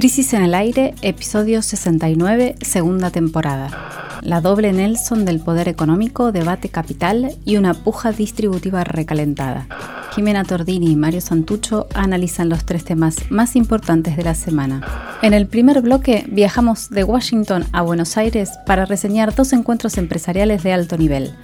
Crisis 0.00 0.32
en 0.32 0.42
el 0.42 0.54
Aire, 0.54 0.94
episodio 1.02 1.60
69, 1.60 2.54
segunda 2.62 3.10
temporada. 3.10 4.18
La 4.22 4.40
doble 4.40 4.72
Nelson 4.72 5.26
del 5.26 5.40
poder 5.40 5.68
económico, 5.68 6.32
debate 6.32 6.70
capital 6.70 7.36
y 7.44 7.58
una 7.58 7.74
puja 7.74 8.10
distributiva 8.10 8.82
recalentada. 8.82 9.66
Jimena 10.14 10.42
Tordini 10.44 10.90
y 10.90 10.96
Mario 10.96 11.20
Santucho 11.20 11.86
analizan 11.92 12.48
los 12.48 12.64
tres 12.64 12.82
temas 12.82 13.30
más 13.30 13.56
importantes 13.56 14.16
de 14.16 14.22
la 14.22 14.34
semana. 14.34 14.80
En 15.20 15.34
el 15.34 15.46
primer 15.46 15.82
bloque 15.82 16.24
viajamos 16.30 16.88
de 16.88 17.04
Washington 17.04 17.66
a 17.72 17.82
Buenos 17.82 18.16
Aires 18.16 18.52
para 18.64 18.86
reseñar 18.86 19.34
dos 19.34 19.52
encuentros 19.52 19.98
empresariales 19.98 20.62
de 20.62 20.72
alto 20.72 20.96
nivel, 20.96 21.34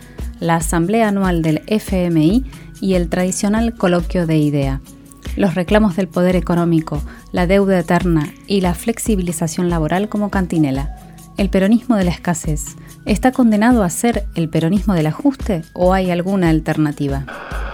la 0.40 0.56
Asamblea 0.56 1.08
Anual 1.08 1.42
del 1.42 1.60
FMI 1.66 2.46
y 2.80 2.94
el 2.94 3.10
tradicional 3.10 3.74
coloquio 3.74 4.26
de 4.26 4.38
IDEA. 4.38 4.80
Los 5.34 5.54
reclamos 5.54 5.96
del 5.96 6.08
poder 6.08 6.36
económico, 6.36 7.02
la 7.32 7.46
deuda 7.46 7.78
eterna 7.78 8.32
y 8.46 8.60
la 8.60 8.74
flexibilización 8.74 9.68
laboral 9.68 10.08
como 10.08 10.30
cantinela. 10.30 10.96
¿El 11.36 11.50
peronismo 11.50 11.96
de 11.96 12.04
la 12.04 12.10
escasez 12.10 12.76
está 13.04 13.32
condenado 13.32 13.82
a 13.82 13.90
ser 13.90 14.26
el 14.34 14.48
peronismo 14.48 14.94
del 14.94 15.06
ajuste 15.06 15.62
o 15.74 15.92
hay 15.92 16.10
alguna 16.10 16.48
alternativa? 16.48 17.26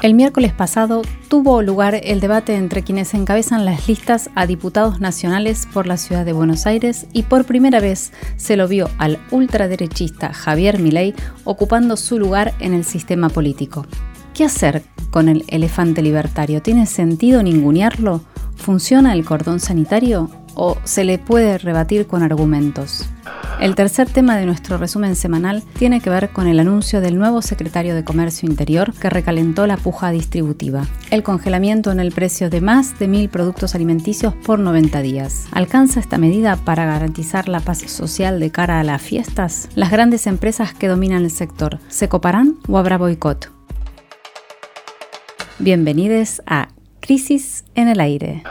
El 0.02 0.14
miércoles 0.14 0.52
pasado 0.52 1.02
tuvo 1.28 1.62
lugar 1.62 1.94
el 2.02 2.18
debate 2.18 2.56
entre 2.56 2.82
quienes 2.82 3.14
encabezan 3.14 3.64
las 3.64 3.86
listas 3.86 4.30
a 4.34 4.46
diputados 4.46 4.98
nacionales 5.00 5.68
por 5.72 5.86
la 5.86 5.96
ciudad 5.96 6.24
de 6.24 6.32
Buenos 6.32 6.66
Aires 6.66 7.06
y 7.12 7.22
por 7.22 7.44
primera 7.44 7.78
vez 7.78 8.12
se 8.36 8.56
lo 8.56 8.66
vio 8.66 8.90
al 8.98 9.20
ultraderechista 9.30 10.32
Javier 10.32 10.80
Milei 10.80 11.14
ocupando 11.44 11.96
su 11.96 12.18
lugar 12.18 12.52
en 12.58 12.74
el 12.74 12.84
sistema 12.84 13.28
político. 13.28 13.86
¿Qué 14.34 14.44
hacer 14.44 14.82
con 15.10 15.28
el 15.28 15.44
elefante 15.48 16.00
libertario? 16.00 16.62
¿Tiene 16.62 16.86
sentido 16.86 17.42
ningunearlo? 17.42 18.22
¿Funciona 18.56 19.12
el 19.12 19.26
cordón 19.26 19.60
sanitario 19.60 20.30
o 20.54 20.78
se 20.84 21.04
le 21.04 21.18
puede 21.18 21.58
rebatir 21.58 22.06
con 22.06 22.22
argumentos? 22.22 23.04
El 23.60 23.74
tercer 23.74 24.08
tema 24.08 24.36
de 24.36 24.46
nuestro 24.46 24.78
resumen 24.78 25.16
semanal 25.16 25.62
tiene 25.78 26.00
que 26.00 26.08
ver 26.08 26.30
con 26.30 26.46
el 26.48 26.58
anuncio 26.60 27.02
del 27.02 27.18
nuevo 27.18 27.42
secretario 27.42 27.94
de 27.94 28.04
Comercio 28.04 28.48
Interior 28.48 28.94
que 28.94 29.10
recalentó 29.10 29.66
la 29.66 29.76
puja 29.76 30.10
distributiva. 30.10 30.86
El 31.10 31.22
congelamiento 31.22 31.92
en 31.92 32.00
el 32.00 32.10
precio 32.10 32.48
de 32.48 32.62
más 32.62 32.98
de 32.98 33.08
mil 33.08 33.28
productos 33.28 33.74
alimenticios 33.74 34.34
por 34.34 34.58
90 34.58 35.02
días. 35.02 35.46
¿Alcanza 35.52 36.00
esta 36.00 36.16
medida 36.16 36.56
para 36.56 36.86
garantizar 36.86 37.48
la 37.50 37.60
paz 37.60 37.80
social 37.80 38.40
de 38.40 38.50
cara 38.50 38.80
a 38.80 38.84
las 38.84 39.02
fiestas? 39.02 39.68
Las 39.74 39.90
grandes 39.90 40.26
empresas 40.26 40.72
que 40.72 40.88
dominan 40.88 41.22
el 41.22 41.30
sector, 41.30 41.78
¿se 41.88 42.08
coparán 42.08 42.56
o 42.66 42.78
habrá 42.78 42.96
boicot? 42.96 43.52
Bienvenidos 45.62 46.42
a 46.44 46.70
Crisis 46.98 47.62
en 47.76 47.86
el 47.86 48.00
Aire. 48.00 48.42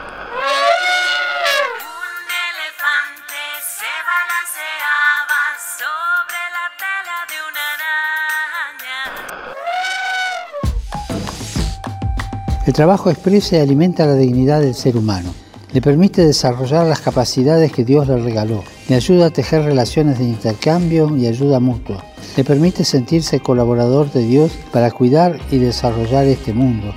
El 12.66 12.72
trabajo 12.72 13.10
expresa 13.10 13.58
y 13.58 13.60
alimenta 13.60 14.06
la 14.06 14.16
dignidad 14.16 14.62
del 14.62 14.74
ser 14.74 14.96
humano. 14.96 15.34
Le 15.74 15.82
permite 15.82 16.26
desarrollar 16.26 16.86
las 16.86 17.02
capacidades 17.02 17.74
que 17.74 17.84
Dios 17.84 18.08
le 18.08 18.20
regaló. 18.20 18.64
Le 18.88 18.96
ayuda 18.96 19.26
a 19.26 19.32
tejer 19.32 19.64
relaciones 19.64 20.18
de 20.18 20.24
intercambio 20.24 21.14
y 21.18 21.28
ayuda 21.28 21.60
mutua. 21.60 22.06
Le 22.38 22.44
permite 22.44 22.84
sentirse 22.84 23.40
colaborador 23.40 24.12
de 24.12 24.26
Dios 24.26 24.52
para 24.72 24.92
cuidar 24.92 25.40
y 25.52 25.58
desarrollar 25.58 26.26
este 26.26 26.54
mundo. 26.54 26.94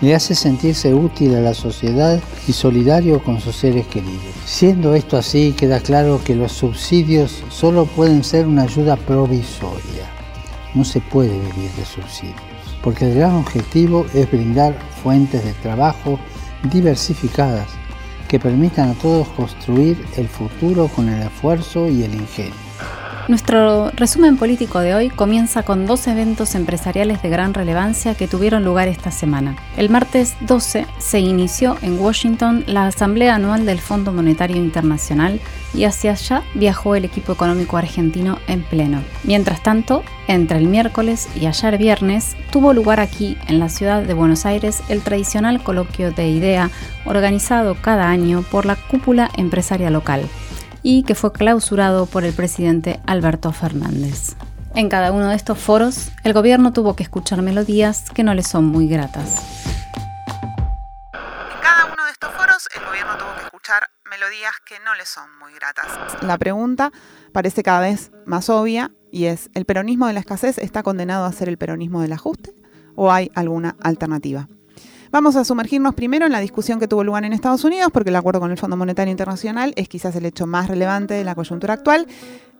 Le 0.00 0.14
hace 0.14 0.34
sentirse 0.34 0.94
útil 0.94 1.34
a 1.34 1.40
la 1.40 1.54
sociedad 1.54 2.20
y 2.48 2.52
solidario 2.52 3.22
con 3.22 3.40
sus 3.40 3.56
seres 3.56 3.86
queridos. 3.86 4.34
Siendo 4.46 4.94
esto 4.94 5.18
así, 5.18 5.52
queda 5.52 5.80
claro 5.80 6.20
que 6.24 6.34
los 6.34 6.52
subsidios 6.52 7.42
solo 7.50 7.84
pueden 7.84 8.24
ser 8.24 8.46
una 8.46 8.62
ayuda 8.62 8.96
provisoria. 8.96 10.08
No 10.74 10.84
se 10.84 11.00
puede 11.00 11.38
vivir 11.38 11.70
de 11.76 11.84
subsidios 11.84 12.50
porque 12.82 13.06
el 13.06 13.14
gran 13.14 13.34
objetivo 13.34 14.06
es 14.14 14.30
brindar 14.30 14.76
fuentes 15.02 15.44
de 15.44 15.52
trabajo 15.54 16.18
diversificadas 16.70 17.68
que 18.28 18.38
permitan 18.38 18.90
a 18.90 18.94
todos 18.94 19.28
construir 19.28 20.04
el 20.16 20.28
futuro 20.28 20.88
con 20.88 21.08
el 21.08 21.22
esfuerzo 21.22 21.88
y 21.88 22.04
el 22.04 22.14
ingenio. 22.14 22.69
Nuestro 23.30 23.92
resumen 23.92 24.36
político 24.36 24.80
de 24.80 24.92
hoy 24.92 25.08
comienza 25.08 25.62
con 25.62 25.86
dos 25.86 26.08
eventos 26.08 26.56
empresariales 26.56 27.22
de 27.22 27.28
gran 27.28 27.54
relevancia 27.54 28.16
que 28.16 28.26
tuvieron 28.26 28.64
lugar 28.64 28.88
esta 28.88 29.12
semana. 29.12 29.54
El 29.76 29.88
martes 29.88 30.34
12 30.40 30.84
se 30.98 31.20
inició 31.20 31.78
en 31.80 32.00
Washington 32.00 32.64
la 32.66 32.88
Asamblea 32.88 33.36
Anual 33.36 33.66
del 33.66 33.78
Fondo 33.78 34.12
Monetario 34.12 34.56
Internacional 34.56 35.38
y 35.74 35.84
hacia 35.84 36.10
allá 36.10 36.42
viajó 36.56 36.96
el 36.96 37.04
equipo 37.04 37.32
económico 37.32 37.76
argentino 37.76 38.40
en 38.48 38.64
pleno. 38.64 39.00
Mientras 39.22 39.62
tanto, 39.62 40.02
entre 40.26 40.58
el 40.58 40.66
miércoles 40.66 41.28
y 41.40 41.46
ayer 41.46 41.78
viernes, 41.78 42.34
tuvo 42.50 42.72
lugar 42.72 42.98
aquí, 42.98 43.38
en 43.46 43.60
la 43.60 43.68
ciudad 43.68 44.02
de 44.02 44.14
Buenos 44.14 44.44
Aires, 44.44 44.82
el 44.88 45.02
tradicional 45.02 45.62
coloquio 45.62 46.10
de 46.10 46.28
IDEA 46.28 46.68
organizado 47.04 47.76
cada 47.80 48.08
año 48.08 48.42
por 48.50 48.66
la 48.66 48.74
cúpula 48.74 49.30
empresaria 49.36 49.88
local 49.88 50.28
y 50.82 51.02
que 51.02 51.14
fue 51.14 51.32
clausurado 51.32 52.06
por 52.06 52.24
el 52.24 52.32
presidente 52.32 53.00
Alberto 53.06 53.52
Fernández. 53.52 54.36
En 54.74 54.88
cada 54.88 55.10
uno 55.12 55.28
de 55.28 55.36
estos 55.36 55.58
foros, 55.58 56.12
el 56.22 56.32
gobierno 56.32 56.72
tuvo 56.72 56.94
que 56.94 57.02
escuchar 57.02 57.42
melodías 57.42 58.10
que 58.10 58.22
no 58.22 58.34
le 58.34 58.42
son 58.42 58.66
muy 58.66 58.86
gratas. 58.88 59.36
En 61.12 61.60
cada 61.60 61.86
uno 61.92 62.04
de 62.04 62.12
estos 62.12 62.30
foros, 62.32 62.68
el 62.76 62.84
gobierno 62.84 63.16
tuvo 63.18 63.34
que 63.36 63.44
escuchar 63.44 63.90
melodías 64.08 64.54
que 64.64 64.78
no 64.84 64.94
le 64.94 65.04
son 65.06 65.28
muy 65.38 65.52
gratas. 65.54 65.86
La 66.22 66.38
pregunta 66.38 66.92
parece 67.32 67.62
cada 67.62 67.80
vez 67.80 68.12
más 68.26 68.48
obvia 68.48 68.92
y 69.10 69.26
es, 69.26 69.50
¿el 69.54 69.64
peronismo 69.64 70.06
de 70.06 70.12
la 70.12 70.20
escasez 70.20 70.58
está 70.58 70.82
condenado 70.82 71.24
a 71.24 71.32
ser 71.32 71.48
el 71.48 71.58
peronismo 71.58 72.00
del 72.02 72.12
ajuste 72.12 72.54
o 72.94 73.10
hay 73.10 73.30
alguna 73.34 73.76
alternativa? 73.82 74.48
Vamos 75.12 75.34
a 75.34 75.44
sumergirnos 75.44 75.96
primero 75.96 76.26
en 76.26 76.30
la 76.30 76.38
discusión 76.38 76.78
que 76.78 76.86
tuvo 76.86 77.02
lugar 77.02 77.24
en 77.24 77.32
Estados 77.32 77.64
Unidos, 77.64 77.90
porque 77.92 78.10
el 78.10 78.16
acuerdo 78.16 78.38
con 78.38 78.52
el 78.52 78.56
Fondo 78.56 78.76
Monetario 78.76 79.10
Internacional 79.10 79.72
es 79.74 79.88
quizás 79.88 80.14
el 80.14 80.24
hecho 80.24 80.46
más 80.46 80.68
relevante 80.68 81.14
de 81.14 81.24
la 81.24 81.34
coyuntura 81.34 81.74
actual. 81.74 82.06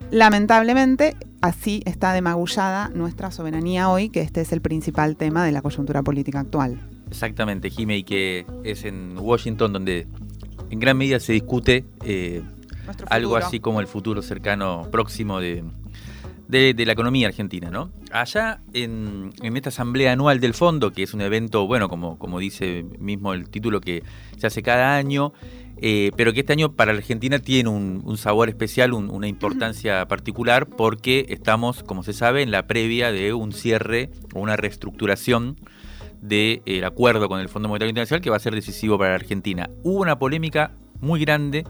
Lamentablemente, 0.09 1.15
así 1.39 1.81
está 1.85 2.11
demagullada 2.11 2.89
nuestra 2.93 3.31
soberanía 3.31 3.87
hoy, 3.87 4.09
que 4.09 4.19
este 4.19 4.41
es 4.41 4.51
el 4.51 4.59
principal 4.59 5.15
tema 5.15 5.45
de 5.45 5.53
la 5.53 5.61
coyuntura 5.61 6.03
política 6.03 6.41
actual. 6.41 6.77
Exactamente, 7.09 7.69
Jimé, 7.69 7.99
y 7.99 8.03
que 8.03 8.45
es 8.65 8.83
en 8.83 9.17
Washington 9.17 9.71
donde 9.71 10.07
en 10.69 10.79
gran 10.79 10.97
medida 10.97 11.21
se 11.21 11.31
discute 11.31 11.85
eh, 12.03 12.43
algo 13.09 13.37
así 13.37 13.61
como 13.61 13.79
el 13.79 13.87
futuro 13.87 14.21
cercano, 14.21 14.89
próximo 14.91 15.39
de, 15.39 15.63
de, 16.51 16.85
la 16.85 16.91
economía 16.91 17.27
argentina, 17.27 17.69
¿no? 17.71 17.91
Allá 18.11 18.59
en, 18.73 19.31
esta 19.41 19.69
asamblea 19.69 20.11
anual 20.11 20.41
del 20.41 20.53
fondo, 20.53 20.91
que 20.91 21.03
es 21.03 21.13
un 21.13 21.21
evento, 21.21 21.65
bueno, 21.65 21.87
como, 21.87 22.19
como 22.19 22.39
dice 22.39 22.85
mismo 22.99 23.33
el 23.33 23.49
título 23.49 23.79
que 23.79 24.03
se 24.37 24.47
hace 24.47 24.61
cada 24.61 24.97
año, 24.97 25.31
eh, 25.77 26.11
pero 26.17 26.33
que 26.33 26.41
este 26.41 26.51
año 26.51 26.73
para 26.73 26.91
la 26.91 26.99
Argentina 26.99 27.39
tiene 27.39 27.69
un, 27.69 28.17
sabor 28.17 28.49
especial, 28.49 28.91
una 28.91 29.27
importancia 29.29 30.05
particular, 30.07 30.67
porque 30.67 31.25
estamos, 31.29 31.83
como 31.83 32.03
se 32.03 32.11
sabe, 32.11 32.41
en 32.41 32.51
la 32.51 32.67
previa 32.67 33.13
de 33.13 33.33
un 33.33 33.53
cierre 33.53 34.09
o 34.33 34.41
una 34.41 34.57
reestructuración 34.57 35.57
del 36.21 36.83
acuerdo 36.83 37.29
con 37.29 37.39
el 37.39 37.47
Fondo 37.47 37.69
Monetario 37.69 37.91
Internacional 37.91 38.21
que 38.21 38.29
va 38.29 38.35
a 38.35 38.39
ser 38.39 38.53
decisivo 38.53 38.97
para 38.97 39.11
la 39.11 39.15
Argentina. 39.15 39.69
Hubo 39.83 40.01
una 40.01 40.19
polémica 40.19 40.73
muy 40.99 41.21
grande 41.21 41.63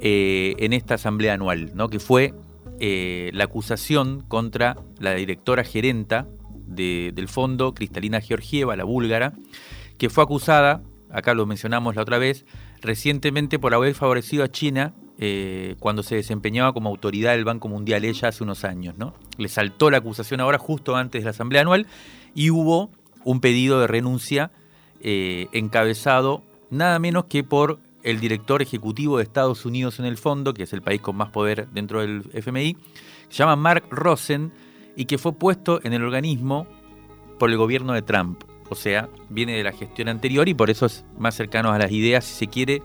eh, 0.00 0.54
en 0.58 0.72
esta 0.72 0.94
asamblea 0.94 1.34
anual, 1.34 1.72
¿no? 1.74 1.88
que 1.88 1.98
fue 1.98 2.32
eh, 2.80 3.30
la 3.34 3.44
acusación 3.44 4.24
contra 4.28 4.76
la 4.98 5.14
directora 5.14 5.64
gerenta 5.64 6.28
del 6.66 7.28
fondo, 7.28 7.74
Cristalina 7.74 8.20
Georgieva, 8.20 8.76
la 8.76 8.84
búlgara, 8.84 9.32
que 9.96 10.10
fue 10.10 10.22
acusada, 10.22 10.82
acá 11.10 11.34
lo 11.34 11.46
mencionamos 11.46 11.96
la 11.96 12.02
otra 12.02 12.18
vez, 12.18 12.44
recientemente 12.80 13.58
por 13.58 13.74
haber 13.74 13.94
favorecido 13.94 14.44
a 14.44 14.48
China 14.48 14.94
eh, 15.18 15.74
cuando 15.80 16.02
se 16.02 16.14
desempeñaba 16.14 16.72
como 16.72 16.88
autoridad 16.88 17.32
del 17.32 17.44
Banco 17.44 17.68
Mundial 17.68 18.04
ella 18.04 18.28
hace 18.28 18.44
unos 18.44 18.64
años. 18.64 18.96
¿no? 18.96 19.14
Le 19.36 19.48
saltó 19.48 19.90
la 19.90 19.98
acusación 19.98 20.40
ahora 20.40 20.58
justo 20.58 20.94
antes 20.94 21.22
de 21.22 21.24
la 21.24 21.30
Asamblea 21.30 21.62
Anual 21.62 21.86
y 22.34 22.50
hubo 22.50 22.90
un 23.24 23.40
pedido 23.40 23.80
de 23.80 23.88
renuncia 23.88 24.52
eh, 25.00 25.48
encabezado 25.52 26.42
nada 26.70 26.98
menos 26.98 27.24
que 27.24 27.42
por 27.42 27.80
el 28.02 28.20
director 28.20 28.62
ejecutivo 28.62 29.18
de 29.18 29.24
Estados 29.24 29.64
Unidos 29.64 29.98
en 29.98 30.04
el 30.06 30.16
fondo, 30.16 30.54
que 30.54 30.62
es 30.64 30.72
el 30.72 30.82
país 30.82 31.00
con 31.00 31.16
más 31.16 31.30
poder 31.30 31.68
dentro 31.70 32.00
del 32.00 32.24
FMI, 32.32 32.76
se 33.28 33.36
llama 33.36 33.56
Mark 33.56 33.84
Rosen 33.90 34.52
y 34.96 35.04
que 35.04 35.18
fue 35.18 35.32
puesto 35.32 35.80
en 35.84 35.92
el 35.92 36.02
organismo 36.02 36.66
por 37.38 37.50
el 37.50 37.56
gobierno 37.56 37.92
de 37.92 38.02
Trump. 38.02 38.42
O 38.70 38.74
sea, 38.74 39.08
viene 39.28 39.56
de 39.56 39.62
la 39.62 39.72
gestión 39.72 40.08
anterior 40.08 40.48
y 40.48 40.54
por 40.54 40.70
eso 40.70 40.86
es 40.86 41.04
más 41.18 41.34
cercano 41.34 41.72
a 41.72 41.78
las 41.78 41.90
ideas, 41.92 42.24
si 42.24 42.34
se 42.34 42.46
quiere, 42.48 42.82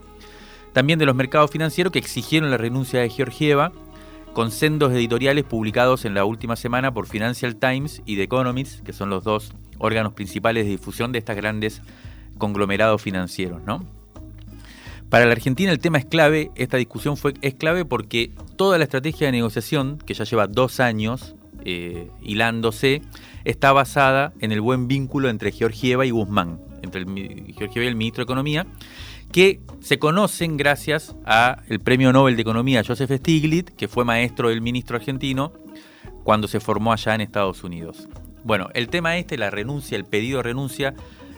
también 0.73 0.99
de 0.99 1.05
los 1.05 1.15
mercados 1.15 1.51
financieros 1.51 1.91
que 1.91 1.99
exigieron 1.99 2.49
la 2.49 2.57
renuncia 2.57 2.99
de 2.99 3.09
Georgieva 3.09 3.71
con 4.33 4.49
sendos 4.49 4.91
editoriales 4.91 5.43
publicados 5.43 6.05
en 6.05 6.15
la 6.15 6.25
última 6.25 6.55
semana 6.55 6.93
por 6.93 7.07
Financial 7.07 7.55
Times 7.55 8.01
y 8.05 8.15
The 8.15 8.23
Economist, 8.23 8.83
que 8.83 8.93
son 8.93 9.09
los 9.09 9.23
dos 9.23 9.53
órganos 9.77 10.13
principales 10.13 10.65
de 10.65 10.71
difusión 10.71 11.11
de 11.11 11.19
estos 11.19 11.35
grandes 11.35 11.81
conglomerados 12.37 13.01
financieros, 13.01 13.61
¿no? 13.63 13.85
Para 15.13 15.27
la 15.27 15.33
Argentina 15.33 15.71
el 15.71 15.77
tema 15.77 15.99
es 15.99 16.05
clave, 16.05 16.49
esta 16.55 16.77
discusión 16.77 17.17
fue, 17.17 17.35
es 17.43 17.53
clave 17.53 17.85
porque 17.85 18.31
toda 18.55 18.79
la 18.79 18.85
estrategia 18.85 19.27
de 19.27 19.33
negociación, 19.33 19.99
que 19.99 20.15
ya 20.15 20.23
lleva 20.23 20.47
dos 20.47 20.79
años 20.79 21.35
eh, 21.65 22.09
hilándose, 22.23 23.03
está 23.43 23.71
basada 23.73 24.33
en 24.39 24.51
el 24.51 24.59
buen 24.59 24.87
vínculo 24.87 25.29
entre 25.29 25.51
Georgieva 25.51 26.07
y 26.07 26.09
Guzmán, 26.09 26.59
entre 26.81 27.01
el, 27.01 27.53
Georgieva 27.55 27.85
y 27.85 27.89
el 27.89 27.95
ministro 27.95 28.21
de 28.21 28.23
Economía, 28.23 28.65
que 29.31 29.59
se 29.81 29.99
conocen 29.99 30.57
gracias 30.57 31.15
al 31.25 31.79
premio 31.83 32.11
Nobel 32.11 32.35
de 32.35 32.41
Economía 32.41 32.81
Joseph 32.83 33.11
Stiglitz, 33.11 33.71
que 33.71 33.87
fue 33.87 34.05
maestro 34.05 34.49
del 34.49 34.61
ministro 34.61 34.97
argentino 34.97 35.53
cuando 36.23 36.47
se 36.47 36.59
formó 36.59 36.91
allá 36.91 37.13
en 37.13 37.21
Estados 37.21 37.63
Unidos. 37.63 38.07
Bueno, 38.43 38.69
el 38.73 38.89
tema 38.89 39.15
este, 39.17 39.37
la 39.37 39.51
renuncia, 39.51 39.95
el 39.95 40.05
pedido 40.05 40.37
de 40.37 40.43
renuncia, 40.43 40.95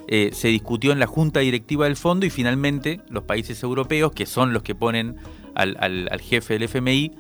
eh, 0.08 0.30
se 0.34 0.50
discutió 0.50 0.92
en 0.92 1.00
la 1.00 1.08
junta 1.08 1.40
directiva 1.40 1.86
del 1.86 1.96
fondo 1.96 2.26
y 2.26 2.30
finalmente 2.30 3.02
los 3.10 3.24
países 3.24 3.62
europeos, 3.64 4.12
que 4.12 4.26
son 4.26 4.54
los 4.54 4.62
que 4.62 4.76
ponen 4.76 5.16
al, 5.56 6.22
jefe 6.22 6.54
del 6.54 6.64
FMI, 6.64 7.12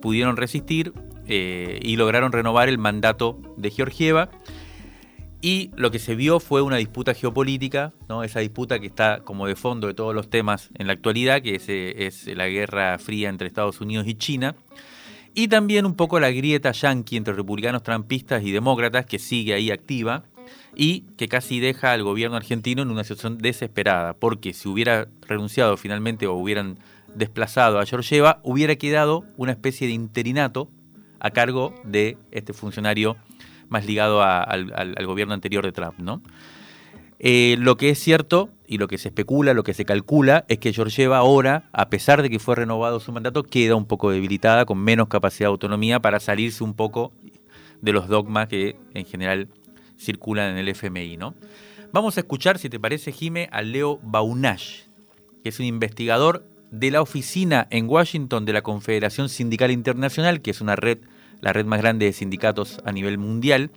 pudieron 0.00 0.36
resistir 0.36 0.92
eh, 1.26 1.80
y 1.82 1.96
lograron 1.96 2.32
renovar 2.32 2.68
el 2.68 2.78
mandato 2.78 3.40
de 3.56 3.70
Georgieva. 3.70 4.30
Y 5.44 5.72
lo 5.74 5.90
que 5.90 5.98
se 5.98 6.14
vio 6.14 6.38
fue 6.38 6.62
una 6.62 6.76
disputa 6.76 7.14
geopolítica, 7.14 7.92
¿no? 8.08 8.22
esa 8.22 8.38
disputa 8.38 8.78
que 8.78 8.86
está 8.86 9.22
como 9.24 9.48
de 9.48 9.56
fondo 9.56 9.88
de 9.88 9.94
todos 9.94 10.14
los 10.14 10.30
temas 10.30 10.70
en 10.78 10.86
la 10.86 10.92
actualidad, 10.92 11.42
que 11.42 11.56
es, 11.56 11.68
eh, 11.68 12.06
es 12.06 12.28
la 12.28 12.46
guerra 12.46 12.96
fría 12.98 13.28
entre 13.28 13.48
Estados 13.48 13.80
Unidos 13.80 14.06
y 14.06 14.14
China. 14.14 14.54
Y 15.34 15.48
también 15.48 15.86
un 15.86 15.94
poco 15.96 16.20
la 16.20 16.30
grieta 16.30 16.70
yanqui 16.70 17.16
entre 17.16 17.34
republicanos 17.34 17.82
trampistas 17.82 18.44
y 18.44 18.52
demócratas 18.52 19.06
que 19.06 19.18
sigue 19.18 19.54
ahí 19.54 19.72
activa 19.72 20.24
y 20.74 21.02
que 21.16 21.28
casi 21.28 21.60
deja 21.60 21.92
al 21.92 22.02
gobierno 22.02 22.36
argentino 22.36 22.82
en 22.82 22.90
una 22.90 23.04
situación 23.04 23.38
desesperada, 23.38 24.14
porque 24.14 24.54
si 24.54 24.68
hubiera 24.68 25.08
renunciado 25.26 25.76
finalmente 25.76 26.26
o 26.26 26.34
hubieran 26.34 26.78
desplazado 27.14 27.78
a 27.78 27.86
Georgieva, 27.86 28.40
hubiera 28.42 28.76
quedado 28.76 29.24
una 29.36 29.52
especie 29.52 29.86
de 29.86 29.92
interinato 29.92 30.70
a 31.20 31.30
cargo 31.30 31.74
de 31.84 32.16
este 32.30 32.52
funcionario 32.52 33.16
más 33.68 33.86
ligado 33.86 34.22
al, 34.22 35.06
gobierno 35.06 35.34
anterior 35.34 35.64
de 35.64 35.72
Trump, 35.72 35.98
¿no? 35.98 36.22
Eh, 37.24 37.56
lo 37.60 37.76
que 37.76 37.90
es 37.90 38.00
cierto 38.00 38.50
y 38.66 38.78
lo 38.78 38.88
que 38.88 38.98
se 38.98 39.08
especula, 39.08 39.54
lo 39.54 39.62
que 39.62 39.74
se 39.74 39.84
calcula, 39.84 40.44
es 40.48 40.58
que 40.58 40.72
Georgieva 40.72 41.18
ahora, 41.18 41.68
a 41.72 41.88
pesar 41.88 42.20
de 42.20 42.28
que 42.28 42.40
fue 42.40 42.56
renovado 42.56 42.98
su 42.98 43.12
mandato, 43.12 43.44
queda 43.44 43.76
un 43.76 43.86
poco 43.86 44.10
debilitada, 44.10 44.64
con 44.64 44.78
menos 44.78 45.06
capacidad 45.06 45.46
de 45.46 45.52
autonomía 45.52 46.00
para 46.00 46.18
salirse 46.18 46.64
un 46.64 46.74
poco 46.74 47.12
de 47.80 47.92
los 47.92 48.08
dogmas 48.08 48.48
que 48.48 48.76
en 48.94 49.04
general 49.04 49.48
circulan 50.02 50.50
en 50.50 50.58
el 50.58 50.68
FMI, 50.68 51.16
¿no? 51.16 51.34
Vamos 51.92 52.16
a 52.16 52.20
escuchar, 52.20 52.58
si 52.58 52.68
te 52.68 52.80
parece, 52.80 53.12
Jime, 53.12 53.48
a 53.52 53.62
Leo 53.62 53.98
Baunash, 54.02 54.84
que 55.42 55.50
es 55.50 55.58
un 55.58 55.66
investigador 55.66 56.46
de 56.70 56.90
la 56.90 57.02
oficina 57.02 57.66
en 57.70 57.88
Washington 57.88 58.46
de 58.46 58.54
la 58.54 58.62
Confederación 58.62 59.28
Sindical 59.28 59.70
Internacional, 59.70 60.40
que 60.40 60.50
es 60.50 60.60
una 60.62 60.74
red, 60.74 60.98
la 61.40 61.52
red 61.52 61.66
más 61.66 61.82
grande 61.82 62.06
de 62.06 62.12
sindicatos 62.14 62.80
a 62.86 62.92
nivel 62.92 63.18
mundial. 63.18 63.70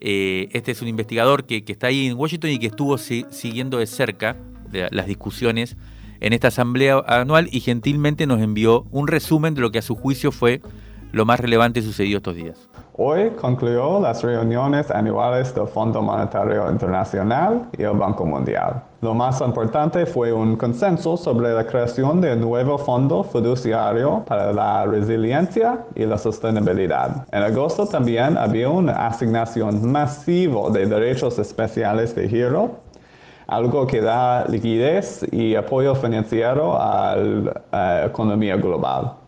Eh, 0.00 0.48
este 0.52 0.70
es 0.70 0.80
un 0.80 0.88
investigador 0.88 1.44
que, 1.44 1.64
está 1.66 1.88
ahí 1.88 2.06
en 2.06 2.16
Washington 2.16 2.50
y 2.50 2.58
que 2.58 2.68
estuvo 2.68 2.96
siguiendo 2.98 3.78
de 3.78 3.86
cerca 3.86 4.36
las 4.92 5.06
discusiones 5.06 5.76
en 6.20 6.32
esta 6.32 6.48
asamblea 6.48 7.02
anual 7.06 7.48
y 7.50 7.60
gentilmente 7.60 8.26
nos 8.26 8.40
envió 8.40 8.86
un 8.92 9.08
resumen 9.08 9.54
de 9.54 9.62
lo 9.62 9.72
que 9.72 9.78
a 9.78 9.82
su 9.82 9.96
juicio 9.96 10.30
fue 10.30 10.60
lo 11.12 11.24
más 11.24 11.40
relevante 11.40 11.82
sucedido 11.82 12.18
estos 12.18 12.36
días. 12.36 12.68
Hoy 13.02 13.30
concluyó 13.30 13.98
las 13.98 14.22
reuniones 14.22 14.90
anuales 14.90 15.54
del 15.54 15.66
Fondo 15.66 16.02
Monetario 16.02 16.70
Internacional 16.70 17.66
y 17.78 17.82
el 17.82 17.96
Banco 17.96 18.26
Mundial. 18.26 18.82
Lo 19.00 19.14
más 19.14 19.40
importante 19.40 20.04
fue 20.04 20.34
un 20.34 20.54
consenso 20.56 21.16
sobre 21.16 21.54
la 21.54 21.66
creación 21.66 22.20
de 22.20 22.34
un 22.34 22.42
nuevo 22.42 22.76
fondo 22.76 23.24
fiduciario 23.24 24.22
para 24.26 24.52
la 24.52 24.84
resiliencia 24.84 25.78
y 25.94 26.04
la 26.04 26.18
sostenibilidad. 26.18 27.26
En 27.32 27.42
agosto 27.42 27.86
también 27.86 28.36
había 28.36 28.68
una 28.68 29.06
asignación 29.06 29.90
masiva 29.90 30.68
de 30.68 30.84
derechos 30.84 31.38
especiales 31.38 32.14
de 32.14 32.28
giro 32.28 32.80
algo 33.46 33.86
que 33.86 34.02
da 34.02 34.44
liquidez 34.44 35.26
y 35.32 35.56
apoyo 35.56 35.94
financiero 35.94 36.76
a 36.78 37.16
la 37.72 38.06
economía 38.06 38.56
global. 38.56 39.19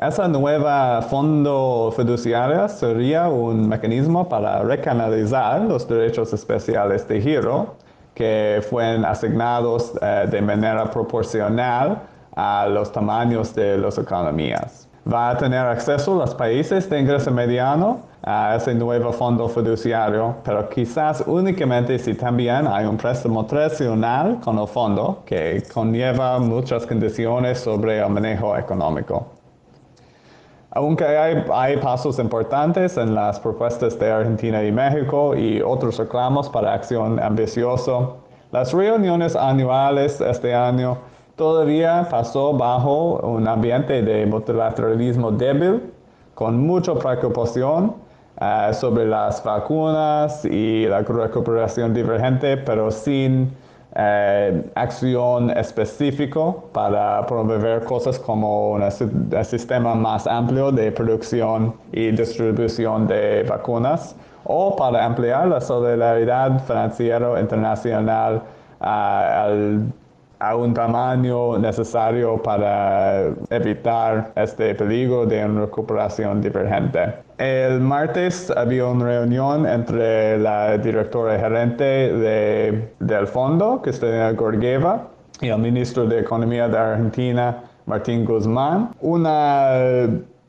Esa 0.00 0.26
nueva 0.28 1.02
fondo 1.02 1.92
fiduciario 1.94 2.66
sería 2.70 3.28
un 3.28 3.68
mecanismo 3.68 4.26
para 4.26 4.62
recanalizar 4.62 5.60
los 5.60 5.86
derechos 5.86 6.32
especiales 6.32 7.06
de 7.06 7.20
giro 7.20 7.74
que 8.14 8.62
fueron 8.70 9.04
asignados 9.04 9.92
eh, 10.00 10.26
de 10.30 10.40
manera 10.40 10.90
proporcional 10.90 12.00
a 12.34 12.66
los 12.66 12.90
tamaños 12.90 13.54
de 13.54 13.76
las 13.76 13.98
economías. 13.98 14.88
Va 15.06 15.32
a 15.32 15.36
tener 15.36 15.66
acceso 15.66 16.14
los 16.14 16.34
países 16.34 16.88
de 16.88 16.98
ingreso 16.98 17.30
mediano 17.30 18.00
a 18.22 18.56
ese 18.56 18.74
nuevo 18.74 19.12
fondo 19.12 19.50
fiduciario, 19.50 20.36
pero 20.42 20.66
quizás 20.70 21.22
únicamente 21.26 21.98
si 21.98 22.14
también 22.14 22.66
hay 22.66 22.86
un 22.86 22.96
préstamo 22.96 23.44
tradicional 23.44 24.40
con 24.40 24.58
el 24.58 24.66
fondo 24.66 25.22
que 25.26 25.62
conlleva 25.74 26.38
muchas 26.38 26.86
condiciones 26.86 27.60
sobre 27.60 27.98
el 27.98 28.08
manejo 28.08 28.56
económico. 28.56 29.39
Aunque 30.72 31.04
hay, 31.04 31.76
pasos 31.78 32.20
importantes 32.20 32.96
en 32.96 33.12
las 33.12 33.40
propuestas 33.40 33.98
de 33.98 34.08
Argentina 34.08 34.62
y 34.62 34.70
México 34.70 35.34
y 35.34 35.60
otros 35.60 35.98
reclamos 35.98 36.48
para 36.48 36.74
acción 36.74 37.18
ambicioso, 37.18 38.18
las 38.52 38.72
reuniones 38.72 39.34
anuales 39.34 40.20
este 40.20 40.54
año 40.54 40.98
todavía 41.34 42.06
pasó 42.08 42.52
bajo 42.52 43.16
un 43.16 43.48
ambiente 43.48 44.00
de 44.00 44.26
multilateralismo 44.26 45.32
débil, 45.32 45.92
con 46.34 46.64
mucha 46.64 46.94
preocupación 46.94 47.96
eh, 48.40 48.70
sobre 48.72 49.06
las 49.06 49.42
vacunas 49.42 50.44
y 50.44 50.86
la 50.86 51.00
recuperación 51.00 51.92
divergente, 51.92 52.56
pero 52.58 52.92
sin 52.92 53.50
eh, 53.96 54.62
acción 54.74 55.50
específico 55.50 56.68
para 56.72 57.26
promover 57.26 57.84
cosas 57.84 58.18
como 58.18 58.72
un 58.72 58.90
sistema 59.44 59.94
más 59.94 60.26
amplio 60.26 60.70
de 60.70 60.92
producción 60.92 61.74
y 61.92 62.10
distribución 62.12 63.06
de 63.06 63.42
vacunas 63.42 64.14
o 64.44 64.76
para 64.76 65.04
ampliar 65.04 65.48
la 65.48 65.60
solidaridad 65.60 66.64
financiera 66.64 67.40
internacional 67.40 68.42
al 68.80 69.92
a 70.40 70.56
un 70.56 70.72
tamaño 70.72 71.58
necesario 71.58 72.42
para 72.42 73.26
evitar 73.50 74.32
este 74.36 74.74
peligro 74.74 75.26
de 75.26 75.44
una 75.44 75.60
recuperación 75.62 76.40
divergente. 76.40 77.14
El 77.40 77.80
martes 77.80 78.52
había 78.54 78.84
una 78.84 79.06
reunión 79.06 79.66
entre 79.66 80.38
la 80.38 80.76
directora 80.76 81.38
gerente 81.38 81.84
de, 81.84 82.92
del 82.98 83.26
fondo, 83.26 83.80
Cristina 83.82 84.30
Gorgieva, 84.32 85.08
y 85.40 85.48
el 85.48 85.56
ministro 85.56 86.04
de 86.04 86.20
Economía 86.20 86.68
de 86.68 86.76
Argentina, 86.76 87.64
Martín 87.86 88.26
Guzmán. 88.26 88.90
Un 89.00 89.22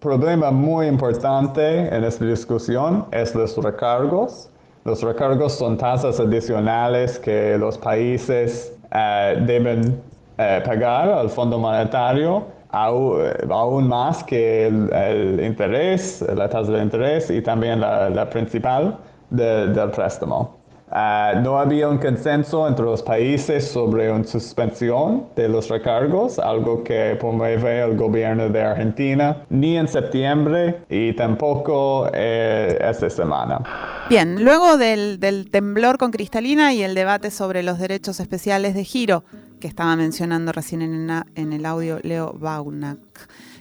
problema 0.02 0.52
muy 0.52 0.88
importante 0.88 1.88
en 1.96 2.04
esta 2.04 2.26
discusión 2.26 3.06
es 3.12 3.34
los 3.36 3.56
recargos. 3.56 4.50
Los 4.84 5.02
recargos 5.02 5.54
son 5.54 5.78
tasas 5.78 6.20
adicionales 6.20 7.18
que 7.18 7.58
los 7.58 7.78
países 7.78 8.78
eh, 8.94 9.42
deben 9.48 9.98
eh, 10.38 10.62
pagar 10.66 11.08
al 11.08 11.30
Fondo 11.30 11.58
Monetario 11.58 12.48
aún 12.72 13.88
más 13.88 14.24
que 14.24 14.68
el, 14.68 15.42
interés, 15.44 16.24
la 16.34 16.50
tasa 16.50 16.72
de 16.72 16.84
interés 16.84 17.30
y 17.30 17.42
también 17.42 17.82
la, 17.82 18.30
principal 18.30 18.98
del 19.30 19.92
préstamo. 19.92 20.62
Ah, 20.94 21.40
no 21.42 21.58
había 21.58 21.88
un 21.88 22.00
consenso 22.00 22.68
entre 22.68 22.84
los 22.84 23.02
países 23.02 23.66
sobre 23.66 24.12
una 24.12 24.26
suspensión 24.26 25.26
de 25.38 25.48
los 25.48 25.70
recargos, 25.70 26.38
algo 26.38 26.84
que 26.84 27.16
promueve 27.18 27.82
el 27.82 27.96
gobierno 27.96 28.50
de 28.50 28.62
Argentina, 28.62 29.38
ni 29.50 29.78
en 29.78 29.88
septiembre 29.88 30.82
y 30.90 31.14
tampoco 31.14 32.10
eh, 32.14 32.78
esta 32.82 33.10
semana. 33.10 33.62
Bien, 34.10 34.44
luego 34.44 34.76
del, 34.76 35.48
temblor 35.50 35.98
con 35.98 36.12
Cristalina 36.12 36.74
y 36.74 36.84
el 36.84 36.94
debate 36.94 37.32
sobre 37.32 37.64
los 37.64 37.80
derechos 37.80 38.20
especiales 38.20 38.76
de 38.76 38.84
giro, 38.84 39.24
que 39.62 39.70
estaba 39.70 39.96
mencionando 39.96 40.52
recién 40.52 40.82
en, 40.82 41.54
el 41.54 41.66
audio 41.66 42.00
Leo 42.04 42.34
Baunac, 42.34 43.00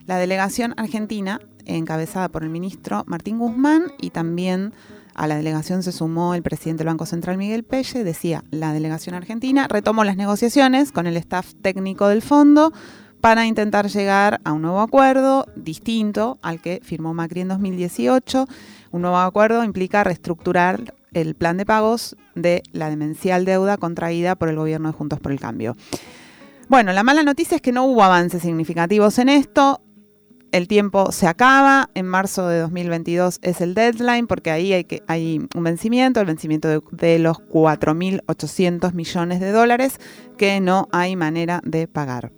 la 0.07 0.17
delegación 0.17 0.75
argentina, 0.77 1.41
encabezada 1.67 2.29
por 2.29 2.43
el 2.43 2.49
ministro 2.49 3.05
Martín 3.07 3.39
Guzmán 3.39 3.93
y 4.01 4.11
también 4.11 4.73
a 5.15 5.29
la 5.29 5.37
delegación 5.37 5.85
se 5.85 5.93
sumó 5.93 6.35
el 6.35 6.43
presidente 6.43 6.81
del 6.81 6.89
Banco 6.89 7.07
Central 7.07 7.37
Miguel 7.37 7.63
Pelle, 7.63 8.03
decía, 8.03 8.43
la 8.51 8.73
delegación 8.73 9.15
argentina 9.15 9.69
retomó 9.69 10.03
las 10.03 10.17
negociaciones 10.17 10.91
con 10.91 11.07
el 11.07 11.17
staff 11.19 11.55
técnico 11.63 12.09
del 12.09 12.23
fondo 12.23 12.73
para 13.21 13.47
intentar 13.47 13.89
llegar 13.89 14.41
a 14.45 14.53
un 14.53 14.63
nuevo 14.63 14.81
acuerdo 14.81 15.47
distinto 15.55 16.39
al 16.43 16.61
que 16.61 16.81
firmó 16.83 17.13
Macri 17.13 17.43
en 17.43 17.49
2018. 17.49 18.47
Un 18.93 19.03
nuevo 19.03 19.19
acuerdo 19.19 19.63
implica 19.63 20.03
reestructurar 20.03 20.95
el 21.13 21.35
plan 21.35 21.57
de 21.57 21.67
pagos 21.67 22.17
de 22.35 22.63
la 22.73 22.91
demencial 22.91 23.45
deuda 23.45 23.77
contraída 23.77 24.37
por 24.37 24.49
el 24.49 24.57
gobierno 24.57 24.89
de 24.89 24.99
Juntos 24.99 25.21
por 25.21 25.33
el 25.33 25.41
Cambio. 25.41 25.77
Bueno, 26.69 26.93
la 26.93 27.03
mala 27.03 27.23
noticia 27.23 27.57
es 27.57 27.63
que 27.63 27.73
no 27.73 27.85
hubo 27.85 28.03
avances 28.03 28.43
significativos 28.43 29.19
en 29.19 29.29
esto. 29.29 29.83
El 30.53 30.67
tiempo 30.67 31.13
se 31.13 31.29
acaba, 31.29 31.91
en 31.95 32.07
marzo 32.07 32.49
de 32.49 32.59
2022 32.59 33.39
es 33.43 33.61
el 33.61 33.75
deadline 33.75 34.27
porque 34.27 34.51
ahí 34.51 34.73
hay, 35.07 35.49
un 35.55 35.65
vencimiento, 35.65 36.21
el 36.21 36.27
vencimiento 36.27 36.69
de, 36.69 36.81
de 36.91 37.19
los 37.21 37.39
4.800 37.39 38.93
millones 38.95 39.41
de 39.41 39.53
dólares 39.53 39.99
que 40.37 40.61
no 40.61 40.89
hay 40.93 41.15
manera 41.15 41.61
de 41.65 41.87
pagar. 41.87 42.33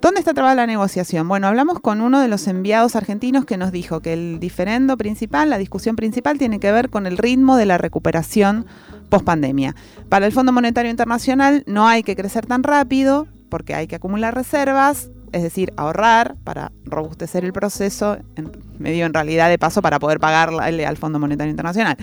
¿Dónde 0.00 0.20
está 0.20 0.32
trabada 0.32 0.54
la 0.54 0.66
negociación? 0.66 1.28
Bueno, 1.28 1.46
hablamos 1.46 1.78
con 1.78 2.00
uno 2.00 2.20
de 2.20 2.28
los 2.28 2.48
enviados 2.48 2.96
argentinos 2.96 3.44
que 3.44 3.58
nos 3.58 3.70
dijo 3.70 4.00
que 4.00 4.14
el 4.14 4.40
diferendo 4.40 4.96
principal, 4.96 5.50
la 5.50 5.58
discusión 5.58 5.94
principal, 5.94 6.38
tiene 6.38 6.58
que 6.58 6.72
ver 6.72 6.88
con 6.88 7.06
el 7.06 7.18
ritmo 7.18 7.58
de 7.58 7.66
la 7.66 7.76
recuperación 7.76 8.64
post 9.10 9.26
pandemia. 9.26 9.74
Para 10.08 10.24
el 10.24 10.32
Fondo 10.32 10.52
Monetario 10.52 10.90
Internacional 10.90 11.64
no 11.66 11.86
hay 11.86 12.02
que 12.02 12.16
crecer 12.16 12.46
tan 12.46 12.62
rápido 12.62 13.26
porque 13.50 13.74
hay 13.74 13.88
que 13.88 13.96
acumular 13.96 14.34
reservas, 14.34 15.10
es 15.32 15.42
decir, 15.42 15.72
ahorrar 15.76 16.36
para 16.44 16.72
robustecer 16.84 17.44
el 17.44 17.52
proceso, 17.52 18.18
en 18.36 18.50
medio 18.78 19.06
en 19.06 19.14
realidad 19.14 19.48
de 19.48 19.58
paso 19.58 19.82
para 19.82 19.98
poder 19.98 20.20
pagarle 20.20 20.86
al 20.86 20.96
Fondo 20.96 21.18
Monetario 21.18 21.50
Internacional. 21.50 21.96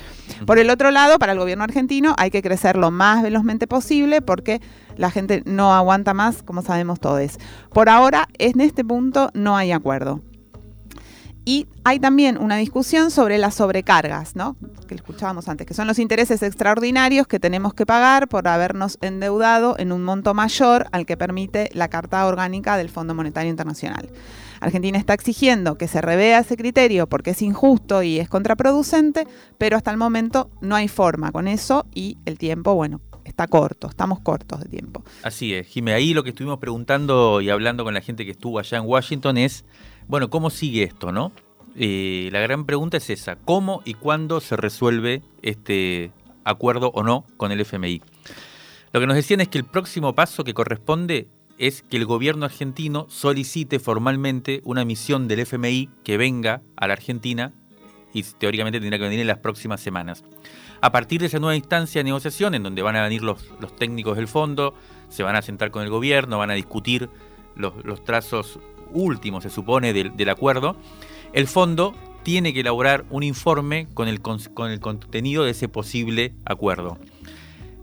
Por 0.45 0.59
el 0.59 0.69
otro 0.69 0.91
lado, 0.91 1.19
para 1.19 1.33
el 1.33 1.39
gobierno 1.39 1.63
argentino 1.63 2.13
hay 2.17 2.31
que 2.31 2.41
crecer 2.41 2.77
lo 2.77 2.91
más 2.91 3.23
velozmente 3.23 3.67
posible 3.67 4.21
porque 4.21 4.61
la 4.95 5.11
gente 5.11 5.43
no 5.45 5.73
aguanta 5.73 6.13
más, 6.13 6.43
como 6.43 6.61
sabemos 6.61 6.99
todos. 6.99 7.37
Por 7.73 7.89
ahora, 7.89 8.27
en 8.37 8.61
este 8.61 8.83
punto 8.83 9.29
no 9.33 9.57
hay 9.57 9.71
acuerdo. 9.71 10.21
Y 11.47 11.65
hay 11.85 11.97
también 11.97 12.37
una 12.37 12.57
discusión 12.57 13.09
sobre 13.09 13.37
las 13.37 13.55
sobrecargas, 13.55 14.35
¿no? 14.35 14.57
Que 14.85 14.95
escuchábamos 14.95 15.47
antes, 15.47 15.65
que 15.65 15.73
son 15.73 15.87
los 15.87 15.97
intereses 15.97 16.43
extraordinarios 16.43 17.25
que 17.25 17.39
tenemos 17.39 17.73
que 17.73 17.85
pagar 17.85 18.27
por 18.27 18.49
habernos 18.49 18.97
endeudado 18.99 19.77
en 19.79 19.93
un 19.93 20.03
monto 20.03 20.33
mayor 20.33 20.87
al 20.91 21.05
que 21.05 21.15
permite 21.15 21.69
la 21.71 21.87
Carta 21.87 22.25
Orgánica 22.25 22.75
del 22.75 22.89
Fondo 22.89 23.15
Monetario 23.15 23.49
Internacional. 23.49 24.09
Argentina 24.59 24.97
está 24.97 25.13
exigiendo 25.13 25.77
que 25.77 25.87
se 25.87 26.01
revea 26.01 26.39
ese 26.39 26.57
criterio 26.57 27.07
porque 27.07 27.29
es 27.29 27.41
injusto 27.41 28.03
y 28.03 28.19
es 28.19 28.27
contraproducente, 28.27 29.25
pero 29.57 29.77
hasta 29.77 29.91
el 29.91 29.97
momento 29.97 30.49
no 30.59 30.75
hay 30.75 30.89
forma 30.89 31.31
con 31.31 31.47
eso 31.47 31.85
y 31.95 32.17
el 32.25 32.37
tiempo, 32.37 32.75
bueno, 32.75 32.99
está 33.27 33.47
corto, 33.47 33.87
estamos 33.87 34.19
cortos 34.21 34.61
de 34.61 34.69
tiempo. 34.69 35.03
Así 35.23 35.53
es, 35.53 35.67
Jimé, 35.67 35.93
ahí 35.93 36.13
lo 36.13 36.23
que 36.23 36.29
estuvimos 36.29 36.59
preguntando 36.59 37.41
y 37.41 37.49
hablando 37.49 37.83
con 37.83 37.93
la 37.93 38.01
gente 38.01 38.25
que 38.25 38.31
estuvo 38.31 38.59
allá 38.59 38.77
en 38.77 38.85
Washington 38.85 39.37
es 39.37 39.65
bueno, 40.07 40.29
¿cómo 40.29 40.49
sigue 40.49 40.83
esto, 40.83 41.11
no? 41.11 41.33
Eh, 41.75 42.29
la 42.31 42.39
gran 42.39 42.65
pregunta 42.65 42.97
es 42.97 43.09
esa, 43.09 43.35
¿cómo 43.35 43.81
y 43.83 43.93
cuándo 43.93 44.39
se 44.39 44.55
resuelve 44.55 45.21
este 45.41 46.11
acuerdo 46.45 46.91
o 46.93 47.03
no 47.03 47.25
con 47.35 47.51
el 47.51 47.59
FMI? 47.59 48.01
Lo 48.93 48.99
que 49.01 49.05
nos 49.05 49.17
decían 49.17 49.41
es 49.41 49.49
que 49.49 49.57
el 49.57 49.65
próximo 49.65 50.15
paso 50.15 50.45
que 50.45 50.53
corresponde 50.53 51.27
es 51.57 51.81
que 51.81 51.97
el 51.97 52.05
gobierno 52.05 52.45
argentino 52.45 53.05
solicite 53.09 53.79
formalmente 53.79 54.61
una 54.63 54.85
misión 54.85 55.27
del 55.27 55.41
FMI 55.41 55.89
que 56.03 56.17
venga 56.17 56.61
a 56.77 56.87
la 56.87 56.93
Argentina 56.93 57.53
y 58.13 58.23
teóricamente 58.23 58.79
tendrá 58.79 58.97
que 58.97 59.03
venir 59.03 59.19
en 59.19 59.27
las 59.27 59.39
próximas 59.39 59.81
semanas. 59.81 60.23
A 60.81 60.91
partir 60.91 61.21
de 61.21 61.27
esa 61.27 61.39
nueva 61.39 61.55
instancia 61.55 61.99
de 61.99 62.05
negociación, 62.05 62.53
en 62.55 62.63
donde 62.63 62.81
van 62.81 62.95
a 62.95 63.03
venir 63.03 63.23
los, 63.23 63.47
técnicos 63.77 64.17
del 64.17 64.27
fondo, 64.27 64.73
se 65.09 65.23
van 65.23 65.35
a 65.35 65.41
sentar 65.41 65.71
con 65.71 65.83
el 65.83 65.89
gobierno, 65.89 66.37
van 66.37 66.51
a 66.51 66.55
discutir 66.55 67.09
los, 67.55 68.03
trazos 68.03 68.59
último, 68.91 69.41
se 69.41 69.49
supone, 69.49 69.93
del, 69.93 70.29
acuerdo, 70.29 70.77
el 71.33 71.47
fondo 71.47 71.95
tiene 72.23 72.53
que 72.53 72.59
elaborar 72.59 73.05
un 73.09 73.23
informe 73.23 73.87
con 73.93 74.07
el, 74.07 74.21
con 74.21 74.71
el 74.71 74.79
contenido 74.79 75.43
de 75.43 75.51
ese 75.51 75.67
posible 75.67 76.35
acuerdo. 76.45 76.97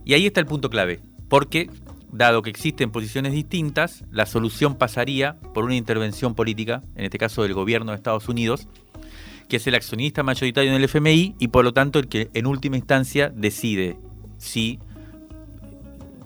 Y 0.04 0.14
ahí 0.14 0.26
está 0.26 0.40
el 0.40 0.46
punto 0.46 0.70
clave, 0.70 1.00
porque 1.28 1.70
dado 2.14 2.42
que 2.42 2.50
existen 2.50 2.92
posiciones 2.92 3.32
distintas, 3.32 4.04
la 4.12 4.26
solución 4.26 4.76
pasaría 4.76 5.36
por 5.52 5.64
una 5.64 5.74
intervención 5.74 6.34
política, 6.34 6.82
en 6.94 7.04
este 7.04 7.18
caso 7.18 7.42
del 7.42 7.54
gobierno 7.54 7.90
de 7.90 7.96
Estados 7.96 8.28
Unidos, 8.28 8.68
que 9.48 9.56
es 9.56 9.66
el 9.66 9.74
accionista 9.74 10.22
mayoritario 10.22 10.70
en 10.70 10.76
el 10.76 10.84
FMI 10.84 11.36
y 11.38 11.48
por 11.48 11.64
lo 11.64 11.72
tanto 11.72 11.98
el 11.98 12.08
que 12.08 12.30
en 12.34 12.46
última 12.46 12.76
instancia 12.76 13.28
decide 13.28 13.96
si 14.38 14.78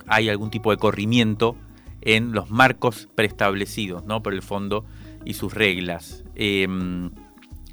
hay 0.07 0.29
algún 0.29 0.51
tipo 0.51 0.71
de 0.71 0.77
corrimiento 0.77 1.57
en 2.01 2.33
los 2.33 2.51
marcos 2.51 3.09
preestablecidos 3.15 4.05
¿no? 4.05 4.23
por 4.23 4.33
el 4.33 4.43
fondo 4.43 4.85
y 5.25 5.35
sus 5.35 5.53
reglas. 5.53 6.25
Em, 6.35 7.11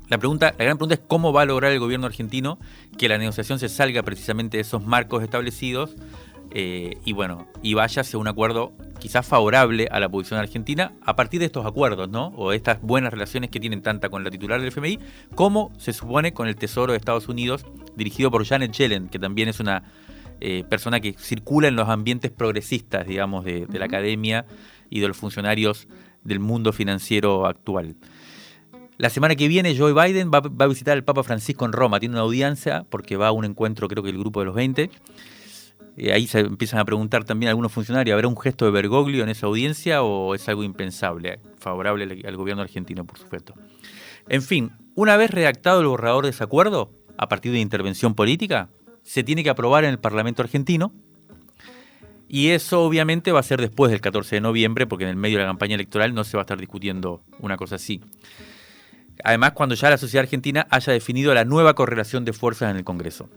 la, 0.09 0.17
pregunta, 0.17 0.53
la 0.57 0.65
gran 0.65 0.77
pregunta 0.77 0.95
es 0.95 1.01
cómo 1.07 1.31
va 1.31 1.43
a 1.43 1.45
lograr 1.45 1.71
el 1.71 1.79
gobierno 1.79 2.07
argentino 2.07 2.59
que 2.97 3.07
la 3.07 3.17
negociación 3.17 3.59
se 3.59 3.69
salga 3.69 4.03
precisamente 4.03 4.57
de 4.57 4.61
esos 4.61 4.85
marcos 4.85 5.23
establecidos 5.23 5.95
eh, 6.51 6.97
y 7.03 7.13
bueno, 7.13 7.47
y 7.61 7.73
vaya 7.73 8.01
hacia 8.01 8.17
un 8.17 8.27
acuerdo 8.27 8.73
quizás 8.99 9.25
favorable 9.25 9.87
a 9.91 9.99
la 9.99 10.09
posición 10.09 10.39
argentina 10.39 10.93
a 11.01 11.15
partir 11.15 11.39
de 11.39 11.47
estos 11.47 11.65
acuerdos, 11.65 12.09
¿no? 12.09 12.27
O 12.37 12.53
estas 12.53 12.81
buenas 12.81 13.11
relaciones 13.11 13.49
que 13.49 13.59
tienen 13.59 13.81
tanta 13.81 14.09
con 14.09 14.23
la 14.23 14.31
titular 14.31 14.59
del 14.59 14.69
FMI 14.69 14.99
como 15.35 15.71
se 15.77 15.93
supone 15.93 16.33
con 16.33 16.47
el 16.47 16.55
Tesoro 16.55 16.93
de 16.93 16.97
Estados 16.97 17.27
Unidos, 17.27 17.65
dirigido 17.95 18.31
por 18.31 18.45
Janet 18.45 18.71
Yellen, 18.71 19.09
que 19.09 19.19
también 19.19 19.49
es 19.49 19.59
una 19.59 19.83
eh, 20.41 20.63
persona 20.69 20.99
que 20.99 21.13
circula 21.13 21.67
en 21.67 21.75
los 21.75 21.87
ambientes 21.87 22.31
progresistas, 22.31 23.07
digamos, 23.07 23.45
de, 23.45 23.67
la 23.71 23.85
academia 23.85 24.45
y 24.89 24.99
de 24.99 25.07
los 25.07 25.17
funcionarios 25.17 25.87
del 26.23 26.39
mundo 26.39 26.73
financiero 26.73 27.45
actual. 27.45 27.95
La 28.97 29.09
semana 29.09 29.35
que 29.35 29.47
viene 29.47 29.77
Joe 29.77 29.93
Biden 29.93 30.31
va, 30.33 30.41
a 30.63 30.67
visitar 30.67 30.93
al 30.93 31.03
Papa 31.03 31.23
Francisco 31.23 31.65
en 31.65 31.73
Roma, 31.73 31.99
tiene 31.99 32.15
una 32.15 32.21
audiencia 32.21 32.85
porque 32.89 33.17
va 33.17 33.27
a 33.27 33.31
un 33.31 33.45
encuentro, 33.45 33.87
creo 33.87 34.03
que 34.03 34.09
el 34.09 34.17
grupo 34.17 34.39
de 34.39 34.45
los 34.45 34.55
20. 34.55 34.89
Ahí 35.97 36.27
se 36.27 36.39
empiezan 36.39 36.79
a 36.79 36.85
preguntar 36.85 37.23
también 37.23 37.49
algunos 37.49 37.71
funcionarios, 37.71 38.15
¿habrá 38.15 38.27
un 38.27 38.37
gesto 38.37 38.65
de 38.65 38.71
Bergoglio 38.71 39.23
en 39.23 39.29
esa 39.29 39.47
audiencia 39.47 40.03
o 40.03 40.35
es 40.35 40.47
algo 40.49 40.63
impensable, 40.63 41.39
favorable 41.57 42.21
al 42.27 42.35
gobierno 42.35 42.63
argentino, 42.63 43.05
por 43.05 43.17
supuesto? 43.17 43.53
En 44.27 44.41
fin, 44.41 44.71
una 44.95 45.15
vez 45.17 45.31
redactado 45.31 45.81
el 45.81 45.87
borrador 45.87 46.25
de 46.25 46.31
ese 46.31 46.43
acuerdo, 46.43 46.91
a 47.17 47.29
partir 47.29 47.51
de 47.51 47.59
intervención 47.59 48.13
política, 48.13 48.69
se 49.03 49.23
tiene 49.23 49.43
que 49.43 49.49
aprobar 49.49 49.83
en 49.83 49.91
el 49.91 49.99
Parlamento 49.99 50.41
argentino. 50.41 50.93
Y 52.27 52.49
eso 52.49 52.83
obviamente 52.83 53.31
va 53.31 53.39
a 53.39 53.43
ser 53.43 53.61
después 53.61 53.91
del 53.91 54.01
14 54.01 54.37
de 54.37 54.41
noviembre, 54.41 54.87
porque 54.87 55.03
en 55.03 55.11
el 55.11 55.15
medio 55.15 55.37
de 55.37 55.43
la 55.43 55.49
campaña 55.49 55.75
electoral 55.75 56.13
no 56.13 56.23
se 56.23 56.35
va 56.35 56.41
a 56.41 56.45
estar 56.45 56.59
discutiendo 56.59 57.21
una 57.39 57.55
cosa 57.55 57.75
así. 57.75 58.01
Además, 59.23 59.51
cuando 59.51 59.75
ya 59.75 59.89
la 59.89 59.97
sociedad 59.97 60.23
argentina 60.23 60.67
haya 60.69 60.91
definido 60.91 61.33
la 61.33 61.45
nueva 61.45 61.75
correlación 61.75 62.25
de 62.25 62.33
fuerzas 62.33 62.71
en 62.71 62.77
el 62.77 62.83
Congreso. 62.83 63.29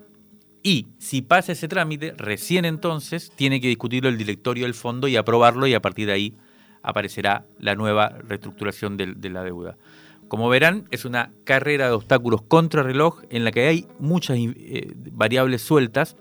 Y 0.62 0.86
si 0.98 1.22
pasa 1.22 1.52
ese 1.52 1.68
trámite, 1.68 2.14
recién 2.16 2.64
entonces 2.64 3.30
tiene 3.34 3.60
que 3.60 3.68
discutirlo 3.68 4.08
el 4.08 4.18
directorio 4.18 4.64
del 4.64 4.74
fondo 4.74 5.08
y 5.08 5.16
aprobarlo 5.16 5.66
y 5.66 5.74
a 5.74 5.80
partir 5.80 6.06
de 6.06 6.12
ahí 6.12 6.34
aparecerá 6.82 7.44
la 7.58 7.74
nueva 7.74 8.08
reestructuración 8.08 8.96
de 8.96 9.30
la 9.30 9.44
deuda. 9.44 9.76
Como 10.28 10.50
verán, 10.50 10.86
es 10.90 11.06
una 11.06 11.32
carrera 11.44 11.86
de 11.86 11.92
obstáculos 11.92 12.42
contra 12.42 12.82
reloj 12.82 13.22
en 13.30 13.44
la 13.44 13.50
que 13.50 13.66
hay 13.66 13.86
muchas 13.98 14.36
eh, 14.38 14.92
variables 15.12 15.62
sueltas 15.62 16.16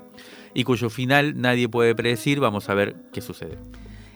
y 0.54 0.64
cuyo 0.64 0.90
final 0.90 1.40
nadie 1.40 1.68
puede 1.68 1.94
predecir. 1.94 2.40
Vamos 2.40 2.70
a 2.70 2.74
ver 2.74 2.96
qué 3.12 3.20
sucede. 3.20 3.58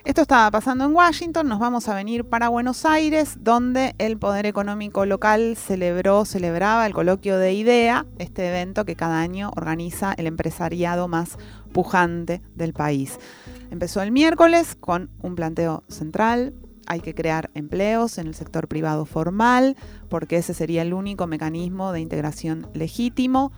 Esto 0.03 0.24
estaba 0.24 0.50
pasando 0.50 0.86
en 0.86 0.96
Washington, 0.96 1.48
nos 1.48 1.60
vamos 1.60 1.88
a 1.88 1.93
venir 1.93 2.25
para 2.25 2.50
Buenos 2.50 2.86
Aires, 2.86 3.38
donde 3.41 3.93
el 4.00 4.17
Poder 4.17 4.48
Económico 4.48 5.05
Local 5.05 5.55
celebró, 5.55 6.25
celebraba 6.25 6.88
el 6.88 6.93
coloquio 6.93 7.38
de 7.38 7.53
IDEA, 7.53 8.08
este 8.17 8.50
evento 8.50 8.84
que 8.84 8.96
cada 8.96 9.20
año 9.22 9.51
organiza 9.55 10.13
el 10.13 10.25
empresariado 10.25 11.08
más 11.08 11.38
pujante 11.72 12.41
del 12.55 12.74
país. 12.74 13.20
Empezó 13.70 14.01
el 14.01 14.12
miércoles 14.12 14.75
con 14.79 15.12
un 15.22 15.36
planteo 15.36 15.84
central, 15.88 16.55
hay 16.88 17.01
que 17.01 17.13
crear 17.13 17.51
empleos 17.53 18.17
en 18.17 18.25
el 18.25 18.34
sector 18.34 18.67
privado 18.67 19.05
formal, 19.05 19.77
porque 20.10 20.38
ese 20.38 20.55
sería 20.55 20.81
el 20.81 20.96
único 20.96 21.27
mecanismo 21.27 21.91
de 21.91 22.00
integración 22.00 22.67
legítimo, 22.74 23.51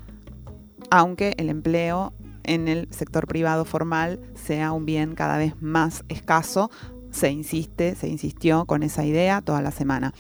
aunque 0.92 1.36
el 1.38 1.50
empleo 1.50 2.12
en 2.44 2.68
el 2.68 2.88
sector 2.92 3.28
privado 3.28 3.66
formal 3.66 4.20
sea 4.36 4.72
un 4.72 4.86
bien 4.86 5.16
cada 5.16 5.38
vez 5.38 5.62
más 5.62 6.04
escaso. 6.10 6.70
Se 7.12 7.30
insiste, 7.32 7.96
se 7.96 8.08
insistió 8.08 8.66
con 8.66 8.84
esa 8.84 9.06
idea 9.06 9.42
toda 9.42 9.62
la 9.62 9.72
semana. 9.72 10.14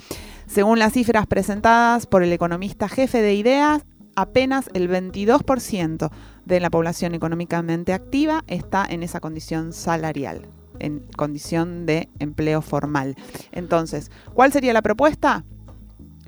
Según 0.45 0.79
las 0.79 0.93
cifras 0.93 1.25
presentadas 1.27 2.05
por 2.05 2.23
el 2.23 2.31
economista 2.31 2.87
jefe 2.87 3.21
de 3.21 3.33
ideas, 3.33 3.85
apenas 4.15 4.69
el 4.73 4.89
22% 4.89 6.11
de 6.45 6.59
la 6.59 6.69
población 6.69 7.15
económicamente 7.15 7.93
activa 7.93 8.43
está 8.47 8.85
en 8.87 9.03
esa 9.03 9.19
condición 9.19 9.73
salarial 9.73 10.47
en 10.79 10.99
condición 11.15 11.85
de 11.85 12.09
empleo 12.19 12.61
formal. 12.61 13.15
Entonces, 13.51 14.11
¿cuál 14.33 14.51
sería 14.51 14.73
la 14.73 14.81
propuesta? 14.81 15.43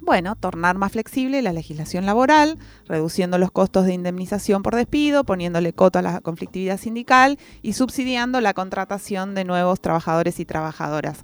Bueno, 0.05 0.35
tornar 0.35 0.77
más 0.77 0.91
flexible 0.91 1.41
la 1.41 1.51
legislación 1.51 2.05
laboral, 2.05 2.59
reduciendo 2.85 3.39
los 3.39 3.49
costos 3.49 3.87
de 3.87 3.95
indemnización 3.95 4.61
por 4.61 4.75
despido, 4.75 5.23
poniéndole 5.23 5.73
coto 5.73 5.97
a 5.97 6.03
la 6.03 6.21
conflictividad 6.21 6.79
sindical 6.79 7.39
y 7.63 7.73
subsidiando 7.73 8.39
la 8.39 8.53
contratación 8.53 9.33
de 9.33 9.45
nuevos 9.45 9.81
trabajadores 9.81 10.39
y 10.39 10.45
trabajadoras. 10.45 11.23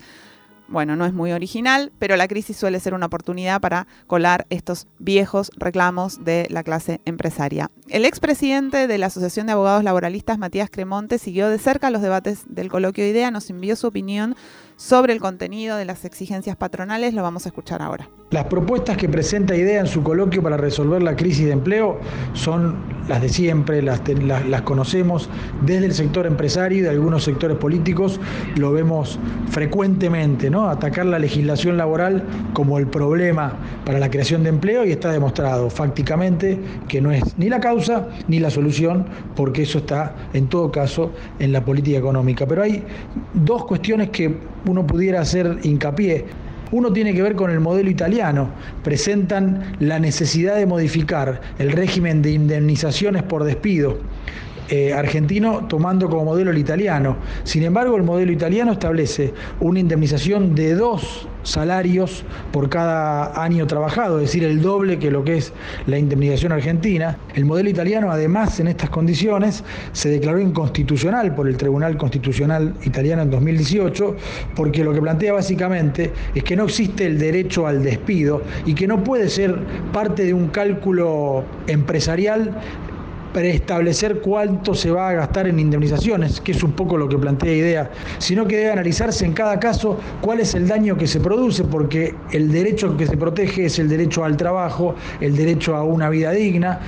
Bueno, 0.67 0.95
no 0.95 1.05
es 1.05 1.13
muy 1.13 1.31
original, 1.31 1.91
pero 1.99 2.15
la 2.15 2.27
crisis 2.27 2.57
suele 2.57 2.79
ser 2.79 2.93
una 2.93 3.05
oportunidad 3.05 3.59
para 3.61 3.87
colar 4.07 4.47
estos 4.49 4.87
viejos 4.97 5.51
reclamos 5.57 6.23
de 6.23 6.47
la 6.49 6.63
clase 6.63 7.01
empresaria. 7.05 7.69
El 7.89 8.05
expresidente 8.05 8.87
de 8.87 8.97
la 8.97 9.07
Asociación 9.07 9.47
de 9.47 9.51
Abogados 9.51 9.83
Laboralistas, 9.83 10.39
Matías 10.39 10.69
Cremonte, 10.71 11.19
siguió 11.19 11.49
de 11.49 11.59
cerca 11.59 11.91
los 11.91 12.01
debates 12.01 12.45
del 12.47 12.69
coloquio 12.69 13.05
IDEA, 13.05 13.31
nos 13.31 13.49
envió 13.49 13.75
su 13.75 13.85
opinión 13.85 14.37
sobre 14.81 15.13
el 15.13 15.19
contenido 15.19 15.77
de 15.77 15.85
las 15.85 16.05
exigencias 16.05 16.55
patronales, 16.55 17.13
lo 17.13 17.21
vamos 17.21 17.45
a 17.45 17.49
escuchar 17.49 17.83
ahora. 17.83 18.09
Las 18.31 18.45
propuestas 18.45 18.97
que 18.97 19.07
presenta 19.07 19.55
IDEA 19.55 19.81
en 19.81 19.87
su 19.87 20.01
coloquio 20.01 20.41
para 20.41 20.57
resolver 20.57 21.03
la 21.03 21.15
crisis 21.15 21.45
de 21.45 21.51
empleo 21.51 21.99
son 22.33 22.77
las 23.07 23.21
de 23.21 23.29
siempre, 23.29 23.83
las, 23.83 24.01
las, 24.25 24.61
conocemos 24.63 25.29
desde 25.65 25.85
el 25.85 25.93
sector 25.93 26.25
empresario 26.25 26.79
y 26.79 26.81
de 26.81 26.89
algunos 26.89 27.25
sectores 27.25 27.57
políticos, 27.57 28.19
lo 28.55 28.71
vemos 28.71 29.19
frecuentemente, 29.49 30.49
¿no? 30.49 30.67
Atacar 30.67 31.05
la 31.05 31.19
legislación 31.19 31.77
laboral 31.77 32.23
como 32.53 32.79
el 32.79 32.87
problema 32.87 33.53
para 33.85 33.99
la 33.99 34.09
creación 34.09 34.43
de 34.43 34.49
empleo 34.49 34.85
y 34.85 34.91
está 34.91 35.11
demostrado 35.11 35.69
fácticamente 35.69 36.57
que 36.87 37.01
no 37.01 37.11
es 37.11 37.37
ni 37.37 37.49
la 37.49 37.59
causa 37.59 38.07
ni 38.27 38.39
la 38.39 38.49
solución, 38.49 39.05
porque 39.35 39.63
eso 39.63 39.79
está 39.79 40.15
en 40.33 40.47
todo 40.47 40.71
caso 40.71 41.11
en 41.37 41.51
la 41.51 41.63
política 41.63 41.99
económica. 41.99 42.47
Pero 42.47 42.63
hay 42.63 42.83
dos 43.33 43.65
cuestiones 43.65 44.09
que 44.09 44.37
uno 44.71 44.87
pudiera 44.87 45.21
hacer 45.21 45.59
hincapié. 45.63 46.25
Uno 46.71 46.93
tiene 46.93 47.13
que 47.13 47.21
ver 47.21 47.35
con 47.35 47.51
el 47.51 47.59
modelo 47.59 47.89
italiano. 47.89 48.49
Presentan 48.83 49.75
la 49.79 49.99
necesidad 49.99 50.55
de 50.55 50.65
modificar 50.65 51.41
el 51.59 51.73
régimen 51.73 52.21
de 52.21 52.31
indemnizaciones 52.31 53.23
por 53.23 53.43
despido 53.43 53.99
eh, 54.69 54.93
argentino 54.93 55.67
tomando 55.67 56.09
como 56.09 56.25
modelo 56.25 56.51
el 56.51 56.57
italiano. 56.57 57.17
Sin 57.43 57.63
embargo, 57.63 57.97
el 57.97 58.03
modelo 58.03 58.31
italiano 58.31 58.71
establece 58.71 59.33
una 59.59 59.79
indemnización 59.79 60.55
de 60.55 60.75
dos 60.75 61.27
salarios 61.43 62.23
por 62.51 62.69
cada 62.69 63.43
año 63.43 63.65
trabajado, 63.67 64.19
es 64.19 64.27
decir, 64.27 64.43
el 64.43 64.61
doble 64.61 64.99
que 64.99 65.11
lo 65.11 65.23
que 65.23 65.37
es 65.37 65.53
la 65.87 65.97
indemnización 65.97 66.51
argentina. 66.51 67.17
El 67.33 67.45
modelo 67.45 67.69
italiano, 67.69 68.11
además, 68.11 68.59
en 68.59 68.67
estas 68.67 68.89
condiciones, 68.89 69.63
se 69.91 70.09
declaró 70.09 70.39
inconstitucional 70.39 71.33
por 71.35 71.47
el 71.47 71.57
Tribunal 71.57 71.97
Constitucional 71.97 72.75
Italiano 72.83 73.23
en 73.23 73.31
2018, 73.31 74.15
porque 74.55 74.83
lo 74.83 74.93
que 74.93 75.01
plantea 75.01 75.33
básicamente 75.33 76.13
es 76.35 76.43
que 76.43 76.55
no 76.55 76.65
existe 76.65 77.05
el 77.05 77.17
derecho 77.17 77.67
al 77.67 77.83
despido 77.83 78.41
y 78.65 78.73
que 78.73 78.87
no 78.87 79.03
puede 79.03 79.29
ser 79.29 79.57
parte 79.91 80.23
de 80.25 80.33
un 80.33 80.47
cálculo 80.47 81.43
empresarial 81.67 82.55
preestablecer 83.33 84.19
cuánto 84.19 84.73
se 84.73 84.91
va 84.91 85.09
a 85.09 85.13
gastar 85.13 85.47
en 85.47 85.59
indemnizaciones, 85.59 86.41
que 86.41 86.51
es 86.51 86.63
un 86.63 86.73
poco 86.73 86.97
lo 86.97 87.07
que 87.07 87.17
plantea 87.17 87.53
idea, 87.53 87.91
sino 88.17 88.45
que 88.45 88.57
debe 88.57 88.71
analizarse 88.71 89.25
en 89.25 89.33
cada 89.33 89.59
caso 89.59 89.97
cuál 90.21 90.39
es 90.39 90.55
el 90.55 90.67
daño 90.67 90.97
que 90.97 91.07
se 91.07 91.19
produce, 91.19 91.63
porque 91.63 92.15
el 92.31 92.51
derecho 92.51 92.95
que 92.97 93.07
se 93.07 93.17
protege 93.17 93.65
es 93.65 93.79
el 93.79 93.89
derecho 93.89 94.23
al 94.23 94.37
trabajo, 94.37 94.95
el 95.19 95.35
derecho 95.35 95.75
a 95.75 95.83
una 95.83 96.09
vida 96.09 96.31
digna, 96.31 96.79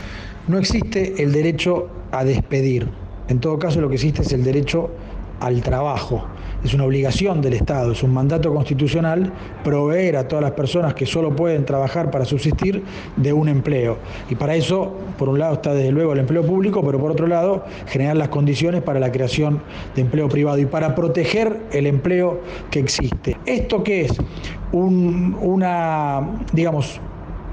no 0.47 0.57
existe 0.57 1.21
el 1.21 1.31
derecho 1.31 1.87
a 2.11 2.23
despedir. 2.23 2.87
En 3.29 3.39
todo 3.39 3.57
caso, 3.57 3.79
lo 3.79 3.87
que 3.87 3.95
existe 3.95 4.21
es 4.21 4.33
el 4.33 4.43
derecho 4.43 4.91
al 5.39 5.61
trabajo 5.61 6.27
es 6.63 6.73
una 6.73 6.85
obligación 6.85 7.41
del 7.41 7.53
Estado, 7.53 7.91
es 7.91 8.03
un 8.03 8.13
mandato 8.13 8.53
constitucional 8.53 9.31
proveer 9.63 10.17
a 10.17 10.27
todas 10.27 10.43
las 10.43 10.53
personas 10.53 10.93
que 10.93 11.05
solo 11.05 11.35
pueden 11.35 11.65
trabajar 11.65 12.11
para 12.11 12.25
subsistir 12.25 12.83
de 13.17 13.33
un 13.33 13.49
empleo. 13.49 13.97
Y 14.29 14.35
para 14.35 14.55
eso, 14.55 14.93
por 15.17 15.29
un 15.29 15.39
lado 15.39 15.55
está 15.55 15.73
desde 15.73 15.91
luego 15.91 16.13
el 16.13 16.19
empleo 16.19 16.45
público, 16.45 16.83
pero 16.83 16.99
por 16.99 17.11
otro 17.11 17.27
lado, 17.27 17.65
generar 17.87 18.15
las 18.17 18.29
condiciones 18.29 18.81
para 18.81 18.99
la 18.99 19.11
creación 19.11 19.61
de 19.95 20.01
empleo 20.01 20.29
privado 20.29 20.57
y 20.57 20.65
para 20.65 20.95
proteger 20.95 21.61
el 21.71 21.87
empleo 21.87 22.41
que 22.71 22.79
existe. 22.79 23.37
¿Esto 23.45 23.83
qué 23.83 24.01
es? 24.01 24.17
una, 24.73 26.39
digamos, 26.51 26.99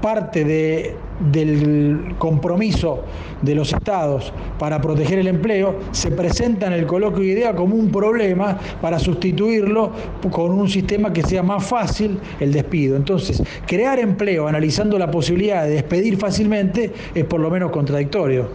parte 0.01 0.43
de, 0.43 0.95
del 1.31 2.15
compromiso 2.17 3.03
de 3.41 3.55
los 3.55 3.71
estados 3.71 4.33
para 4.59 4.81
proteger 4.81 5.19
el 5.19 5.27
empleo, 5.27 5.79
se 5.91 6.11
presenta 6.11 6.67
en 6.67 6.73
el 6.73 6.85
coloquio 6.85 7.23
de 7.23 7.29
idea 7.29 7.55
como 7.55 7.75
un 7.75 7.91
problema 7.91 8.57
para 8.81 8.99
sustituirlo 8.99 9.91
con 10.31 10.51
un 10.51 10.69
sistema 10.69 11.13
que 11.13 11.23
sea 11.23 11.43
más 11.43 11.65
fácil 11.65 12.19
el 12.39 12.51
despido. 12.51 12.95
Entonces, 12.95 13.41
crear 13.65 13.99
empleo 13.99 14.47
analizando 14.47 14.97
la 14.97 15.09
posibilidad 15.09 15.63
de 15.63 15.71
despedir 15.71 16.17
fácilmente 16.17 16.91
es 17.13 17.25
por 17.25 17.39
lo 17.39 17.49
menos 17.49 17.71
contradictorio. 17.71 18.49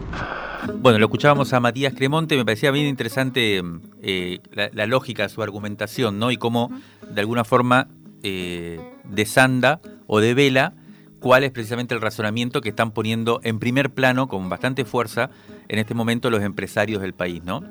Bueno, 0.81 0.99
lo 0.99 1.07
escuchábamos 1.07 1.53
a 1.53 1.61
Matías 1.61 1.95
Cremonte, 1.95 2.37
me 2.37 2.45
parecía 2.45 2.71
bien 2.71 2.87
interesante 2.87 3.63
eh, 4.03 4.41
la, 4.73 4.87
lógica 4.87 5.25
de 5.25 5.29
su 5.29 5.43
argumentación, 5.43 6.19
¿no? 6.19 6.31
Y 6.31 6.39
cómo 6.39 6.71
de 7.09 7.21
alguna 7.21 7.45
forma 7.45 7.89
eh, 8.23 8.81
desanda 9.05 9.81
o 10.07 10.21
devela 10.21 10.75
cuál 11.27 11.43
es 11.43 11.51
precisamente 11.51 11.93
el 11.93 12.01
razonamiento 12.01 12.61
que 12.61 12.69
están 12.69 12.93
poniendo 12.93 13.41
en 13.43 13.59
primer 13.59 13.91
plano 13.91 14.29
con 14.29 14.49
bastante 14.49 14.85
fuerza 14.85 15.29
en 15.67 15.81
este 15.81 15.93
momento 15.93 16.31
los 16.31 16.41
empresarios 16.41 17.03
del 17.03 17.15
país, 17.15 17.43
¿no? 17.43 17.65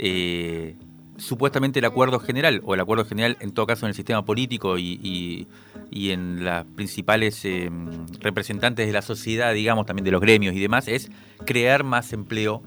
Eh, 0.00 0.74
supuestamente 1.16 1.78
el 1.78 1.84
acuerdo 1.84 2.18
general, 2.18 2.62
o 2.64 2.74
el 2.74 2.80
acuerdo 2.80 3.04
general 3.04 3.36
en 3.38 3.52
todo 3.52 3.64
caso 3.64 3.86
en 3.86 3.90
el 3.90 3.94
sistema 3.94 4.24
político 4.24 4.76
y, 4.76 5.46
en 5.92 6.44
las 6.44 6.64
principales 6.64 7.44
eh, 7.44 7.70
representantes 8.18 8.88
de 8.88 8.92
la 8.92 9.02
sociedad, 9.02 9.54
digamos, 9.54 9.86
también 9.86 10.04
de 10.04 10.10
los 10.10 10.20
gremios 10.20 10.56
y 10.56 10.58
demás, 10.58 10.88
es 10.88 11.08
crear 11.44 11.84
más 11.84 12.12
empleo 12.12 12.64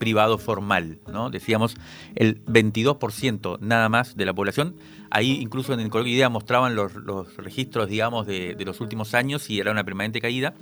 privado 0.00 0.38
formal, 0.38 0.98
¿no? 1.12 1.30
Decíamos 1.30 1.76
el 2.16 2.44
22% 2.46 3.60
nada 3.60 3.88
más 3.88 4.16
de 4.16 4.24
la 4.24 4.34
población. 4.34 4.74
Ahí 5.10 5.38
incluso 5.40 5.74
en 5.74 5.80
el 5.80 5.90
coloquio 5.90 6.10
de 6.10 6.16
idea 6.16 6.28
mostraban 6.28 6.74
los, 6.74 6.92
registros, 7.36 7.88
digamos, 7.88 8.26
de, 8.26 8.56
los 8.64 8.80
últimos 8.80 9.14
años 9.14 9.48
y 9.50 9.60
era 9.60 9.70
una 9.70 9.84
permanente 9.84 10.20
caída, 10.20 10.54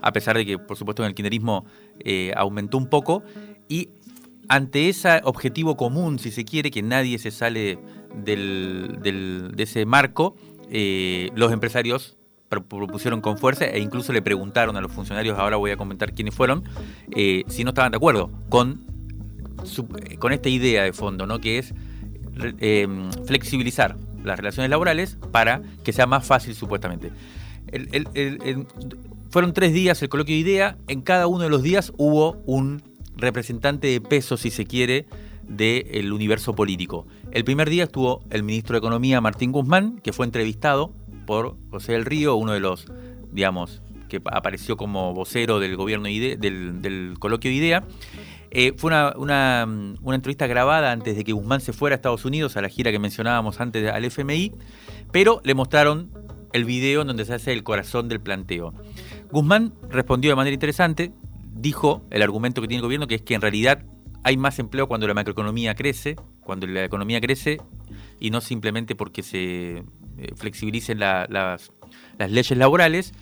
a 0.00 0.12
pesar 0.12 0.36
de 0.36 0.46
que, 0.46 0.58
por 0.58 0.76
supuesto, 0.76 1.02
en 1.02 1.08
el 1.08 1.14
kirchnerismo 1.14 1.66
eh, 2.00 2.32
aumentó 2.34 2.78
un 2.78 2.88
poco. 2.88 3.22
Y 3.68 3.90
ante 4.48 4.88
ese 4.88 5.20
objetivo 5.24 5.76
común, 5.76 6.18
si 6.18 6.30
se 6.30 6.44
quiere, 6.44 6.70
que 6.70 6.82
nadie 6.82 7.18
se 7.18 7.30
sale 7.30 7.78
de 8.24 9.52
ese 9.58 9.84
marco, 9.84 10.36
eh, 10.70 11.30
los 11.34 11.52
empresarios 11.52 12.17
propusieron 12.48 13.20
con 13.20 13.38
fuerza 13.38 13.66
e 13.66 13.80
incluso 13.80 14.12
le 14.12 14.22
preguntaron 14.22 14.76
a 14.76 14.80
los 14.80 14.90
funcionarios, 14.90 15.38
ahora 15.38 15.56
voy 15.56 15.70
a 15.70 15.76
comentar 15.76 16.14
quiénes 16.14 16.34
fueron, 16.34 16.64
eh, 17.14 17.44
si 17.48 17.64
no 17.64 17.70
estaban 17.70 17.92
de 17.92 17.96
acuerdo 17.96 18.30
con, 18.48 18.84
con 20.18 20.32
esta 20.32 20.48
idea 20.48 20.84
de 20.84 20.92
fondo, 20.92 21.26
¿no? 21.26 21.40
que 21.40 21.58
es 21.58 21.74
em, 22.60 23.10
flexibilizar 23.26 23.96
las 24.24 24.38
relaciones 24.38 24.70
laborales 24.70 25.18
para 25.30 25.62
que 25.84 25.92
sea 25.92 26.06
más 26.06 26.26
fácil 26.26 26.54
supuestamente. 26.54 27.12
fueron 29.30 29.52
tres 29.52 29.72
días 29.72 30.02
el 30.02 30.08
coloquio 30.08 30.34
de 30.34 30.40
idea, 30.40 30.78
en 30.88 31.02
cada 31.02 31.26
uno 31.26 31.44
de 31.44 31.50
los 31.50 31.62
días 31.62 31.92
hubo 31.98 32.40
un 32.46 32.82
representante 33.16 33.88
de 33.88 34.00
peso, 34.00 34.36
si 34.36 34.50
se 34.50 34.64
quiere, 34.64 35.06
del 35.48 36.12
universo 36.12 36.54
político. 36.54 37.06
El 37.30 37.44
primer 37.44 37.68
día 37.68 37.84
estuvo 37.84 38.22
el 38.30 38.42
ministro 38.42 38.74
de 38.74 38.78
Economía, 38.78 39.20
Martín 39.20 39.50
Guzmán, 39.52 39.98
que 40.02 40.12
fue 40.12 40.26
entrevistado 40.26 40.94
por 41.28 41.58
José 41.70 41.92
del 41.92 42.06
Río, 42.06 42.36
uno 42.36 42.54
de 42.54 42.60
los, 42.60 42.86
digamos, 43.30 43.82
que 44.08 44.22
apareció 44.32 44.78
como 44.78 45.12
vocero 45.12 45.60
del 45.60 45.76
gobierno 45.76 46.08
del, 46.08 47.16
coloquio 47.18 47.50
de 47.50 47.56
IDEA. 47.58 47.84
Eh, 48.50 48.72
fue 48.78 48.90
una, 49.18 49.68
entrevista 50.06 50.46
grabada 50.46 50.90
antes 50.90 51.16
de 51.18 51.24
que 51.24 51.32
Guzmán 51.32 51.60
se 51.60 51.74
fuera 51.74 51.92
a 51.92 51.96
Estados 51.96 52.24
Unidos 52.24 52.56
a 52.56 52.62
la 52.62 52.70
gira 52.70 52.90
que 52.90 52.98
mencionábamos 52.98 53.60
antes 53.60 53.92
al 53.92 54.06
FMI, 54.06 54.52
pero 55.12 55.42
le 55.44 55.52
mostraron 55.52 56.10
el 56.54 56.64
video 56.64 57.02
en 57.02 57.08
donde 57.08 57.26
se 57.26 57.34
hace 57.34 57.52
el 57.52 57.62
corazón 57.62 58.08
del 58.08 58.20
planteo. 58.20 58.72
Guzmán 59.30 59.74
respondió 59.90 60.30
de 60.30 60.34
manera 60.34 60.54
interesante, 60.54 61.12
dijo 61.52 62.06
el 62.08 62.22
argumento 62.22 62.62
que 62.62 62.68
tiene 62.68 62.78
el 62.78 62.84
gobierno, 62.84 63.06
que 63.06 63.16
es 63.16 63.22
que 63.22 63.34
en 63.34 63.42
realidad 63.42 63.84
hay 64.24 64.38
más 64.38 64.58
empleo 64.58 64.88
cuando 64.88 65.06
la 65.06 65.12
macroeconomía 65.12 65.74
crece, 65.74 66.16
cuando 66.40 66.66
la 66.66 66.84
economía 66.84 67.20
crece, 67.20 67.58
y 68.18 68.30
no 68.30 68.40
simplemente 68.40 68.94
porque 68.94 69.22
se 69.22 69.84
eh, 70.18 70.32
flexibilicen 70.34 70.98
las, 70.98 71.72
leyes 72.18 72.56
laborales. 72.56 73.12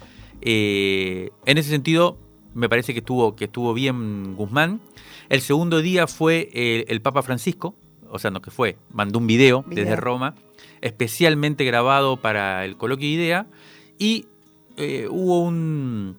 Eh, 0.40 1.30
en 1.44 1.58
ese 1.58 1.70
sentido, 1.70 2.18
me 2.54 2.68
parece 2.68 2.92
que 2.92 3.00
estuvo, 3.00 3.36
que 3.36 3.44
estuvo 3.44 3.74
bien 3.74 4.34
Guzmán. 4.34 4.80
El 5.28 5.40
segundo 5.40 5.80
día 5.80 6.06
fue 6.06 6.48
eh, 6.52 6.84
el 6.88 7.02
Papa 7.02 7.22
Francisco, 7.22 7.74
o 8.10 8.18
sea, 8.18 8.30
no 8.30 8.40
que 8.40 8.50
fue, 8.50 8.76
mandó 8.92 9.18
un 9.18 9.26
video, 9.26 9.64
desde 9.68 9.96
Roma, 9.96 10.34
especialmente 10.80 11.64
grabado 11.64 12.16
para 12.18 12.64
el 12.64 12.76
coloquio 12.76 13.08
de 13.08 13.14
idea, 13.14 13.46
y 13.98 14.26
hubo 15.08 15.40
un, 15.40 16.16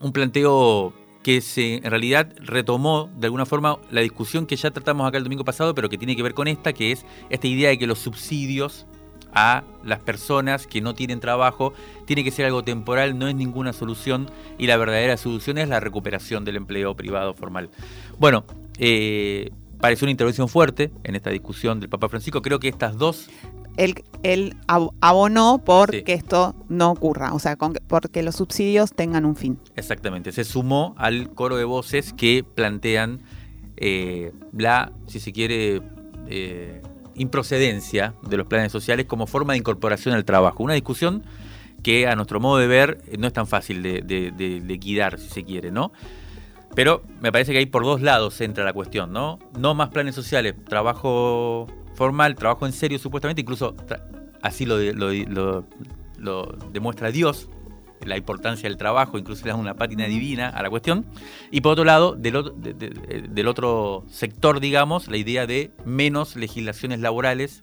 un 0.00 0.12
planteo 0.12 0.92
que 1.24 1.40
se, 1.40 1.76
en 1.76 1.90
realidad 1.90 2.32
retomó 2.38 3.10
de 3.16 3.26
alguna 3.26 3.46
forma 3.46 3.78
la 3.90 4.02
discusión 4.02 4.46
que 4.46 4.56
ya 4.56 4.70
tratamos 4.70 5.08
acá 5.08 5.16
el 5.16 5.24
domingo 5.24 5.44
pasado, 5.44 5.74
pero 5.74 5.88
que 5.88 5.96
tiene 5.96 6.14
que 6.14 6.22
ver 6.22 6.34
con 6.34 6.46
esta, 6.46 6.74
que 6.74 6.92
es 6.92 7.06
esta 7.30 7.46
idea 7.46 7.70
de 7.70 7.78
que 7.78 7.86
los 7.86 7.98
subsidios 7.98 8.86
a 9.34 9.64
las 9.84 9.98
personas 10.00 10.66
que 10.66 10.80
no 10.80 10.94
tienen 10.94 11.20
trabajo. 11.20 11.74
Tiene 12.06 12.24
que 12.24 12.30
ser 12.30 12.46
algo 12.46 12.62
temporal, 12.62 13.18
no 13.18 13.28
es 13.28 13.34
ninguna 13.34 13.72
solución 13.72 14.30
y 14.58 14.66
la 14.66 14.76
verdadera 14.76 15.16
solución 15.16 15.58
es 15.58 15.68
la 15.68 15.80
recuperación 15.80 16.44
del 16.44 16.56
empleo 16.56 16.94
privado 16.94 17.34
formal. 17.34 17.70
Bueno, 18.18 18.44
eh, 18.78 19.50
pareció 19.80 20.06
una 20.06 20.12
intervención 20.12 20.48
fuerte 20.48 20.90
en 21.02 21.14
esta 21.14 21.30
discusión 21.30 21.80
del 21.80 21.88
Papa 21.88 22.08
Francisco. 22.08 22.42
Creo 22.42 22.58
que 22.58 22.68
estas 22.68 22.96
dos... 22.96 23.28
Él, 23.76 24.56
abonó 25.00 25.58
por 25.64 25.90
que 26.04 26.12
esto 26.12 26.54
no 26.68 26.92
ocurra, 26.92 27.34
o 27.34 27.40
sea, 27.40 27.56
porque 27.88 28.22
los 28.22 28.36
subsidios 28.36 28.92
tengan 28.94 29.24
un 29.24 29.34
fin. 29.34 29.58
Exactamente, 29.74 30.30
se 30.30 30.44
sumó 30.44 30.94
al 30.96 31.30
coro 31.34 31.56
de 31.56 31.64
voces 31.64 32.12
que 32.12 32.44
plantean 32.44 33.20
eh, 33.76 34.32
la, 34.56 34.92
si 35.08 35.18
se 35.18 35.32
quiere, 35.32 35.82
eh, 36.28 36.82
improcedencia 37.14 38.14
de 38.22 38.36
los 38.36 38.46
planes 38.46 38.72
sociales 38.72 39.06
como 39.06 39.26
forma 39.26 39.52
de 39.52 39.58
incorporación 39.58 40.14
al 40.14 40.24
trabajo. 40.24 40.62
Una 40.62 40.74
discusión 40.74 41.22
que 41.82 42.06
a 42.06 42.16
nuestro 42.16 42.40
modo 42.40 42.58
de 42.58 42.66
ver 42.66 42.98
no 43.18 43.26
es 43.26 43.32
tan 43.32 43.46
fácil 43.46 43.82
de, 43.82 44.02
de, 44.02 45.18
si 45.18 45.28
se 45.28 45.44
quiere, 45.44 45.70
¿no? 45.70 45.92
Pero 46.74 47.02
me 47.20 47.30
parece 47.30 47.52
que 47.52 47.58
ahí 47.58 47.66
por 47.66 47.84
dos 47.84 48.00
lados 48.00 48.40
entra 48.40 48.64
la 48.64 48.72
cuestión, 48.72 49.12
¿no? 49.12 49.38
No 49.58 49.74
más 49.74 49.90
planes 49.90 50.14
sociales, 50.14 50.54
trabajo 50.68 51.66
formal, 51.94 52.34
trabajo 52.34 52.66
en 52.66 52.72
serio 52.72 52.98
supuestamente, 52.98 53.42
incluso 53.42 53.76
así 54.42 54.66
lo 54.66 54.78
demuestra 56.72 57.12
Dios, 57.12 57.48
la 58.06 58.16
importancia 58.16 58.68
del 58.68 58.76
trabajo, 58.76 59.18
incluso 59.18 59.44
le 59.44 59.50
da 59.50 59.56
una 59.56 59.74
pátina 59.74 60.06
divina 60.06 60.48
a 60.48 60.62
la 60.62 60.70
cuestión. 60.70 61.04
Y 61.50 61.60
por 61.60 61.72
otro 61.72 61.84
lado, 61.84 62.14
del 62.14 62.36
otro, 62.36 62.54
del 62.54 63.48
otro 63.48 64.04
sector, 64.08 64.60
digamos, 64.60 65.08
la 65.08 65.16
idea 65.16 65.46
de 65.46 65.70
menos 65.84 66.36
legislaciones 66.36 67.00
laborales 67.00 67.62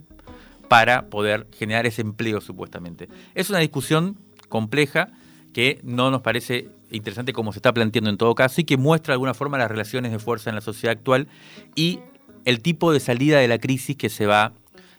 para 0.67 1.09
poder 1.09 1.47
generar 1.57 1.85
ese 1.85 2.01
empleo 2.01 2.39
supuestamente. 2.39 3.09
Es 3.35 3.49
una 3.49 3.59
discusión 3.59 4.17
compleja 4.47 5.09
que 5.53 5.81
no 5.83 6.11
nos 6.11 6.21
parece 6.21 6.69
interesante 6.91 7.33
como 7.33 7.51
se 7.51 7.59
está 7.59 7.73
planteando 7.73 8.09
en 8.09 8.17
todo 8.17 8.35
caso 8.35 8.61
y 8.61 8.63
que 8.63 8.77
muestra 8.77 9.11
de 9.11 9.15
alguna 9.15 9.33
forma 9.33 9.57
las 9.57 9.69
relaciones 9.69 10.11
de 10.11 10.19
fuerza 10.19 10.49
en 10.49 10.55
la 10.55 10.61
sociedad 10.61 10.93
actual 10.93 11.27
y 11.75 11.99
el 12.45 12.61
tipo 12.61 12.91
de 12.91 12.99
salida 12.99 13.39
de 13.39 13.47
la 13.47 13.57
crisis 13.57 13.95
que 13.95 14.09
se 14.09 14.25
va 14.25 14.53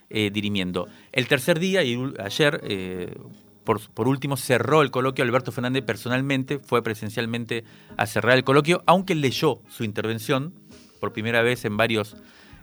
eh, 0.09 0.29
dirimiendo. 0.31 0.87
El 1.11 1.27
tercer 1.27 1.59
día, 1.59 1.83
y 1.83 1.97
ayer, 2.19 2.61
eh, 2.63 3.15
por, 3.63 4.07
último, 4.07 4.37
cerró 4.37 4.81
el 4.81 4.91
coloquio. 4.91 5.23
Alberto 5.23 5.51
Fernández 5.51 5.83
personalmente 5.83 6.59
fue 6.59 6.83
presencialmente 6.83 7.63
a 7.97 8.05
cerrar 8.05 8.37
el 8.37 8.43
coloquio, 8.43 8.83
aunque 8.85 9.15
leyó 9.15 9.61
su 9.69 9.83
intervención 9.83 10.53
por 10.99 11.13
primera 11.13 11.41
vez 11.41 11.65
en 11.65 11.77
varios, 11.77 12.15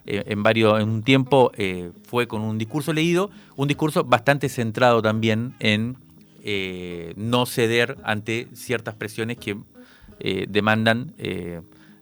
eh, 0.07 0.25
en 0.27 0.43
varios, 0.43 0.81
en 0.81 0.89
un 0.89 1.03
tiempo 1.03 1.53
eh, 1.57 1.91
fue 2.05 2.27
con 2.27 2.43
un 2.43 2.59
discurso 2.59 2.93
leído, 2.93 3.31
un 3.57 3.69
discurso 3.69 4.05
bastante 4.05 4.49
centrado 4.49 5.03
también 5.03 5.55
en 5.59 5.97
eh, 6.43 7.13
no 7.17 7.47
ceder 7.47 7.97
ante 8.05 8.49
ciertas 8.55 8.95
presiones 8.95 9.39
que 9.39 9.57
demandan 10.49 11.15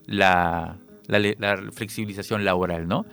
la, 0.07 0.77
la, 1.07 1.63
flexibilización 1.71 2.45
laboral, 2.45 2.89
¿no? 2.89 3.07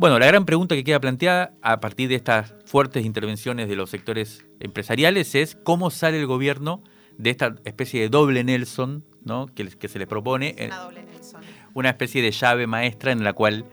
Bueno, 0.00 0.18
la 0.18 0.24
gran 0.24 0.46
pregunta 0.46 0.74
que 0.74 0.82
queda 0.82 0.98
planteada 0.98 1.52
a 1.60 1.78
partir 1.78 2.08
de 2.08 2.14
estas 2.14 2.54
fuertes 2.64 3.04
intervenciones 3.04 3.68
de 3.68 3.76
los 3.76 3.90
sectores 3.90 4.46
empresariales 4.58 5.34
es 5.34 5.58
cómo 5.62 5.90
sale 5.90 6.18
el 6.18 6.26
gobierno 6.26 6.82
de 7.18 7.28
esta 7.28 7.56
especie 7.66 8.00
de 8.00 8.08
doble 8.08 8.42
Nelson 8.42 9.04
¿no? 9.26 9.44
que, 9.54 9.68
que 9.68 9.88
se 9.88 9.98
le 9.98 10.06
propone. 10.06 10.56
Una 10.58 10.78
doble 10.78 11.02
Nelson. 11.02 11.42
Una 11.74 11.90
especie 11.90 12.22
de 12.22 12.30
llave 12.30 12.66
maestra 12.66 13.12
en 13.12 13.22
la 13.22 13.34
cual 13.34 13.66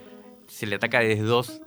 se 0.48 0.66
le 0.68 0.76
ataca 0.76 1.00
desde 1.00 1.24
dos, 1.24 1.62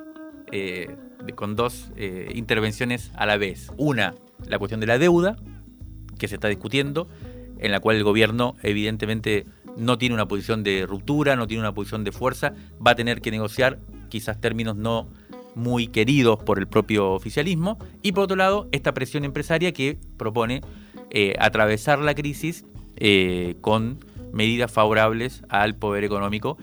eh, 0.52 0.94
con 1.36 1.56
dos 1.56 1.90
eh, 1.96 2.30
intervenciones 2.34 3.12
a 3.16 3.24
la 3.24 3.38
vez. 3.38 3.72
Una, 3.78 4.14
la 4.46 4.58
cuestión 4.58 4.78
de 4.80 4.88
la 4.88 4.98
deuda, 4.98 5.36
que 6.18 6.28
se 6.28 6.34
está 6.34 6.48
discutiendo, 6.48 7.08
en 7.60 7.72
la 7.72 7.80
cual 7.80 7.96
el 7.96 8.04
gobierno 8.04 8.56
evidentemente 8.62 9.46
no 9.78 9.96
tiene 9.96 10.14
una 10.14 10.28
posición 10.28 10.62
de 10.62 10.84
ruptura, 10.86 11.34
no 11.34 11.46
tiene 11.46 11.62
una 11.62 11.72
posición 11.72 12.04
de 12.04 12.12
fuerza, 12.12 12.52
va 12.86 12.90
a 12.90 12.94
tener 12.94 13.22
que 13.22 13.30
negociar 13.30 13.78
quizás 14.10 14.40
términos 14.40 14.76
no 14.76 15.08
muy 15.54 15.88
queridos 15.88 16.38
por 16.42 16.58
el 16.58 16.68
propio 16.68 17.12
oficialismo, 17.12 17.78
y 18.02 18.12
por 18.12 18.24
otro 18.24 18.36
lado, 18.36 18.68
esta 18.72 18.92
presión 18.92 19.24
empresaria 19.24 19.72
que 19.72 19.98
propone 20.16 20.60
eh, 21.10 21.34
atravesar 21.38 21.98
la 21.98 22.14
crisis 22.14 22.64
eh, 22.96 23.56
con 23.60 23.98
medidas 24.32 24.70
favorables 24.70 25.42
al 25.48 25.74
poder 25.74 26.04
económico. 26.04 26.56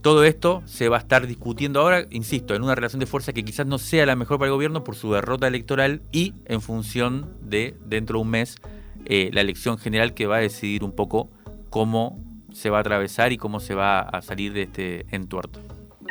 Todo 0.00 0.22
esto 0.24 0.62
se 0.64 0.88
va 0.88 0.96
a 0.96 1.00
estar 1.00 1.26
discutiendo 1.26 1.80
ahora, 1.80 2.06
insisto, 2.10 2.54
en 2.54 2.62
una 2.62 2.74
relación 2.74 3.00
de 3.00 3.06
fuerza 3.06 3.32
que 3.32 3.44
quizás 3.44 3.66
no 3.66 3.78
sea 3.78 4.06
la 4.06 4.14
mejor 4.14 4.38
para 4.38 4.48
el 4.48 4.54
gobierno 4.54 4.84
por 4.84 4.94
su 4.94 5.12
derrota 5.12 5.48
electoral 5.48 6.02
y 6.12 6.34
en 6.44 6.60
función 6.60 7.34
de, 7.42 7.76
dentro 7.84 8.18
de 8.18 8.22
un 8.22 8.30
mes, 8.30 8.56
eh, 9.06 9.30
la 9.32 9.40
elección 9.40 9.76
general 9.76 10.14
que 10.14 10.26
va 10.26 10.36
a 10.36 10.40
decidir 10.40 10.84
un 10.84 10.92
poco 10.92 11.30
cómo 11.68 12.22
se 12.52 12.70
va 12.70 12.78
a 12.78 12.80
atravesar 12.80 13.32
y 13.32 13.38
cómo 13.38 13.58
se 13.58 13.74
va 13.74 14.00
a 14.00 14.22
salir 14.22 14.52
de 14.52 14.62
este 14.62 15.06
entuerto. 15.10 15.60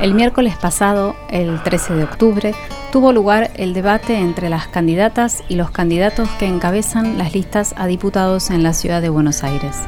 El 0.00 0.14
miércoles 0.14 0.56
pasado, 0.56 1.14
el 1.30 1.62
13 1.62 1.94
de 1.94 2.04
octubre, 2.04 2.54
tuvo 2.92 3.12
lugar 3.12 3.52
el 3.56 3.74
debate 3.74 4.18
entre 4.18 4.48
las 4.48 4.66
candidatas 4.66 5.42
y 5.48 5.54
los 5.54 5.70
candidatos 5.70 6.28
que 6.38 6.46
encabezan 6.46 7.16
las 7.16 7.32
listas 7.32 7.74
a 7.76 7.86
diputados 7.86 8.50
en 8.50 8.62
la 8.62 8.72
ciudad 8.72 9.00
de 9.00 9.08
Buenos 9.08 9.44
Aires. 9.44 9.82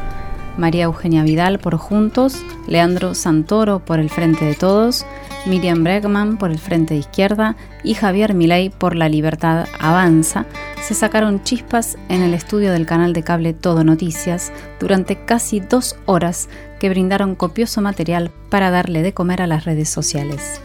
María 0.57 0.85
Eugenia 0.85 1.23
Vidal 1.23 1.59
por 1.59 1.77
Juntos, 1.77 2.43
Leandro 2.67 3.15
Santoro 3.15 3.81
por 3.81 3.99
el 3.99 4.09
Frente 4.09 4.45
de 4.45 4.55
Todos, 4.55 5.05
Miriam 5.45 5.85
Bregman 5.85 6.39
por 6.39 6.51
el 6.51 6.59
Frente 6.59 6.95
de 6.95 7.01
Izquierda 7.01 7.57
y 7.85 7.95
Javier 7.95 8.33
Milei 8.33 8.71
por 8.71 8.97
La 8.97 9.09
Libertad 9.09 9.67
Avanza, 9.79 10.47
se 10.87 10.95
sacaron 10.95 11.43
chispas 11.43 11.99
en 12.09 12.23
el 12.23 12.33
estudio 12.33 12.71
del 12.71 12.87
canal 12.87 13.13
de 13.13 13.25
cable 13.25 13.53
Todo 13.53 13.83
Noticias 13.83 14.53
durante 14.79 15.17
casi 15.25 15.59
dos 15.59 15.97
horas 16.07 16.49
que 16.79 16.89
brindaron 16.89 17.35
copioso 17.35 17.81
material 17.81 18.31
para 18.51 18.71
darle 18.71 19.03
de 19.03 19.13
comer 19.13 19.43
a 19.43 19.49
las 19.49 19.65
redes 19.65 19.89
sociales. 19.89 20.61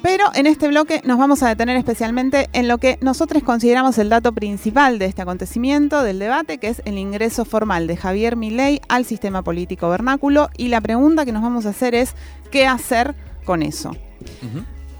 Pero 0.00 0.24
en 0.34 0.46
este 0.46 0.68
bloque 0.68 1.02
nos 1.04 1.18
vamos 1.18 1.42
a 1.42 1.48
detener 1.48 1.76
especialmente 1.76 2.48
en 2.54 2.66
lo 2.66 2.78
que 2.78 2.96
nosotros 3.02 3.42
consideramos 3.42 3.98
el 3.98 4.08
dato 4.08 4.32
principal 4.32 4.98
de 4.98 5.04
este 5.04 5.20
acontecimiento, 5.20 6.02
del 6.02 6.18
debate, 6.18 6.56
que 6.56 6.68
es 6.68 6.80
el 6.86 6.96
ingreso 6.96 7.44
formal 7.44 7.86
de 7.86 7.98
Javier 7.98 8.36
Milei 8.36 8.80
al 8.88 9.04
sistema 9.04 9.42
político 9.42 9.90
vernáculo. 9.90 10.48
Y 10.56 10.68
la 10.68 10.80
pregunta 10.80 11.26
que 11.26 11.32
nos 11.32 11.42
vamos 11.42 11.66
a 11.66 11.70
hacer 11.70 11.94
es, 11.94 12.14
¿qué 12.50 12.66
hacer 12.66 13.14
con 13.44 13.62
eso? 13.62 13.94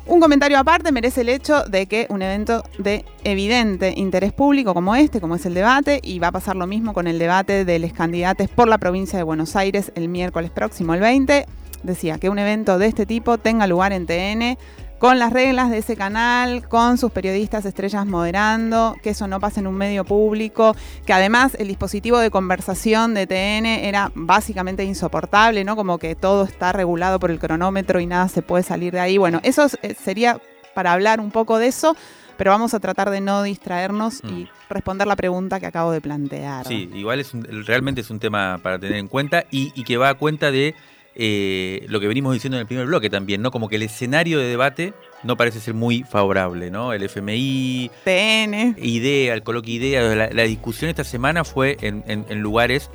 Un 0.09 0.21
comentario 0.21 0.59
aparte 0.59 0.91
merece 0.91 1.21
el 1.21 1.29
hecho 1.29 1.65
de 1.65 1.85
que 1.85 2.07
un 2.09 2.23
evento 2.23 2.65
de 2.79 3.05
evidente 3.25 3.93
interés 3.95 4.33
público 4.33 4.73
como 4.73 4.97
este, 4.97 5.21
como 5.21 5.35
es 5.35 5.45
el 5.45 5.53
debate, 5.53 6.01
y 6.03 6.19
va 6.19 6.29
a 6.29 6.33
pasar 6.33 6.57
lo 6.57 6.67
mismo 6.67 6.95
con 6.95 7.07
el 7.07 7.19
debate 7.19 7.67
de 7.67 7.79
los 7.79 7.93
candidatos 7.93 8.49
por 8.49 8.69
la 8.69 8.79
provincia 8.79 9.19
de 9.19 9.23
Buenos 9.23 9.55
Aires 9.55 9.93
el 9.97 10.09
miércoles 10.09 10.51
próximo, 10.51 10.95
el 10.95 11.01
20, 11.01 11.45
decía 11.83 12.17
que 12.17 12.31
un 12.31 12.39
evento 12.39 12.79
de 12.79 12.87
este 12.87 13.05
tipo 13.05 13.37
tenga 13.37 13.67
lugar 13.67 13.93
en 13.93 14.07
TN 14.07 14.57
con 14.99 15.19
las 15.19 15.33
reglas 15.33 15.71
de 15.71 15.79
ese 15.79 15.97
canal, 15.97 16.69
con 16.69 16.99
sus 16.99 17.13
periodistas 17.13 17.65
estrellas 17.65 18.05
moderando, 18.07 18.97
que 19.03 19.11
eso 19.11 19.29
no 19.29 19.41
pase 19.41 19.61
en 19.61 19.67
un 19.67 19.77
medio 19.77 20.05
público, 20.05 20.75
que 21.07 21.13
además 21.13 21.55
el 21.59 21.69
dispositivo 21.69 22.19
de 22.19 22.31
conversación 22.31 23.15
de 23.15 23.27
TN 23.27 23.67
era 23.67 24.11
básicamente 24.15 24.85
insoportable, 24.85 25.65
¿no? 25.65 25.77
Como 25.77 25.99
que 25.99 26.15
todo 26.15 26.45
está 26.45 26.73
regulado 26.73 27.21
por 27.21 27.31
el 27.31 27.39
cronómetro 27.39 28.01
y 28.01 28.07
nada 28.07 28.29
se 28.29 28.43
puede 28.43 28.65
salir 28.65 28.93
de 28.93 29.01
ahí. 29.01 29.19
Bueno, 29.19 29.41
eso 29.45 29.67
eh, 29.83 29.95
sería 29.95 30.41
para 30.75 30.93
hablar 30.93 31.21
un 31.21 31.31
poco 31.31 31.59
de 31.59 31.69
eso, 31.69 31.97
pero 32.37 32.51
vamos 32.51 32.75
a 32.75 32.81
tratar 32.81 33.11
de 33.11 33.21
no 33.21 33.43
distraernos 33.43 34.21
y 34.25 34.45
mm. 34.45 34.49
responder 34.69 35.07
la 35.07 35.17
pregunta 35.17 35.61
que 35.61 35.67
acabo 35.67 35.93
de 35.93 36.01
plantear. 36.01 36.67
Sí, 36.67 36.91
igual 36.95 37.21
es 37.21 37.33
realmente 37.67 38.01
es 38.01 38.11
un 38.11 38.19
tema 38.19 38.59
para 38.63 38.79
tener 38.79 38.99
en 38.99 39.09
cuenta 39.09 39.45
y, 39.51 39.73
y 39.75 39.85
que 39.85 39.97
va 39.97 40.11
a 40.11 40.15
cuenta 40.15 40.51
de 40.51 40.75
eh, 41.21 41.85
lo 41.89 41.99
que 41.99 42.07
venimos 42.07 42.33
diciendo 42.33 42.59
en 42.59 42.61
el 42.61 42.67
primer 42.69 42.87
bloque 42.87 43.11
también, 43.11 43.43
¿no? 43.43 43.51
Como 43.51 43.69
que 43.69 43.75
el 43.75 43.83
escenario 43.83 44.39
de 44.39 44.47
debate 44.47 44.95
no 45.25 45.37
parece 45.37 45.59
ser 45.59 45.75
muy 45.75 46.05
favorable, 46.05 46.71
¿no? 46.71 46.93
El 46.93 47.03
FMI, 47.03 47.91
TN, 48.05 48.77
IDEA, 48.81 49.35
el 49.35 49.43
coloquio 49.43 49.75
IDEA, 49.75 50.31
la, 50.33 50.43
discusión 50.45 50.89
esta 50.89 51.03
semana 51.03 51.43
fue 51.43 51.77
en, 51.81 52.41
lugares 52.41 52.89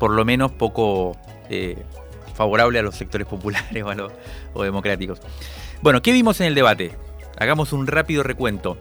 por 0.00 0.10
lo 0.10 0.24
menos 0.24 0.50
poco 0.50 1.16
eh, 1.48 1.76
favorable 2.34 2.80
a 2.80 2.82
los 2.82 2.96
sectores 2.96 3.28
populares 3.28 3.84
o, 4.54 4.64
democráticos. 4.64 5.20
Bueno, 5.80 6.02
¿qué 6.02 6.10
vimos 6.10 6.40
en 6.40 6.48
el 6.48 6.56
debate? 6.56 6.96
Hagamos 7.38 7.72
un 7.72 7.86
rápido 7.86 8.24
recuento. 8.24 8.78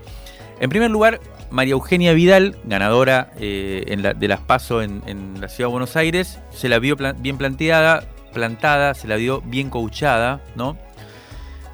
En 0.60 0.72
primer 0.72 0.90
lugar, 0.90 1.20
María 1.52 1.74
Eugenia 1.74 2.14
Vidal, 2.14 2.58
ganadora 2.64 3.32
eh, 3.40 4.16
de 4.18 4.28
las 4.28 4.40
PASO 4.40 4.82
en, 4.82 5.04
en, 5.06 5.40
la 5.40 5.48
Ciudad 5.48 5.68
de 5.70 5.74
Buenos 5.74 5.96
Aires, 5.96 6.40
se 6.50 6.70
la 6.70 6.80
vio 6.80 6.98
bien 7.20 7.38
planteada, 7.38 8.04
plantada, 8.32 8.94
se 8.94 9.08
la 9.08 9.16
dio 9.16 9.42
bien 9.42 9.70
coachada, 9.70 10.42
¿no? 10.56 10.78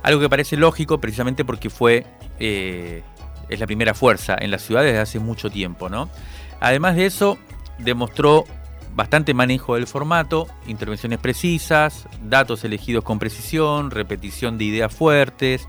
Algo 0.04 0.20
que 0.22 0.30
parece 0.30 0.58
lógico 0.58 1.00
precisamente 1.00 1.46
porque 1.46 1.70
fue, 1.70 2.06
eh, 2.40 3.04
es 3.50 3.60
la 3.60 3.66
primera 3.66 3.94
fuerza 3.94 4.36
en 4.40 4.52
la 4.52 4.60
ciudad 4.60 4.84
desde 4.84 5.00
hace 5.00 5.20
mucho 5.20 5.50
tiempo, 5.50 5.90
¿no? 5.90 6.10
Además 6.60 6.96
de 6.96 7.06
eso, 7.06 7.38
demostró 7.80 8.46
bastante 8.96 9.34
manejo 9.34 9.76
del 9.76 9.88
formato, 9.88 10.48
intervenciones 10.68 11.20
precisas, 11.20 12.08
datos 12.24 12.64
elegidos 12.64 13.04
con 13.04 13.20
precisión, 13.20 13.92
repetición 13.92 14.58
de 14.58 14.66
ideas 14.66 14.96
fuertes 14.96 15.68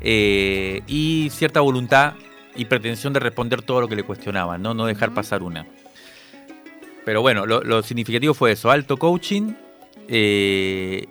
eh, 0.00 0.82
y 0.88 1.28
cierta 1.30 1.60
voluntad 1.60 2.14
y 2.56 2.64
pretensión 2.64 3.12
de 3.12 3.20
responder 3.20 3.62
todo 3.62 3.80
lo 3.80 3.88
que 3.88 3.96
le 3.96 4.02
cuestionaban, 4.02 4.60
no, 4.60 4.74
no 4.74 4.86
dejar 4.86 5.14
pasar 5.14 5.42
una. 5.42 5.66
Pero 7.04 7.22
bueno, 7.22 7.46
lo, 7.46 7.82
significativo 7.82 8.34
fue 8.34 8.52
eso, 8.52 8.70
alto 8.70 8.96
coaching 8.96 9.54
eh, 10.08 11.06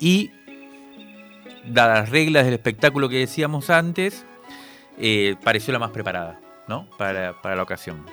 y 0.00 0.30
dadas 1.66 2.00
las 2.00 2.10
reglas 2.10 2.44
del 2.44 2.54
espectáculo 2.54 3.08
que 3.08 3.18
decíamos 3.18 3.70
antes, 3.70 4.24
eh, 4.98 5.36
pareció 5.42 5.72
la 5.72 5.78
más 5.78 5.90
preparada 5.90 6.40
¿no? 6.66 6.88
para 6.96 7.56
la 7.56 7.62
ocasión. 7.62 8.04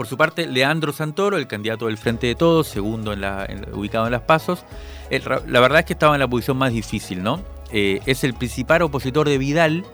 Por 0.00 0.06
su 0.06 0.16
parte, 0.16 0.46
Leandro 0.46 0.92
Santoro, 0.92 1.36
el 1.36 1.46
candidato 1.46 1.86
del 1.86 1.98
Frente 1.98 2.26
de 2.26 2.34
Todos, 2.34 2.68
segundo 2.68 3.12
en 3.12 3.20
la, 3.20 3.46
ubicado 3.72 4.06
en 4.06 4.12
las 4.12 4.22
pasos, 4.22 4.64
la 5.10 5.60
verdad 5.60 5.80
es 5.80 5.84
que 5.84 5.92
estaba 5.92 6.14
en 6.14 6.20
la 6.20 6.28
posición 6.28 6.56
más 6.56 6.72
difícil, 6.72 7.22
¿no? 7.22 7.44
Eh, 7.70 8.00
es 8.06 8.24
el 8.24 8.32
principal 8.32 8.80
opositor 8.80 9.28
de 9.28 9.36
Vidal 9.36 9.84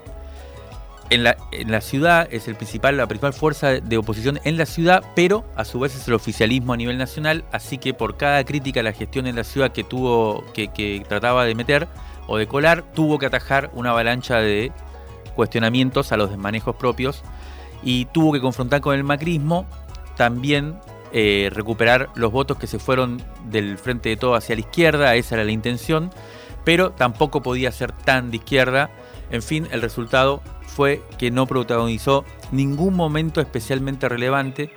en 1.11 1.23
la, 1.23 1.81
ciudad, 1.81 2.29
es 2.31 2.49
la 2.49 3.07
principal 3.07 3.33
fuerza 3.33 3.73
de 3.81 3.97
oposición 3.97 4.40
en 4.45 4.57
la 4.57 4.66
ciudad, 4.66 5.05
pero 5.14 5.45
a 5.57 5.64
su 5.64 5.79
vez 5.79 5.95
es 5.95 6.09
el 6.09 6.14
oficialismo 6.14 6.73
a 6.73 6.77
nivel 6.77 6.99
nacional, 6.99 7.45
así 7.53 7.79
que 7.79 7.95
por 7.95 8.16
cada 8.16 8.45
crítica 8.45 8.81
a 8.81 8.83
la 8.83 8.92
gestión 8.92 9.27
en 9.27 9.37
la 9.37 9.45
ciudad 9.45 9.73
que 9.73 9.85
tuvo, 9.85 10.45
que, 10.53 10.69
que 10.69 11.05
trataba 11.09 11.45
de 11.45 11.55
meter 11.55 11.88
o 12.27 12.38
de 12.38 12.47
colar, 12.47 12.83
tuvo 12.92 13.19
que 13.19 13.27
atajar 13.27 13.71
una 13.75 13.90
avalancha 13.90 14.38
de 14.38 14.73
cuestionamientos 15.35 16.12
a 16.12 16.16
los 16.16 16.31
desmanejos 16.31 16.75
propios 16.77 17.23
y 17.83 18.07
tuvo 18.07 18.33
que 18.33 18.40
confrontar 18.40 18.81
con 18.81 18.95
el 18.95 19.05
macrismo 19.05 19.66
también 20.16 20.79
eh, 21.12 21.51
recuperar 21.53 22.09
los 22.14 22.33
votos 22.33 22.59
que 22.59 22.66
se 22.66 22.79
fueron 22.79 23.23
del 23.45 23.79
frente 23.79 24.09
de 24.09 24.16
todo 24.16 24.35
hacia 24.35 24.57
la 24.57 24.62
izquierda, 24.62 25.14
esa 25.14 25.37
era 25.37 25.45
la 25.45 25.53
intención, 25.53 26.11
pero 26.64 26.90
tampoco 26.90 27.42
podía 27.42 27.71
ser 27.71 27.92
tan 27.92 28.31
de 28.31 28.38
izquierda. 28.38 28.90
En 29.31 29.42
fin, 29.42 29.69
el 29.71 29.83
resultado 29.83 30.42
fue 30.67 31.03
que 31.19 31.31
no 31.31 31.47
protagonizó 31.47 32.25
ningún 32.53 32.95
momento 32.95 33.41
especialmente 33.41 34.09
relevante 34.09 34.71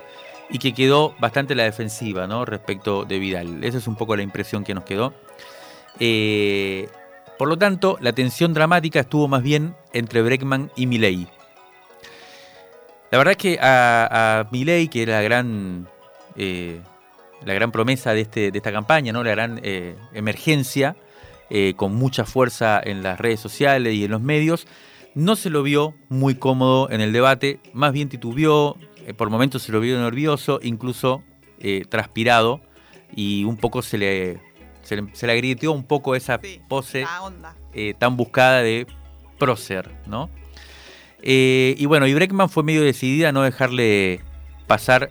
y 0.48 0.58
que 0.58 0.72
quedó 0.72 1.14
bastante 1.20 1.54
la 1.54 1.64
defensiva 1.64 2.26
respecto 2.44 3.04
de 3.04 3.18
Vidal. 3.18 3.62
Esa 3.62 3.78
es 3.78 3.86
un 3.86 3.96
poco 3.96 4.16
la 4.16 4.22
impresión 4.22 4.64
que 4.64 4.74
nos 4.74 4.84
quedó. 4.84 5.14
Eh, 5.98 6.88
por 7.38 7.48
lo 7.48 7.56
tanto, 7.56 7.96
la 8.00 8.12
tensión 8.12 8.52
dramática 8.52 9.00
estuvo 9.00 9.28
más 9.28 9.42
bien 9.42 9.74
entre 9.92 10.22
Breckman 10.22 10.70
y 10.76 10.86
Milley. 10.86 11.28
La 13.10 13.18
verdad 13.18 13.32
es 13.32 13.38
que 13.38 13.58
a, 13.60 14.40
a 14.40 14.48
Milei, 14.52 14.88
que 14.88 15.02
era 15.02 15.16
la 15.16 15.22
gran, 15.22 15.88
eh, 16.36 16.80
la 17.44 17.54
gran 17.54 17.72
promesa 17.72 18.12
de, 18.14 18.20
este, 18.20 18.50
esta 18.54 18.70
campaña, 18.70 19.12
la 19.12 19.22
gran 19.22 19.60
eh, 19.64 19.96
emergencia, 20.12 20.96
eh, 21.48 21.74
con 21.76 21.94
mucha 21.94 22.24
fuerza 22.24 22.80
en 22.82 23.02
las 23.02 23.18
redes 23.18 23.40
sociales 23.40 23.94
y 23.94 24.04
en 24.04 24.12
los 24.12 24.20
medios, 24.20 24.68
no 25.14 25.36
se 25.36 25.50
lo 25.50 25.62
vio 25.62 25.94
muy 26.08 26.34
cómodo 26.34 26.90
en 26.90 27.00
el 27.00 27.12
debate, 27.12 27.60
más 27.72 27.92
bien 27.92 28.08
titubeó, 28.08 28.76
por 29.16 29.30
momentos 29.30 29.62
se 29.62 29.72
lo 29.72 29.80
vio 29.80 30.00
nervioso, 30.00 30.60
incluso 30.62 31.22
transpirado, 31.88 32.60
y 33.14 33.44
un 33.44 33.56
poco 33.56 33.82
se 33.82 33.98
le, 33.98 34.40
se 34.82 34.96
le, 34.96 35.08
se 35.12 35.68
un 35.68 35.84
poco 35.84 36.14
esa 36.14 36.40
pose 36.68 37.04
tan 37.98 38.16
buscada 38.16 38.62
de 38.62 38.86
prócer, 39.38 39.90
¿no? 40.06 40.30
Eh, 41.22 41.74
y 41.78 41.86
bueno, 41.86 42.06
y 42.06 42.14
Breckman 42.14 42.48
fue 42.48 42.62
medio 42.62 42.82
decidida 42.82 43.30
a 43.30 43.32
no 43.32 43.42
dejarle 43.42 44.20
pasar 44.66 45.10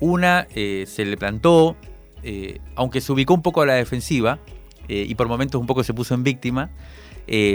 una, 0.00 0.46
eh, 0.54 0.84
se 0.86 1.04
le 1.04 1.16
plantó, 1.16 1.76
eh, 2.22 2.60
aunque 2.74 3.00
se 3.00 3.12
ubicó 3.12 3.34
un 3.34 3.42
poco 3.42 3.62
a 3.62 3.66
la 3.66 3.74
defensiva 3.74 4.40
y 4.88 5.16
por 5.16 5.26
momentos 5.26 5.60
un 5.60 5.66
poco 5.66 5.82
se 5.82 5.92
puso 5.92 6.14
en 6.14 6.22
víctima. 6.22 6.70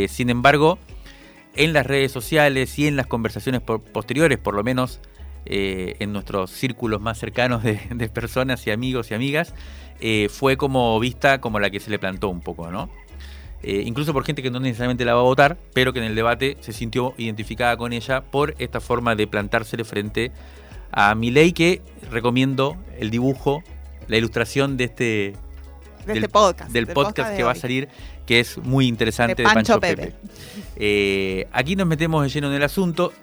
sin 0.09 0.29
embargo, 0.29 0.79
en 1.55 1.73
las 1.73 1.85
redes 1.85 2.11
sociales 2.11 2.77
y 2.79 2.87
en 2.87 2.95
las 2.95 3.07
conversaciones 3.07 3.61
posteriores, 3.61 4.37
por 4.37 4.55
lo 4.55 4.63
menos 4.63 5.01
en 5.45 6.13
nuestros 6.13 6.51
círculos 6.51 7.01
más 7.01 7.17
cercanos 7.17 7.63
de, 7.63 7.77
personas 8.13 8.65
y 8.67 8.71
amigos 8.71 9.11
y 9.11 9.15
amigas, 9.15 9.53
fue 10.29 10.55
como 10.55 10.99
vista 10.99 11.41
como 11.41 11.59
la 11.59 11.69
que 11.69 11.79
se 11.79 11.89
le 11.89 11.99
plantó 11.99 12.29
un 12.29 12.41
poco, 12.41 12.71
¿no? 12.71 12.89
Eh, 13.63 13.83
incluso 13.85 14.11
por 14.11 14.25
gente 14.25 14.41
que 14.41 14.49
no 14.49 14.59
necesariamente 14.59 15.05
la 15.05 15.13
va 15.13 15.19
a 15.19 15.23
votar, 15.23 15.57
pero 15.73 15.93
que 15.93 15.99
en 15.99 16.05
el 16.05 16.15
debate 16.15 16.57
se 16.61 16.73
sintió 16.73 17.13
identificada 17.17 17.77
con 17.77 17.93
ella 17.93 18.21
por 18.21 18.55
esta 18.57 18.79
forma 18.79 19.15
de 19.15 19.27
plantársele 19.27 19.83
frente 19.83 20.31
a 20.91 21.13
Milei, 21.13 21.53
que 21.53 21.81
recomiendo 22.09 22.75
el 22.99 23.11
dibujo, 23.11 23.63
la 24.07 24.17
ilustración 24.17 24.77
de 24.77 24.83
este, 24.85 25.33
del, 26.05 26.17
este 26.17 26.29
podcast, 26.29 26.71
del 26.71 26.87
podcast 26.87 27.35
que 27.35 27.43
va 27.43 27.51
a 27.51 27.55
salir, 27.55 27.89
que 28.25 28.39
es 28.39 28.57
muy 28.57 28.87
interesante 28.87 29.35
de, 29.35 29.43
Pancho, 29.43 29.79
Pepe. 29.79 30.13
Eh, 30.75 31.47
aquí 31.51 31.75
nos 31.75 31.87
metemos 31.87 32.23
de 32.23 32.29
lleno 32.29 32.47
en 32.47 32.53
el 32.53 32.63
asunto, 32.63 33.13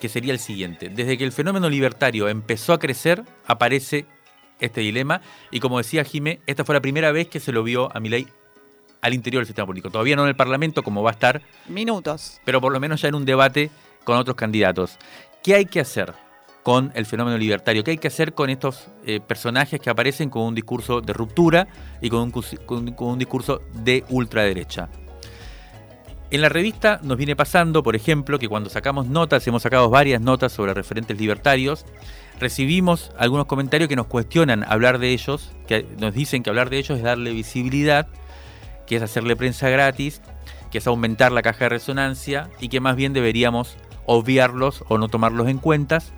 que 0.00 0.08
sería 0.08 0.32
el 0.32 0.38
siguiente. 0.38 0.88
Desde 0.88 1.18
que 1.18 1.24
el 1.24 1.32
fenómeno 1.32 1.68
libertario 1.68 2.28
empezó 2.28 2.72
a 2.72 2.78
crecer, 2.78 3.22
aparece 3.46 4.06
este 4.60 4.80
dilema, 4.80 5.20
y 5.50 5.60
como 5.60 5.78
decía 5.78 6.04
Jimé, 6.04 6.40
esta 6.46 6.64
fue 6.64 6.74
la 6.74 6.80
primera 6.80 7.12
vez 7.12 7.28
que 7.28 7.40
se 7.40 7.52
lo 7.52 7.62
vio 7.62 7.94
a 7.94 8.00
Milei 8.00 8.26
al 9.00 9.14
interior 9.14 9.40
del 9.40 9.46
sistema 9.46 9.66
político. 9.66 9.90
Todavía 9.90 10.16
no 10.16 10.22
en 10.22 10.28
el 10.28 10.36
Parlamento, 10.36 10.82
como 10.82 11.02
va 11.02 11.10
a 11.10 11.12
estar. 11.12 11.42
Minutos. 11.68 12.40
Pero 12.44 12.60
por 12.60 12.72
lo 12.72 12.80
menos 12.80 13.00
ya 13.00 13.08
en 13.08 13.14
un 13.14 13.24
debate 13.24 13.70
con 14.04 14.16
otros 14.16 14.36
candidatos. 14.36 14.98
¿Qué 15.42 15.54
hay 15.54 15.66
que 15.66 15.80
hacer 15.80 16.12
con 16.68 16.92
el 16.94 17.06
fenómeno 17.06 17.38
libertario? 17.38 17.82
¿Qué 17.82 17.92
hay 17.92 17.96
que 17.96 18.08
hacer 18.08 18.34
con 18.34 18.50
estos 18.50 18.88
eh, 19.06 19.20
personajes 19.20 19.80
que 19.80 19.88
aparecen 19.88 20.28
con 20.28 20.42
un 20.42 20.54
discurso 20.54 21.00
de 21.00 21.14
ruptura 21.14 21.66
y 22.02 22.10
con 22.10 22.30
un, 22.30 23.18
discurso 23.18 23.62
de 23.72 24.04
ultraderecha? 24.10 24.90
En 26.30 26.42
la 26.42 26.50
revista 26.50 27.00
nos 27.02 27.16
viene 27.16 27.34
pasando, 27.34 27.82
por 27.82 27.96
ejemplo, 27.96 28.38
que 28.38 28.50
cuando 28.50 28.68
sacamos 28.68 29.06
notas, 29.06 29.46
hemos 29.46 29.62
sacado 29.62 29.88
varias 29.88 30.20
notas 30.20 30.52
sobre 30.52 30.74
referentes 30.74 31.18
libertarios, 31.18 31.86
recibimos 32.38 33.12
algunos 33.16 33.46
comentarios 33.46 33.88
que 33.88 33.96
nos 33.96 34.06
cuestionan 34.06 34.62
hablar 34.62 34.98
de 34.98 35.14
ellos, 35.14 35.52
que 35.66 35.86
nos 35.98 36.12
dicen 36.12 36.42
que 36.42 36.50
hablar 36.50 36.68
de 36.68 36.80
ellos 36.80 36.98
es 36.98 37.02
darle 37.02 37.32
visibilidad 37.32 38.08
que 38.86 38.96
es 38.96 39.02
hacerle 39.02 39.36
prensa 39.36 39.70
gratis, 39.70 40.20
que 40.70 40.76
es 40.76 40.86
aumentar 40.86 41.32
la 41.32 41.40
caja 41.40 41.64
de 41.64 41.70
resonancia 41.70 42.50
y 42.60 42.68
que 42.68 42.80
más 42.80 42.94
bien 42.94 43.14
deberíamos 43.14 43.78
obviarlos 44.04 44.84
o 44.88 44.98
no 44.98 45.08
tomarlos 45.08 45.48
en 45.48 45.56
cuentas. 45.56 46.12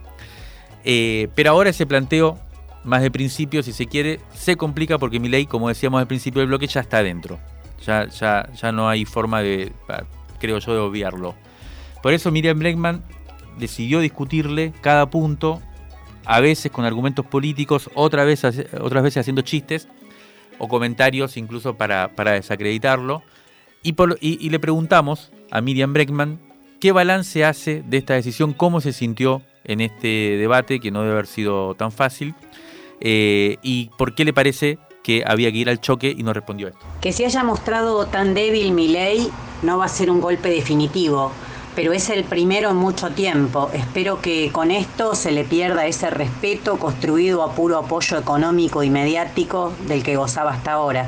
Eh, 0.85 1.29
pero 1.35 1.51
ahora 1.51 1.71
ese 1.71 1.87
planteo, 1.87 2.39
más 2.85 3.03
de 3.03 3.11
principio, 3.11 3.63
si 3.63 3.73
se 3.73 3.87
quiere, 3.87 4.21
se 4.35 4.57
complica 4.57 4.99
porque 4.99 5.21
mi 5.21 5.29
ley, 5.29 5.47
como 5.47 5.69
decíamos 5.69 6.01
al 6.01 6.07
principio 6.07 6.41
del 6.41 6.49
bloque, 6.49 6.67
ya 6.67 6.81
está 6.81 7.03
dentro. 7.03 7.39
Ya, 7.85 8.09
ya, 8.09 8.49
ya 8.53 8.73
no 8.73 8.89
hay 8.89 9.05
forma 9.05 9.43
de, 9.43 9.73
creo 10.39 10.59
yo, 10.59 10.73
de 10.73 10.79
obviarlo. 10.81 11.35
Por 12.03 12.13
eso 12.13 12.31
Miriam 12.31 12.59
Bregman 12.59 13.03
decidió 13.59 14.01
discutirle 14.01 14.73
cada 14.81 15.11
punto, 15.11 15.61
a 16.25 16.41
veces 16.41 16.71
con 16.71 16.85
argumentos 16.85 17.27
políticos, 17.27 17.91
otra 17.95 18.25
vez, 18.25 18.45
otras 18.45 19.03
veces 19.03 19.19
haciendo 19.19 19.43
chistes, 19.43 19.89
o 20.59 20.69
comentarios 20.69 21.37
incluso 21.37 21.75
para, 21.75 22.09
desacreditarlo. 22.09 23.23
Y, 23.83 23.95
y, 24.21 24.51
le 24.51 24.59
preguntamos 24.59 25.33
a 25.51 25.63
Miriam 25.63 25.95
Breckman 25.95 26.39
qué 26.81 26.93
balance 26.93 27.45
hace 27.45 27.83
de 27.83 27.99
esta 27.99 28.15
decisión, 28.15 28.53
cómo 28.53 28.81
se 28.81 28.93
sintió 28.93 29.43
en 29.65 29.81
este 29.81 30.37
debate, 30.39 30.81
que 30.81 30.91
no 30.91 31.01
debe 31.01 31.13
haber 31.13 31.27
sido 31.27 31.75
tan 31.75 31.93
fácil, 31.93 32.35
eh, 33.01 33.57
y 33.63 33.91
por 33.99 34.15
qué 34.15 34.25
le 34.25 34.33
parece 34.33 34.79
que 35.03 35.23
había 35.27 35.51
que 35.53 35.59
ir 35.59 35.69
al 35.69 35.81
choque 35.81 36.15
y 36.17 36.23
no 36.23 36.33
respondió 36.33 36.69
esto. 36.69 36.81
Que 37.01 37.13
se 37.13 37.25
haya 37.25 37.43
mostrado 37.45 38.07
tan 38.07 38.35
débil 38.35 38.73
mi 38.73 38.89
ley 38.89 39.31
no 39.63 39.79
va 39.79 39.87
a 39.87 39.89
ser 39.89 40.11
un 40.11 40.21
golpe 40.21 40.51
definitivo 40.51 41.33
pero 41.75 41.93
es 41.93 42.11
el 42.11 42.25
primero 42.25 42.71
en 42.71 42.77
mucho 42.77 43.11
tiempo. 43.11 43.71
Espero 43.73 44.21
que 44.21 44.51
con 44.53 44.71
esto 44.71 45.15
se 45.15 45.31
le 45.31 45.45
pierda 45.45 45.87
ese 45.87 46.11
respeto 46.11 46.79
construido 46.79 47.43
a 47.43 47.55
puro 47.55 47.79
apoyo 47.79 48.19
económico 48.19 48.83
y 48.83 48.91
mediático 48.91 49.73
del 49.87 50.03
que 50.03 50.17
gozaba 50.17 50.51
hasta 50.51 50.73
ahora. 50.73 51.07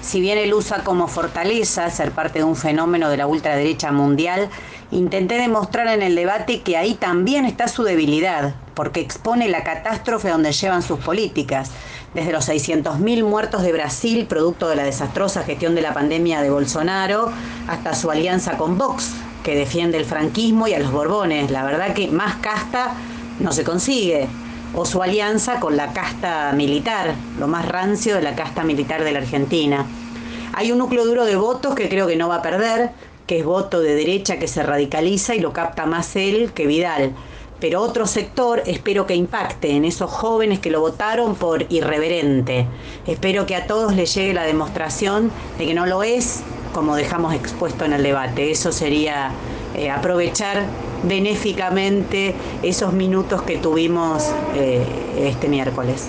Si 0.00 0.20
bien 0.20 0.38
él 0.38 0.54
usa 0.54 0.82
como 0.82 1.06
fortaleza 1.08 1.90
ser 1.90 2.12
parte 2.12 2.38
de 2.38 2.44
un 2.44 2.56
fenómeno 2.56 3.10
de 3.10 3.18
la 3.18 3.26
ultraderecha 3.26 3.92
mundial, 3.92 4.48
intenté 4.90 5.36
demostrar 5.36 5.88
en 5.88 6.02
el 6.02 6.14
debate 6.14 6.62
que 6.62 6.76
ahí 6.76 6.94
también 6.94 7.44
está 7.44 7.68
su 7.68 7.82
debilidad, 7.84 8.54
porque 8.74 9.00
expone 9.00 9.48
la 9.48 9.62
catástrofe 9.62 10.28
donde 10.28 10.52
llevan 10.52 10.82
sus 10.82 10.98
políticas, 10.98 11.70
desde 12.14 12.32
los 12.32 12.48
600.000 12.48 13.24
muertos 13.24 13.62
de 13.62 13.72
Brasil, 13.72 14.26
producto 14.26 14.68
de 14.68 14.76
la 14.76 14.82
desastrosa 14.82 15.44
gestión 15.44 15.74
de 15.74 15.82
la 15.82 15.94
pandemia 15.94 16.42
de 16.42 16.50
Bolsonaro, 16.50 17.30
hasta 17.68 17.94
su 17.94 18.10
alianza 18.10 18.56
con 18.56 18.78
Vox, 18.78 19.12
que 19.44 19.54
defiende 19.54 19.96
el 19.96 20.04
franquismo 20.04 20.66
y 20.66 20.74
a 20.74 20.80
los 20.80 20.90
Borbones. 20.90 21.50
La 21.50 21.64
verdad 21.64 21.94
que 21.94 22.08
más 22.08 22.36
casta 22.36 22.94
no 23.38 23.52
se 23.52 23.64
consigue. 23.64 24.28
O 24.74 24.84
su 24.84 25.02
alianza 25.02 25.58
con 25.58 25.76
la 25.76 25.92
casta 25.92 26.52
militar, 26.52 27.14
lo 27.38 27.48
más 27.48 27.66
rancio 27.66 28.16
de 28.16 28.22
la 28.22 28.36
casta 28.36 28.62
militar 28.62 29.02
de 29.02 29.12
la 29.12 29.18
Argentina. 29.18 29.84
Hay 30.52 30.72
un 30.72 30.78
núcleo 30.78 31.04
duro 31.04 31.24
de 31.24 31.36
votos 31.36 31.74
que 31.74 31.88
creo 31.88 32.06
que 32.06 32.16
no 32.16 32.28
va 32.28 32.36
a 32.36 32.42
perder, 32.42 32.90
que 33.30 33.38
es 33.38 33.44
voto 33.44 33.78
de 33.78 33.94
derecha 33.94 34.40
que 34.40 34.48
se 34.48 34.60
radicaliza 34.60 35.36
y 35.36 35.38
lo 35.38 35.52
capta 35.52 35.86
más 35.86 36.16
él 36.16 36.50
que 36.52 36.66
Vidal. 36.66 37.12
pero 37.60 37.80
otro 37.80 38.08
sector 38.08 38.60
espero 38.66 39.06
que 39.06 39.14
impacte 39.14 39.70
en 39.70 39.84
esos 39.84 40.10
jóvenes 40.10 40.58
que 40.58 40.68
lo 40.68 40.80
votaron 40.80 41.36
por 41.36 41.64
irreverente. 41.72 42.66
Espero 43.06 43.46
que 43.46 43.54
a 43.54 43.68
todos 43.68 43.94
les 43.94 44.12
llegue 44.16 44.34
la 44.34 44.42
demostración 44.42 45.30
de 45.58 45.66
que 45.66 45.74
no 45.74 45.86
lo 45.86 46.02
es 46.02 46.40
como 46.74 46.96
dejamos 46.96 47.32
expuesto 47.32 47.84
en 47.84 47.92
el 47.92 48.02
debate. 48.02 48.50
Eso 48.50 48.72
sería 48.72 49.30
eh, 49.76 49.90
aprovechar 49.90 50.64
benéficamente 51.04 52.34
esos 52.64 52.92
minutos 52.92 53.42
que 53.42 53.58
tuvimos 53.58 54.28
eh, 54.56 54.84
este 55.18 55.46
miércoles. 55.48 56.08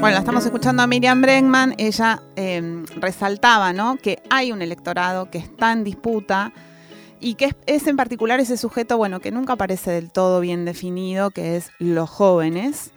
Bueno, 0.00 0.16
estamos 0.16 0.46
escuchando 0.46 0.82
a 0.82 0.86
Miriam 0.86 1.20
Bregman. 1.20 1.74
Ella 1.76 2.22
em, 2.34 2.86
resaltaba 2.96 3.74
¿no? 3.74 3.98
que 3.98 4.22
hay 4.30 4.50
un 4.50 4.62
electorado 4.62 5.30
que 5.30 5.36
está 5.36 5.72
en 5.72 5.84
disputa 5.84 6.54
y 7.20 7.34
que 7.34 7.54
es, 7.66 7.86
en 7.86 7.98
particular 7.98 8.40
ese 8.40 8.56
sujeto, 8.56 8.96
bueno, 8.96 9.20
que 9.20 9.30
nunca 9.30 9.52
aparece 9.52 9.90
del 9.90 10.10
todo 10.10 10.40
bien 10.40 10.64
definido, 10.64 11.30
que 11.32 11.58
es 11.58 11.70
los 11.78 12.08
jóvenes, 12.08 12.92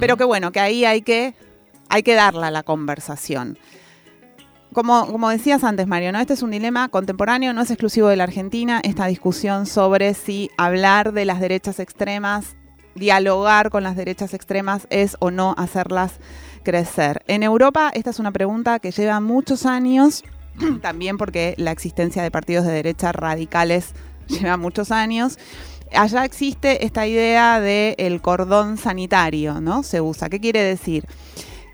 pero 0.00 0.16
que 0.16 0.24
bueno, 0.24 0.50
que 0.50 0.58
ahí 0.58 0.84
hay 0.84 1.02
que, 1.02 1.34
hay 1.90 2.02
que 2.02 2.14
darla 2.14 2.50
la 2.50 2.64
conversación. 2.64 3.56
Como, 4.72 5.06
como, 5.06 5.30
decías 5.30 5.62
antes, 5.62 5.86
Mario, 5.86 6.10
¿no? 6.10 6.18
este 6.18 6.34
es 6.34 6.42
un 6.42 6.50
dilema 6.50 6.88
contemporáneo, 6.88 7.52
no 7.52 7.62
es 7.62 7.70
exclusivo 7.70 8.08
de 8.08 8.16
la 8.16 8.24
Argentina, 8.24 8.80
esta 8.82 9.06
discusión 9.06 9.64
sobre 9.64 10.12
si 10.12 10.50
hablar 10.56 11.12
de 11.12 11.24
las 11.24 11.38
derechas 11.38 11.78
extremas, 11.78 12.56
dialogar 12.96 13.70
con 13.70 13.84
las 13.84 13.94
derechas 13.94 14.34
extremas 14.34 14.88
es 14.90 15.16
o 15.20 15.30
no 15.30 15.54
hacerlas 15.56 16.18
crecer. 16.60 17.22
En 17.26 17.42
Europa 17.42 17.90
esta 17.94 18.10
es 18.10 18.18
una 18.18 18.32
pregunta 18.32 18.78
que 18.78 18.90
lleva 18.90 19.20
muchos 19.20 19.66
años 19.66 20.24
también 20.82 21.18
porque 21.18 21.54
la 21.56 21.70
existencia 21.70 22.22
de 22.22 22.30
partidos 22.30 22.66
de 22.66 22.72
derecha 22.72 23.12
radicales 23.12 23.92
lleva 24.28 24.56
muchos 24.56 24.90
años. 24.90 25.38
Allá 25.94 26.24
existe 26.24 26.84
esta 26.84 27.06
idea 27.06 27.60
del 27.60 28.20
cordón 28.20 28.76
sanitario, 28.76 29.60
¿no? 29.60 29.82
Se 29.82 30.02
usa. 30.02 30.28
¿Qué 30.28 30.38
quiere 30.38 30.62
decir? 30.62 31.06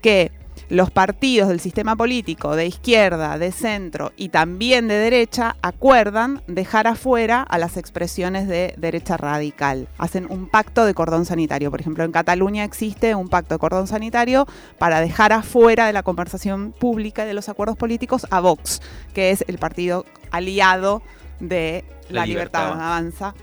Que 0.01 0.31
los 0.69 0.91
partidos 0.91 1.49
del 1.49 1.59
sistema 1.59 1.95
político 1.95 2.55
de 2.55 2.65
izquierda, 2.65 3.37
de 3.37 3.51
centro 3.51 4.11
y 4.17 4.29
también 4.29 4.87
de 4.87 4.95
derecha 4.95 5.55
acuerdan 5.61 6.41
dejar 6.47 6.87
afuera 6.87 7.41
a 7.41 7.57
las 7.57 7.77
expresiones 7.77 8.47
de 8.47 8.73
derecha 8.77 9.17
radical. 9.17 9.87
Hacen 9.97 10.27
un 10.29 10.47
pacto 10.47 10.85
de 10.85 10.93
cordón 10.93 11.25
sanitario. 11.25 11.71
Por 11.71 11.81
ejemplo, 11.81 12.03
en 12.03 12.11
Cataluña 12.11 12.63
existe 12.63 13.15
un 13.15 13.29
pacto 13.29 13.55
de 13.55 13.59
cordón 13.59 13.87
sanitario 13.87 14.47
para 14.79 15.01
dejar 15.01 15.33
afuera 15.33 15.85
de 15.85 15.93
la 15.93 16.03
conversación 16.03 16.73
pública 16.77 17.23
y 17.23 17.27
de 17.27 17.33
los 17.33 17.49
acuerdos 17.49 17.77
políticos 17.77 18.25
a 18.31 18.39
Vox, 18.39 18.81
que 19.13 19.31
es 19.31 19.43
el 19.47 19.57
partido 19.57 20.05
aliado 20.31 21.01
de 21.39 21.85
la, 22.09 22.25
libertad, 22.25 22.71
avanza 22.73 23.35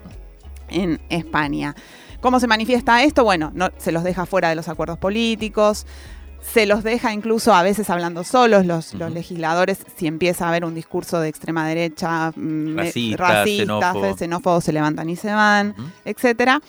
en 0.69 1.01
España. 1.09 1.75
¿Cómo 2.21 2.39
se 2.39 2.47
manifiesta 2.47 3.03
esto? 3.03 3.25
Bueno, 3.25 3.51
no, 3.55 3.71
se 3.79 3.93
los 3.93 4.05
deja 4.05 4.27
fuera 4.27 4.49
de 4.49 4.55
los 4.55 4.69
acuerdos 4.69 4.99
políticos, 4.99 5.87
se 6.43 6.67
los 6.67 6.83
deja 6.83 7.13
incluso 7.13 7.55
a 7.55 7.63
veces 7.63 7.89
hablando 7.89 8.25
solos 8.25 8.67
los, 8.67 8.95
legisladores 8.95 9.79
si 9.97 10.07
empieza 10.07 10.45
a 10.45 10.49
haber 10.49 10.65
un 10.65 10.75
discurso 10.75 11.21
de 11.21 11.29
extrema 11.29 11.67
derecha 11.67 12.33
mm, 12.35 12.77
racista, 13.17 13.95
xenófobo. 14.17 14.61
se 14.61 14.73
levantan 14.73 15.09
y 15.09 15.17
se 15.17 15.33
van, 15.33 15.75
etcétera, 16.05 16.61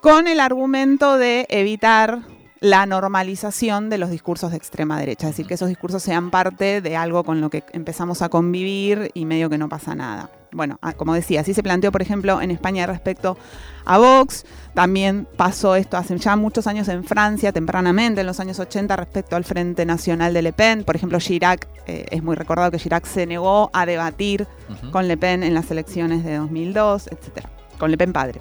con 0.00 0.28
el 0.28 0.40
argumento 0.40 1.18
de 1.18 1.46
evitar 1.50 2.20
la 2.60 2.86
normalización 2.86 3.90
de 3.90 3.98
los 3.98 4.10
discursos 4.10 4.50
de 4.50 4.56
extrema 4.56 4.98
derecha, 4.98 5.28
es 5.28 5.34
decir, 5.34 5.46
que 5.46 5.54
esos 5.54 5.68
discursos 5.68 6.02
sean 6.02 6.30
parte 6.30 6.80
de 6.80 6.96
algo 6.96 7.24
con 7.24 7.40
lo 7.40 7.50
que 7.50 7.64
empezamos 7.72 8.22
a 8.22 8.28
convivir 8.28 9.10
y 9.14 9.24
medio 9.24 9.48
que 9.48 9.58
no 9.58 9.68
pasa 9.68 9.94
nada. 9.94 10.30
Bueno, 10.50 10.78
ah, 10.80 10.94
como 10.94 11.12
decía, 11.12 11.42
así 11.42 11.52
se 11.52 11.62
planteó, 11.62 11.92
por 11.92 12.00
ejemplo, 12.00 12.40
en 12.40 12.50
España 12.50 12.86
respecto 12.86 13.36
a 13.84 13.98
Vox, 13.98 14.46
también 14.74 15.28
pasó 15.36 15.76
esto 15.76 15.96
hace 15.98 16.16
ya 16.18 16.36
muchos 16.36 16.66
años 16.66 16.88
en 16.88 17.04
Francia, 17.04 17.52
tempranamente, 17.52 18.22
en 18.22 18.26
los 18.26 18.40
años 18.40 18.58
80, 18.58 18.96
respecto 18.96 19.36
al 19.36 19.44
Frente 19.44 19.84
Nacional 19.84 20.32
de 20.32 20.42
Le 20.42 20.52
Pen. 20.52 20.84
Por 20.84 20.96
ejemplo, 20.96 21.18
Chirac, 21.18 21.68
eh, 21.86 22.06
es 22.10 22.22
muy 22.22 22.34
recordado 22.34 22.70
que 22.70 22.78
Chirac 22.78 23.04
se 23.04 23.26
negó 23.26 23.70
a 23.72 23.84
debatir 23.84 24.46
con 24.90 25.06
Le 25.06 25.16
Pen 25.16 25.42
en 25.42 25.52
las 25.54 25.70
elecciones 25.70 26.24
de 26.24 26.36
2002, 26.36 27.08
etc. 27.08 27.46
Con 27.78 27.90
Le 27.90 27.98
Pen 27.98 28.12
padre. 28.12 28.40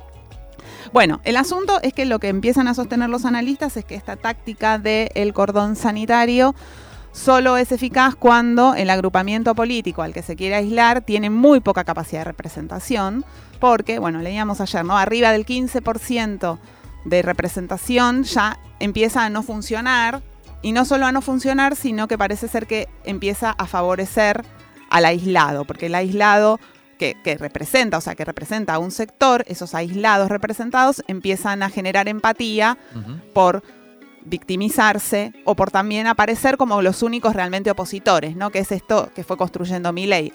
Bueno, 0.94 1.20
el 1.24 1.38
asunto 1.38 1.80
es 1.82 1.94
que 1.94 2.06
lo 2.06 2.20
que 2.20 2.30
empiezan 2.30 2.68
a 2.68 2.74
sostener 2.74 3.10
los 3.10 3.26
analistas 3.26 3.78
es 3.78 3.86
que 3.86 3.96
esta 3.96 4.16
táctica 4.16 4.78
del 4.80 5.34
cordón 5.34 5.76
sanitario 5.76 6.56
solo 7.12 7.58
es 7.58 7.72
eficaz 7.72 8.16
cuando 8.16 8.76
el 8.76 8.90
agrupamiento 8.90 9.56
político 9.56 10.02
al 10.02 10.14
que 10.14 10.22
se 10.22 10.36
quiere 10.36 10.56
aislar 10.56 11.02
tiene 11.02 11.30
muy 11.30 11.60
poca 11.60 11.84
capacidad 11.84 12.22
de 12.22 12.26
representación, 12.26 13.26
porque, 13.60 14.00
bueno, 14.00 14.20
leíamos 14.20 14.62
ayer, 14.62 14.86
¿no? 14.86 14.98
Arriba 14.98 15.32
del 15.32 15.46
15% 15.46 16.60
de 17.06 17.22
representación 17.22 18.24
ya 18.24 18.60
empieza 18.80 19.26
a 19.26 19.30
no 19.30 19.42
funcionar, 19.42 20.22
y 20.62 20.72
no 20.72 20.86
solo 20.86 21.06
a 21.06 21.12
no 21.12 21.22
funcionar, 21.22 21.76
sino 21.76 22.08
que 22.08 22.18
parece 22.18 22.48
ser 22.48 22.68
que 22.68 22.88
empieza 23.04 23.52
a 23.52 23.68
favorecer 23.68 24.44
al 24.90 25.06
aislado, 25.06 25.66
porque 25.66 25.88
el 25.88 25.96
aislado 25.96 26.60
que, 26.98 27.38
representa, 27.40 27.98
o 27.98 28.02
sea, 28.02 28.16
que 28.16 28.26
representa 28.26 28.74
a 28.74 28.80
un 28.80 28.92
sector, 28.92 29.44
esos 29.48 29.74
aislados 29.76 30.30
representados 30.30 31.04
empiezan 31.08 31.64
a 31.64 31.70
generar 31.70 32.08
empatía 32.08 32.78
por 33.34 33.64
victimizarse 34.26 35.32
o 35.46 35.56
por 35.56 35.72
también 35.72 36.06
aparecer 36.08 36.58
como 36.58 36.82
los 36.82 37.02
únicos 37.02 37.34
realmente 37.34 37.72
opositores, 37.72 38.36
¿no? 38.36 38.50
Que 38.50 38.60
es 38.60 38.72
esto 38.72 39.10
que 39.16 39.24
fue 39.24 39.38
construyendo 39.38 39.94
mi 39.94 40.06
ley. 40.06 40.34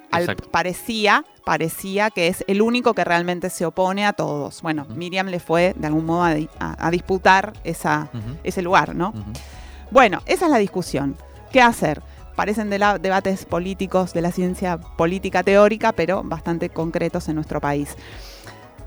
parecía, 0.51 1.25
parecía 1.45 2.11
que 2.11 2.29
es 2.29 2.45
el 2.47 2.63
único 2.63 2.95
que 2.95 3.05
realmente 3.05 3.51
se 3.51 3.67
opone 3.67 4.07
a 4.07 4.13
todos. 4.13 4.63
Bueno, 4.63 4.87
Miriam 4.97 5.27
le 5.27 5.41
fue 5.41 5.75
de 5.77 5.87
algún 5.87 6.07
modo 6.07 6.23
a, 6.59 6.91
disputar 6.91 7.53
esa, 7.65 8.11
ese 8.45 8.63
lugar, 8.63 8.95
¿no? 8.95 9.13
Bueno, 9.91 10.23
esa 10.27 10.47
es 10.47 10.51
la 10.51 10.59
discusión. 10.59 11.17
¿Qué 11.53 11.61
hacer? 11.61 12.03
Parecen 12.37 12.71
de 12.71 12.79
debates 13.01 13.45
políticos 13.45 14.13
de 14.13 14.23
la 14.23 14.33
ciencia 14.33 14.79
política 14.79 15.43
teórica, 15.43 15.93
pero 15.93 16.23
bastante 16.23 16.69
concretos 16.71 17.29
en 17.29 17.37
nuestro 17.37 17.61
país. 17.61 17.97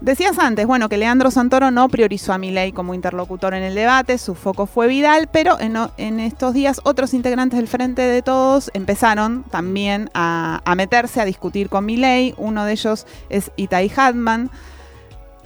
Decías 0.02 0.38
antes, 0.40 0.68
bueno, 0.68 0.90
que 0.90 0.98
Leandro 0.98 1.32
Santoro 1.32 1.72
no 1.72 1.88
priorizó 1.88 2.34
a 2.34 2.38
Milei 2.38 2.74
como 2.74 2.94
interlocutor 2.94 3.54
en 3.54 3.64
el 3.64 3.76
debate, 3.76 4.18
su 4.18 4.36
foco 4.36 4.66
fue 4.66 4.88
Vidal, 4.88 5.30
pero 5.32 5.58
en, 5.60 6.20
estos 6.20 6.54
días 6.54 6.82
otros 6.84 7.14
integrantes 7.14 7.58
del 7.58 7.68
Frente 7.68 8.02
de 8.02 8.22
Todos 8.22 8.70
empezaron 8.74 9.44
también 9.44 10.10
a, 10.14 10.62
a 10.66 10.76
meterse 10.76 11.22
a 11.22 11.26
discutir 11.26 11.70
con 11.70 11.86
Milei. 11.86 12.36
Uno 12.38 12.66
de 12.66 12.74
ellos 12.74 13.08
es 13.30 13.52
Itai 13.56 13.90
Hadman, 13.96 14.52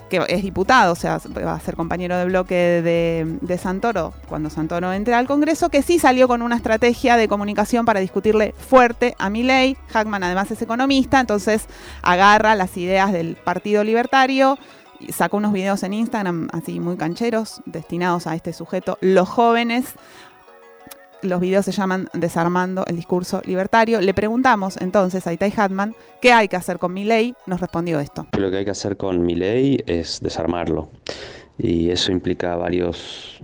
que 0.09 0.21
es 0.27 0.43
diputado, 0.43 0.93
o 0.93 0.95
sea, 0.95 1.19
va 1.45 1.53
a 1.53 1.59
ser 1.59 1.75
compañero 1.75 2.17
de 2.17 2.25
bloque 2.25 2.55
de, 2.55 3.57
Santoro 3.57 4.13
cuando 4.27 4.49
Santoro 4.49 4.91
entre 4.93 5.13
al 5.13 5.27
Congreso, 5.27 5.69
que 5.69 5.81
sí 5.81 5.99
salió 5.99 6.27
con 6.27 6.41
una 6.41 6.55
estrategia 6.55 7.17
de 7.17 7.27
comunicación 7.27 7.85
para 7.85 7.99
discutirle 7.99 8.53
fuerte 8.57 9.15
a 9.17 9.29
Milei. 9.29 9.77
Hackman 9.89 10.23
además 10.23 10.51
es 10.51 10.61
economista, 10.61 11.19
entonces 11.19 11.65
agarra 12.01 12.55
las 12.55 12.75
ideas 12.77 13.11
del 13.11 13.35
Partido 13.35 13.83
Libertario, 13.83 14.57
sacó 15.09 15.37
unos 15.37 15.53
videos 15.53 15.83
en 15.83 15.93
Instagram 15.93 16.49
así 16.51 16.79
muy 16.79 16.97
cancheros 16.97 17.61
destinados 17.65 18.27
a 18.27 18.35
este 18.35 18.53
sujeto. 18.53 18.97
Los 19.01 19.29
jóvenes 19.29 19.93
los 21.21 21.39
videos 21.39 21.65
se 21.65 21.71
llaman 21.71 22.09
Desarmando 22.13 22.85
el 22.87 22.95
discurso 22.95 23.41
libertario. 23.45 24.01
Le 24.01 24.13
preguntamos 24.13 24.77
entonces 24.77 25.25
a 25.27 25.33
Itai 25.33 25.53
Hatman 25.55 25.95
qué 26.21 26.31
hay 26.31 26.47
que 26.47 26.55
hacer 26.55 26.79
con 26.79 26.93
mi 26.93 27.03
ley. 27.03 27.33
Nos 27.45 27.59
respondió 27.59 27.99
esto. 27.99 28.27
Lo 28.37 28.51
que 28.51 28.57
hay 28.57 28.65
que 28.65 28.71
hacer 28.71 28.97
con 28.97 29.25
mi 29.25 29.35
ley 29.35 29.83
es 29.85 30.19
desarmarlo. 30.21 30.89
Y 31.57 31.89
eso 31.89 32.11
implica 32.11 32.55
varios 32.55 33.41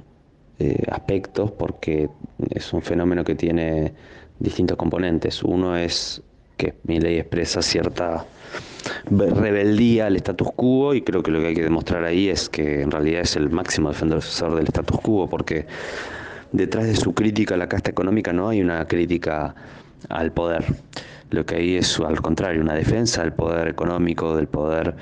eh, 0.60 0.84
aspectos 0.90 1.52
porque 1.52 2.10
es 2.50 2.72
un 2.72 2.82
fenómeno 2.82 3.24
que 3.24 3.36
tiene 3.36 3.94
distintos 4.40 4.78
componentes. 4.78 5.44
Uno 5.44 5.76
es 5.76 6.22
que 6.58 6.76
mi 6.84 7.00
ley 7.00 7.18
expresa 7.18 7.62
cierta 7.62 8.26
rebeldía 9.10 10.08
al 10.08 10.16
status 10.16 10.50
quo 10.56 10.94
y 10.94 11.02
creo 11.02 11.24
que 11.24 11.32
lo 11.32 11.40
que 11.40 11.48
hay 11.48 11.56
que 11.56 11.64
demostrar 11.64 12.04
ahí 12.04 12.30
es 12.30 12.50
que 12.50 12.82
en 12.82 12.92
realidad 12.92 13.22
es 13.22 13.36
el 13.36 13.50
máximo 13.50 13.90
defensor 13.90 14.56
del 14.56 14.68
status 14.68 15.02
quo 15.02 15.28
porque 15.28 15.66
detrás 16.52 16.86
de 16.86 16.96
su 16.96 17.14
crítica 17.14 17.56
a 17.56 17.58
la 17.58 17.68
casta 17.68 17.92
económica 17.92 18.34
no 18.34 18.50
hay 18.50 18.62
una 18.62 18.86
crítica 18.88 19.56
al 20.10 20.32
poder. 20.32 20.66
Lo 21.30 21.46
que 21.46 21.56
hay 21.56 21.76
es, 21.76 22.00
al 22.00 22.22
contrario, 22.22 22.62
una 22.62 22.76
defensa 22.76 23.24
del 23.24 23.34
poder 23.34 23.68
económico, 23.68 24.36
del 24.36 24.48
poder 24.48 24.96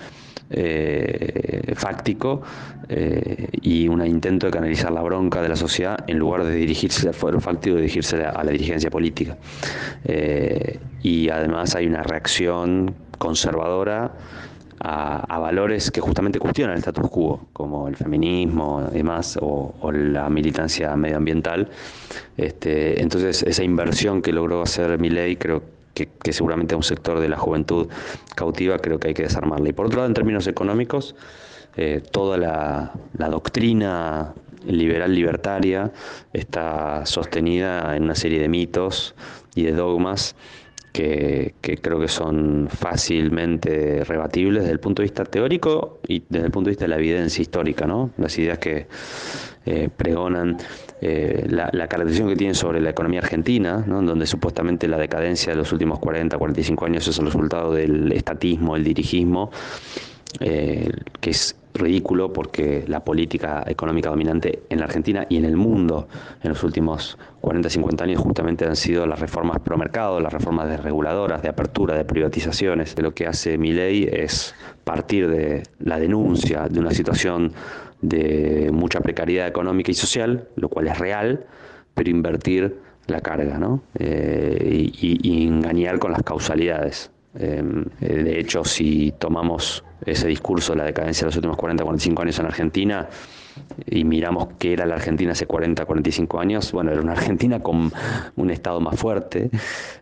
eh, 0.50 1.74
fáctico 1.76 2.42
eh, 2.88 3.48
y 3.62 3.88
un 3.88 4.06
intento 4.06 4.46
de 4.46 4.52
canalizar 4.52 4.92
la 4.92 5.02
bronca 5.02 5.42
de 5.42 5.50
la 5.50 5.56
sociedad 5.56 5.98
en 6.08 6.20
lugar 6.20 6.44
de 6.44 6.54
dirigirse 6.54 7.08
al 7.08 7.16
poder 7.16 7.42
fáctico, 7.42 7.76
dirigirse 7.76 8.24
a 8.24 8.44
la 8.44 8.52
dirigencia 8.52 8.90
política. 8.90 9.38
Eh, 10.06 10.80
y 11.02 11.30
además 11.30 11.76
hay 11.76 11.88
una 11.88 12.04
reacción 12.04 12.94
conservadora 13.18 14.12
a, 14.84 15.40
valores 15.40 15.92
que 15.92 16.02
justamente 16.02 16.40
cuestionan 16.40 16.76
el 16.76 16.80
status 16.80 17.10
quo, 17.10 17.48
como 17.54 17.88
el 17.88 17.96
feminismo 17.96 18.86
y 18.92 18.98
demás, 18.98 19.38
o, 19.42 19.74
la 19.92 20.30
militancia 20.30 20.96
medioambiental. 20.96 21.70
Este, 22.38 23.02
entonces, 23.02 23.44
esa 23.44 23.64
inversión 23.64 24.22
que 24.22 24.34
logró 24.34 24.62
hacer 24.62 25.00
ley 25.02 25.38
creo 25.38 25.64
que, 25.94 26.34
seguramente 26.34 26.74
a 26.74 26.78
un 26.78 26.84
sector 26.84 27.20
de 27.20 27.30
la 27.30 27.38
juventud 27.38 27.88
cautiva, 28.36 28.80
creo 28.80 29.00
que 29.00 29.10
hay 29.10 29.14
que 29.14 29.24
desarmarla. 29.24 29.70
Y 29.70 29.74
por 29.74 29.86
otro 29.86 29.98
lado, 29.98 30.08
en 30.08 30.14
términos 30.14 30.48
económicos, 30.48 31.16
eh, 31.78 32.02
toda 32.12 32.38
la, 32.38 32.92
doctrina 33.30 34.34
liberal 34.66 35.14
libertaria 35.14 35.92
está 36.32 37.06
sostenida 37.06 37.96
en 37.96 38.04
una 38.04 38.16
serie 38.16 38.40
de 38.40 38.48
mitos 38.48 39.14
y 39.56 39.64
de 39.64 39.74
dogmas 39.74 40.36
que, 40.94 41.56
creo 41.82 42.00
que 42.00 42.08
son 42.08 42.70
fácilmente 42.70 44.04
rebatibles 44.06 44.64
desde 44.64 44.74
el 44.74 44.80
punto 44.80 45.02
de 45.02 45.06
vista 45.06 45.26
teórico 45.26 46.00
y 46.08 46.24
desde 46.30 46.46
el 46.46 46.52
punto 46.52 46.70
de 46.70 46.72
vista 46.72 46.86
de 46.86 46.90
la 46.90 46.98
evidencia 46.98 47.42
histórica, 47.42 47.86
¿no? 47.86 48.12
Las 48.18 48.38
ideas 48.38 48.60
que 48.60 48.88
eh, 49.66 49.90
pregonan 49.96 50.58
eh, 51.02 51.48
la, 51.50 51.70
caracterización 51.88 52.30
que 52.30 52.36
tienen 52.36 52.56
sobre 52.56 52.80
la 52.80 52.92
economía 52.92 53.22
argentina, 53.22 53.84
¿no? 53.88 54.02
donde 54.02 54.28
supuestamente 54.28 54.88
la 54.88 54.98
decadencia 54.98 55.52
de 55.52 55.58
los 55.58 55.72
últimos 55.72 56.00
40, 56.00 56.38
45 56.38 56.86
años 56.86 57.08
es 57.08 57.18
el 57.18 57.26
resultado 57.26 57.74
del 57.74 58.12
estatismo, 58.12 58.76
el 58.76 58.84
dirigismo, 58.84 59.52
eh, 60.40 60.90
que 61.20 61.30
es 61.30 61.56
ridículo 61.74 62.32
porque 62.32 62.86
la 62.88 63.04
política 63.04 63.64
económica 63.66 64.10
dominante 64.10 64.64
en 64.70 64.80
la 64.80 64.86
Argentina 64.86 65.26
y 65.28 65.38
en 65.38 65.46
el 65.46 65.58
mundo 65.58 66.08
en 66.44 66.50
los 66.50 66.64
últimos 66.64 67.18
40, 67.42 67.70
50 67.70 68.04
años 68.04 68.22
justamente 68.22 68.66
han 68.66 68.76
sido 68.76 69.08
las 69.08 69.20
reformas 69.20 69.60
pro 69.60 69.78
mercado, 69.78 70.20
las 70.20 70.32
reformas 70.32 70.70
desreguladoras, 70.70 71.42
de 71.42 71.50
apertura, 71.50 71.96
de 71.96 72.06
privatizaciones. 72.06 72.96
Lo 73.00 73.14
que 73.14 73.26
hace 73.26 73.58
mi 73.58 73.72
ley 73.72 74.08
es 74.12 74.54
partir 74.84 75.28
de 75.28 75.64
la 75.80 76.00
denuncia 76.00 76.68
de 76.70 76.80
una 76.80 76.92
situación 76.92 77.54
de 78.02 78.70
mucha 78.72 79.00
precariedad 79.02 79.48
económica 79.48 79.90
y 79.92 79.96
social, 79.96 80.48
lo 80.56 80.70
cual 80.70 80.88
es 80.88 81.00
real, 81.00 81.46
pero 81.96 82.10
invertir 82.10 82.78
la 83.08 83.22
carga 83.22 83.58
¿no? 83.58 83.82
Eh, 84.00 84.92
y, 84.94 85.48
engañar 85.48 86.00
con 86.00 86.12
las 86.12 86.24
causalidades. 86.24 87.12
Em, 87.36 87.86
eh, 88.02 88.24
de 88.24 88.40
hecho, 88.40 88.64
si 88.64 89.14
tomamos 89.18 89.84
ese 90.06 90.28
discurso 90.28 90.74
de 90.74 90.80
la 90.80 90.86
decadencia 90.86 91.22
de 91.22 91.28
los 91.28 91.36
últimos 91.36 91.58
40, 91.58 91.84
45 91.84 92.22
años 92.22 92.40
en 92.40 92.46
Argentina 92.46 93.10
y 93.86 94.04
miramos 94.04 94.48
qué 94.58 94.74
era 94.74 94.86
la 94.86 94.96
Argentina 94.96 95.34
hace 95.34 95.46
40, 95.46 95.86
45 95.86 96.40
años, 96.40 96.72
bueno, 96.72 96.92
era 96.92 97.02
una 97.02 97.14
Argentina 97.14 97.62
con 97.62 97.92
un 98.36 98.50
Estado 98.52 98.80
más 98.80 99.00
fuerte 99.00 99.50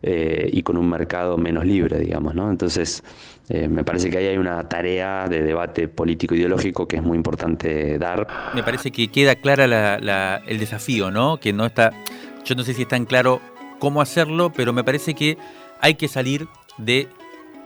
eh, 0.01 0.49
y 0.51 0.63
con 0.63 0.77
un 0.77 0.89
mercado 0.89 1.37
menos 1.37 1.65
libre, 1.65 1.99
digamos, 1.99 2.35
¿no? 2.35 2.49
Entonces, 2.49 3.03
eh, 3.49 3.67
me 3.67 3.83
parece 3.83 4.09
que 4.09 4.17
ahí 4.17 4.27
hay 4.27 4.37
una 4.37 4.67
tarea 4.69 5.27
de 5.27 5.41
debate 5.43 5.87
político-ideológico 5.87 6.87
que 6.87 6.97
es 6.97 7.03
muy 7.03 7.17
importante 7.17 7.97
dar. 7.97 8.27
Me 8.53 8.63
parece 8.63 8.91
que 8.91 9.09
queda 9.09 9.35
clara 9.35 9.65
el 10.47 10.59
desafío, 10.59 11.11
¿no? 11.11 11.37
Que 11.37 11.53
no 11.53 11.65
está, 11.65 11.91
yo 12.45 12.55
no 12.55 12.63
sé 12.63 12.73
si 12.73 12.83
está 12.83 12.95
en 12.95 13.05
claro 13.05 13.41
cómo 13.79 14.01
hacerlo, 14.01 14.51
pero 14.55 14.73
me 14.73 14.83
parece 14.83 15.13
que 15.13 15.37
hay 15.79 15.95
que 15.95 16.07
salir 16.07 16.47
de 16.77 17.07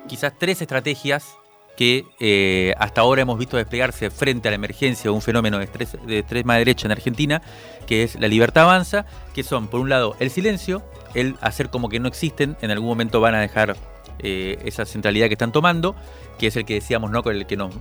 quizás 0.08 0.34
tres 0.38 0.62
estrategias 0.62 1.38
que 1.76 2.06
eh, 2.20 2.74
hasta 2.78 3.02
ahora 3.02 3.22
hemos 3.22 3.38
visto 3.38 3.58
desplegarse 3.58 4.10
frente 4.10 4.48
a 4.48 4.52
la 4.52 4.56
emergencia 4.56 5.04
de 5.04 5.10
un 5.10 5.22
fenómeno 5.22 5.60
de, 5.60 5.68
de 6.06 6.20
extrema 6.20 6.56
derecha 6.56 6.88
en 6.88 6.92
Argentina, 6.92 7.42
que 7.86 8.04
es 8.04 8.20
la 8.20 8.28
libertad 8.28 8.64
avanza, 8.64 9.06
que 9.34 9.44
son, 9.44 9.68
por 9.68 9.80
un 9.80 9.90
lado, 9.90 10.16
el 10.20 10.30
silencio, 10.30 10.84
el 11.14 11.36
hacer 11.42 11.70
como 11.70 11.90
que 11.90 12.00
no 12.00 12.08
existen, 12.08 12.58
en 12.62 12.72
algún 12.72 12.88
momento 12.88 13.20
van 13.20 13.36
a 13.36 13.42
dejar 13.42 13.76
eh, 14.20 14.58
esa 14.64 14.86
centralidad 14.86 15.28
que 15.28 15.34
están 15.34 15.52
tomando, 15.52 15.96
que 16.40 16.48
es 16.48 16.56
el 16.56 16.66
que 16.66 16.76
decíamos, 16.76 17.12
¿no? 17.12 17.24
Con 17.24 17.36
el 17.36 17.46
que 17.46 17.58
nos, 17.58 17.74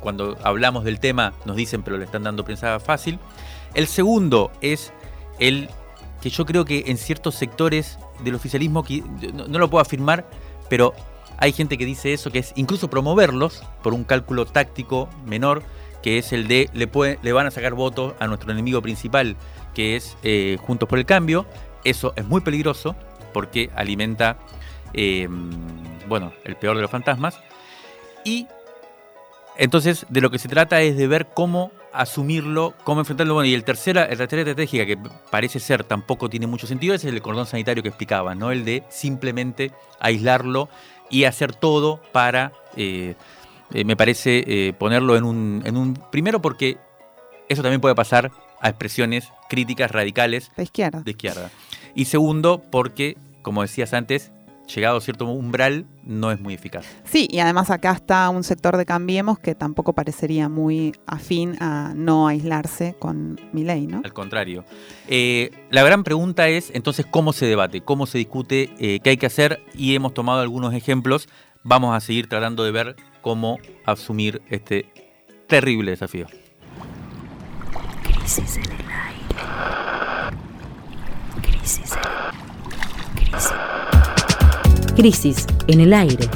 cuando 0.00 0.36
hablamos 0.42 0.84
del 0.84 0.98
tema 0.98 1.32
nos 1.44 1.56
dicen, 1.56 1.82
pero 1.82 1.98
le 1.98 2.04
están 2.04 2.22
dando 2.22 2.44
prensa 2.44 2.80
fácil. 2.80 3.18
El 3.74 3.86
segundo 3.86 4.50
es 4.60 4.92
el 5.38 5.68
que 6.20 6.30
yo 6.30 6.46
creo 6.46 6.64
que 6.64 6.84
en 6.86 6.96
ciertos 6.96 7.34
sectores 7.34 7.98
del 8.22 8.34
oficialismo, 8.34 8.84
no 9.32 9.58
lo 9.58 9.68
puedo 9.68 9.82
afirmar, 9.82 10.28
pero 10.68 10.94
hay 11.42 11.50
gente 11.50 11.76
que 11.76 11.84
dice 11.84 12.12
eso, 12.12 12.30
que 12.30 12.38
es 12.38 12.52
incluso 12.54 12.88
promoverlos 12.88 13.64
por 13.82 13.94
un 13.94 14.04
cálculo 14.04 14.46
táctico 14.46 15.08
menor, 15.26 15.64
que 16.00 16.18
es 16.18 16.32
el 16.32 16.46
de 16.46 16.70
le, 16.72 16.88
le 17.20 17.32
van 17.32 17.48
a 17.48 17.50
sacar 17.50 17.74
votos 17.74 18.14
a 18.20 18.28
nuestro 18.28 18.52
enemigo 18.52 18.80
principal, 18.80 19.34
que 19.74 19.96
es 19.96 20.16
eh, 20.22 20.56
Juntos 20.60 20.88
por 20.88 21.00
el 21.00 21.04
Cambio. 21.04 21.44
Eso 21.82 22.12
es 22.14 22.24
muy 22.26 22.42
peligroso 22.42 22.94
porque 23.32 23.70
alimenta, 23.74 24.38
em, 24.92 25.50
bueno, 26.08 26.32
el 26.44 26.54
peor 26.54 26.76
de 26.76 26.82
los 26.82 26.90
fantasmas. 26.92 27.40
Y 28.24 28.46
entonces 29.56 30.06
de 30.10 30.20
lo 30.20 30.30
que 30.30 30.38
se 30.38 30.48
trata 30.48 30.80
es 30.80 30.96
de 30.96 31.08
ver 31.08 31.26
cómo 31.34 31.72
asumirlo, 31.92 32.74
cómo 32.84 33.00
enfrentarlo. 33.00 33.34
Bueno, 33.34 33.48
y 33.48 33.54
el 33.54 33.64
tercera, 33.64 34.02
la 34.02 34.16
tercera 34.16 34.42
estrategia 34.42 34.86
que 34.86 34.96
parece 35.28 35.58
ser 35.58 35.82
tampoco 35.82 36.28
tiene 36.28 36.46
mucho 36.46 36.68
sentido 36.68 36.94
es 36.94 37.04
el 37.04 37.20
cordón 37.20 37.46
sanitario 37.46 37.82
que 37.82 37.88
explicaba, 37.88 38.36
¿no? 38.36 38.52
El 38.52 38.64
de 38.64 38.84
simplemente 38.90 39.72
aislarlo 39.98 40.68
y 41.12 41.24
hacer 41.24 41.54
todo 41.54 42.00
para, 42.10 42.52
eh, 42.76 43.14
eh, 43.72 43.84
me 43.84 43.96
parece, 43.96 44.42
eh, 44.46 44.72
ponerlo 44.72 45.16
en 45.16 45.22
un, 45.22 45.62
en 45.64 45.76
un... 45.76 45.94
Primero 46.10 46.42
porque 46.42 46.78
eso 47.48 47.62
también 47.62 47.80
puede 47.80 47.94
pasar 47.94 48.32
a 48.60 48.68
expresiones 48.70 49.28
críticas 49.48 49.90
radicales 49.90 50.50
de 50.56 50.62
izquierda. 50.64 51.02
De 51.02 51.10
izquierda. 51.10 51.50
Y 51.94 52.06
segundo 52.06 52.62
porque, 52.70 53.18
como 53.42 53.62
decías 53.62 53.92
antes, 53.92 54.32
llegado 54.66 54.98
a 54.98 55.00
cierto 55.00 55.26
umbral, 55.26 55.86
no 56.04 56.30
es 56.30 56.40
muy 56.40 56.54
eficaz. 56.54 56.86
Sí, 57.04 57.28
y 57.30 57.38
además 57.38 57.70
acá 57.70 57.92
está 57.92 58.28
un 58.30 58.44
sector 58.44 58.76
de 58.76 58.84
Cambiemos 58.84 59.38
que 59.38 59.54
tampoco 59.54 59.92
parecería 59.92 60.48
muy 60.48 60.94
afín 61.06 61.56
a 61.60 61.92
no 61.94 62.28
aislarse 62.28 62.94
con 62.98 63.40
mi 63.52 63.64
ley, 63.64 63.86
¿no? 63.86 64.02
Al 64.04 64.12
contrario. 64.12 64.64
Eh, 65.08 65.50
la 65.70 65.82
gran 65.82 66.04
pregunta 66.04 66.48
es, 66.48 66.70
entonces, 66.74 67.06
¿cómo 67.08 67.32
se 67.32 67.46
debate? 67.46 67.82
¿Cómo 67.82 68.06
se 68.06 68.18
discute? 68.18 68.70
Eh, 68.78 69.00
¿Qué 69.02 69.10
hay 69.10 69.16
que 69.16 69.26
hacer? 69.26 69.62
Y 69.74 69.94
hemos 69.94 70.14
tomado 70.14 70.40
algunos 70.40 70.74
ejemplos. 70.74 71.28
Vamos 71.62 71.94
a 71.94 72.00
seguir 72.00 72.28
tratando 72.28 72.64
de 72.64 72.72
ver 72.72 72.96
cómo 73.20 73.58
asumir 73.84 74.42
este 74.48 74.90
terrible 75.46 75.92
desafío. 75.92 76.26
Crisis 78.02 78.56
en 78.56 78.64
el 78.64 78.70
aire. 78.70 79.36
Crisis 81.42 81.92
en 81.92 83.24
Crisis. 83.24 83.81
Crisis 84.94 85.46
en 85.68 85.80
el 85.80 85.94
aire. 85.94 86.28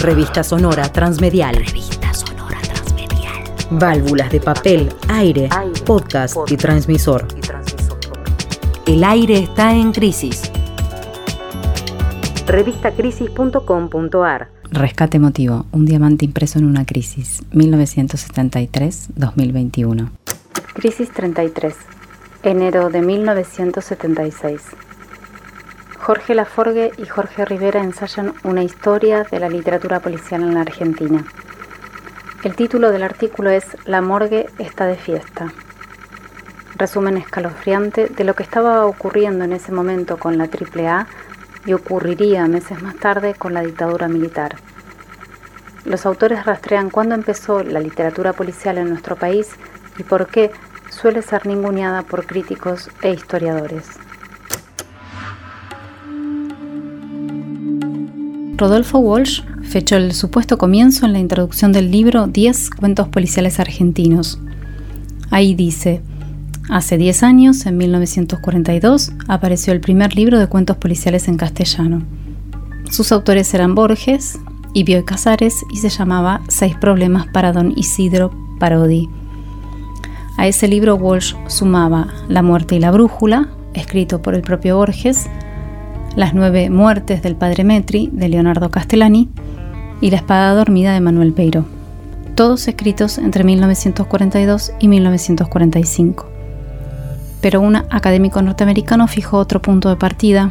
Revista 0.00 0.42
sonora 0.42 0.90
transmedial. 0.90 1.54
Revista 1.54 2.12
sonora 2.12 2.58
transmedial. 2.60 3.44
Válvulas 3.70 4.32
de 4.32 4.40
papel, 4.40 4.88
aire, 5.08 5.48
podcast, 5.86 6.36
y, 6.48 6.56
transmisor. 6.56 7.24
y 7.36 7.40
transmisor. 7.40 8.00
El 8.86 9.04
aire 9.04 9.38
está 9.38 9.72
en 9.74 9.92
crisis. 9.92 10.50
Revistacrisis.com.ar 12.46 14.48
Rescate 14.70 15.18
emotivo, 15.18 15.66
un 15.70 15.84
diamante 15.84 16.24
impreso 16.24 16.58
en 16.58 16.64
una 16.64 16.84
crisis, 16.84 17.44
1973-2021. 17.52 20.10
Crisis 20.74 21.12
33, 21.12 21.76
enero 22.42 22.90
de 22.90 23.02
1976. 23.02 24.62
Jorge 26.02 26.34
Laforgue 26.34 26.90
y 26.98 27.06
Jorge 27.06 27.44
Rivera 27.44 27.80
ensayan 27.80 28.34
una 28.42 28.64
historia 28.64 29.22
de 29.22 29.38
la 29.38 29.48
literatura 29.48 30.00
policial 30.00 30.42
en 30.42 30.54
la 30.54 30.62
Argentina. 30.62 31.24
El 32.42 32.56
título 32.56 32.90
del 32.90 33.04
artículo 33.04 33.50
es 33.50 33.64
La 33.84 34.00
morgue 34.00 34.48
está 34.58 34.86
de 34.86 34.96
fiesta. 34.96 35.52
Resumen 36.74 37.18
escalofriante 37.18 38.08
de 38.08 38.24
lo 38.24 38.34
que 38.34 38.42
estaba 38.42 38.84
ocurriendo 38.84 39.44
en 39.44 39.52
ese 39.52 39.70
momento 39.70 40.16
con 40.16 40.38
la 40.38 40.48
AAA 40.48 41.06
y 41.66 41.72
ocurriría 41.72 42.48
meses 42.48 42.82
más 42.82 42.96
tarde 42.96 43.34
con 43.34 43.54
la 43.54 43.62
dictadura 43.62 44.08
militar. 44.08 44.56
Los 45.84 46.04
autores 46.04 46.44
rastrean 46.44 46.90
cuándo 46.90 47.14
empezó 47.14 47.62
la 47.62 47.78
literatura 47.78 48.32
policial 48.32 48.76
en 48.78 48.88
nuestro 48.88 49.14
país 49.14 49.50
y 49.96 50.02
por 50.02 50.26
qué 50.26 50.50
suele 50.90 51.22
ser 51.22 51.46
ninguneada 51.46 52.02
por 52.02 52.26
críticos 52.26 52.90
e 53.02 53.12
historiadores. 53.12 54.01
Rodolfo 58.62 59.00
Walsh 59.00 59.42
fechó 59.64 59.96
el 59.96 60.12
supuesto 60.12 60.56
comienzo 60.56 61.04
en 61.04 61.12
la 61.12 61.18
introducción 61.18 61.72
del 61.72 61.90
libro 61.90 62.28
10 62.28 62.70
cuentos 62.70 63.08
policiales 63.08 63.58
argentinos. 63.58 64.38
Ahí 65.32 65.56
dice, 65.56 66.00
hace 66.70 66.96
10 66.96 67.24
años, 67.24 67.66
en 67.66 67.76
1942, 67.76 69.14
apareció 69.26 69.72
el 69.72 69.80
primer 69.80 70.14
libro 70.14 70.38
de 70.38 70.46
cuentos 70.46 70.76
policiales 70.76 71.26
en 71.26 71.38
castellano. 71.38 72.04
Sus 72.88 73.10
autores 73.10 73.52
eran 73.52 73.74
Borges 73.74 74.38
y 74.74 74.84
Bioy 74.84 75.04
Casares 75.04 75.56
y 75.72 75.78
se 75.78 75.88
llamaba 75.88 76.40
Seis 76.46 76.76
problemas 76.76 77.26
para 77.32 77.52
don 77.52 77.76
Isidro 77.76 78.30
Parodi. 78.60 79.08
A 80.36 80.46
ese 80.46 80.68
libro 80.68 80.94
Walsh 80.94 81.34
sumaba 81.48 82.06
La 82.28 82.42
muerte 82.42 82.76
y 82.76 82.78
la 82.78 82.92
brújula, 82.92 83.48
escrito 83.74 84.22
por 84.22 84.36
el 84.36 84.42
propio 84.42 84.76
Borges, 84.76 85.26
las 86.16 86.34
nueve 86.34 86.68
muertes 86.68 87.22
del 87.22 87.36
padre 87.36 87.64
Metri 87.64 88.10
de 88.12 88.28
Leonardo 88.28 88.70
Castellani 88.70 89.28
y 90.00 90.10
La 90.10 90.16
espada 90.16 90.54
dormida 90.54 90.92
de 90.92 91.00
Manuel 91.00 91.32
Peiro, 91.32 91.64
todos 92.34 92.68
escritos 92.68 93.18
entre 93.18 93.44
1942 93.44 94.72
y 94.78 94.88
1945. 94.88 96.26
Pero 97.40 97.60
un 97.60 97.76
académico 97.76 98.42
norteamericano 98.42 99.08
fijó 99.08 99.38
otro 99.38 99.62
punto 99.62 99.88
de 99.88 99.96
partida, 99.96 100.50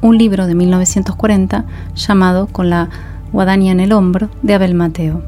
un 0.00 0.18
libro 0.18 0.46
de 0.46 0.54
1940 0.54 1.64
llamado 1.94 2.46
Con 2.46 2.70
la 2.70 2.88
guadaña 3.32 3.72
en 3.72 3.80
el 3.80 3.92
hombro 3.92 4.28
de 4.42 4.54
Abel 4.54 4.74
Mateo. 4.74 5.22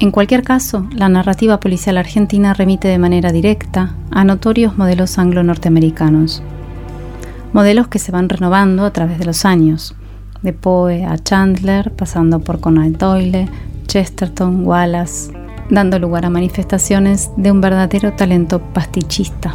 En 0.00 0.10
cualquier 0.10 0.42
caso, 0.42 0.86
la 0.92 1.08
narrativa 1.08 1.60
policial 1.60 1.96
argentina 1.96 2.54
remite 2.54 2.88
de 2.88 2.98
manera 2.98 3.30
directa 3.30 3.94
a 4.10 4.24
notorios 4.24 4.76
modelos 4.76 5.18
anglo-norteamericanos, 5.18 6.42
modelos 7.54 7.86
que 7.86 8.00
se 8.00 8.10
van 8.10 8.28
renovando 8.28 8.84
a 8.84 8.92
través 8.92 9.16
de 9.20 9.26
los 9.26 9.44
años, 9.44 9.94
de 10.42 10.52
Poe 10.52 11.04
a 11.04 11.16
Chandler, 11.16 11.92
pasando 11.92 12.40
por 12.40 12.60
Conan 12.60 12.94
Doyle, 12.94 13.48
Chesterton, 13.86 14.66
Wallace, 14.66 15.32
dando 15.70 16.00
lugar 16.00 16.26
a 16.26 16.30
manifestaciones 16.30 17.30
de 17.36 17.52
un 17.52 17.60
verdadero 17.60 18.12
talento 18.12 18.58
pastichista. 18.58 19.54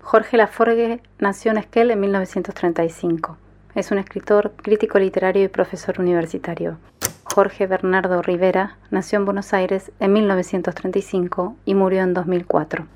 Jorge 0.00 0.36
Laforgue 0.36 1.02
nació 1.18 1.50
en 1.50 1.58
Esquel 1.58 1.90
en 1.90 1.98
1935. 1.98 3.47
Es 3.74 3.90
un 3.90 3.98
escritor, 3.98 4.52
crítico 4.56 4.98
literario 4.98 5.44
y 5.44 5.48
profesor 5.48 6.00
universitario. 6.00 6.78
Jorge 7.24 7.66
Bernardo 7.66 8.22
Rivera 8.22 8.78
nació 8.90 9.18
en 9.18 9.26
Buenos 9.26 9.52
Aires 9.52 9.92
en 10.00 10.12
1935 10.14 11.54
y 11.66 11.74
murió 11.74 12.02
en 12.02 12.14
2004. 12.14 12.86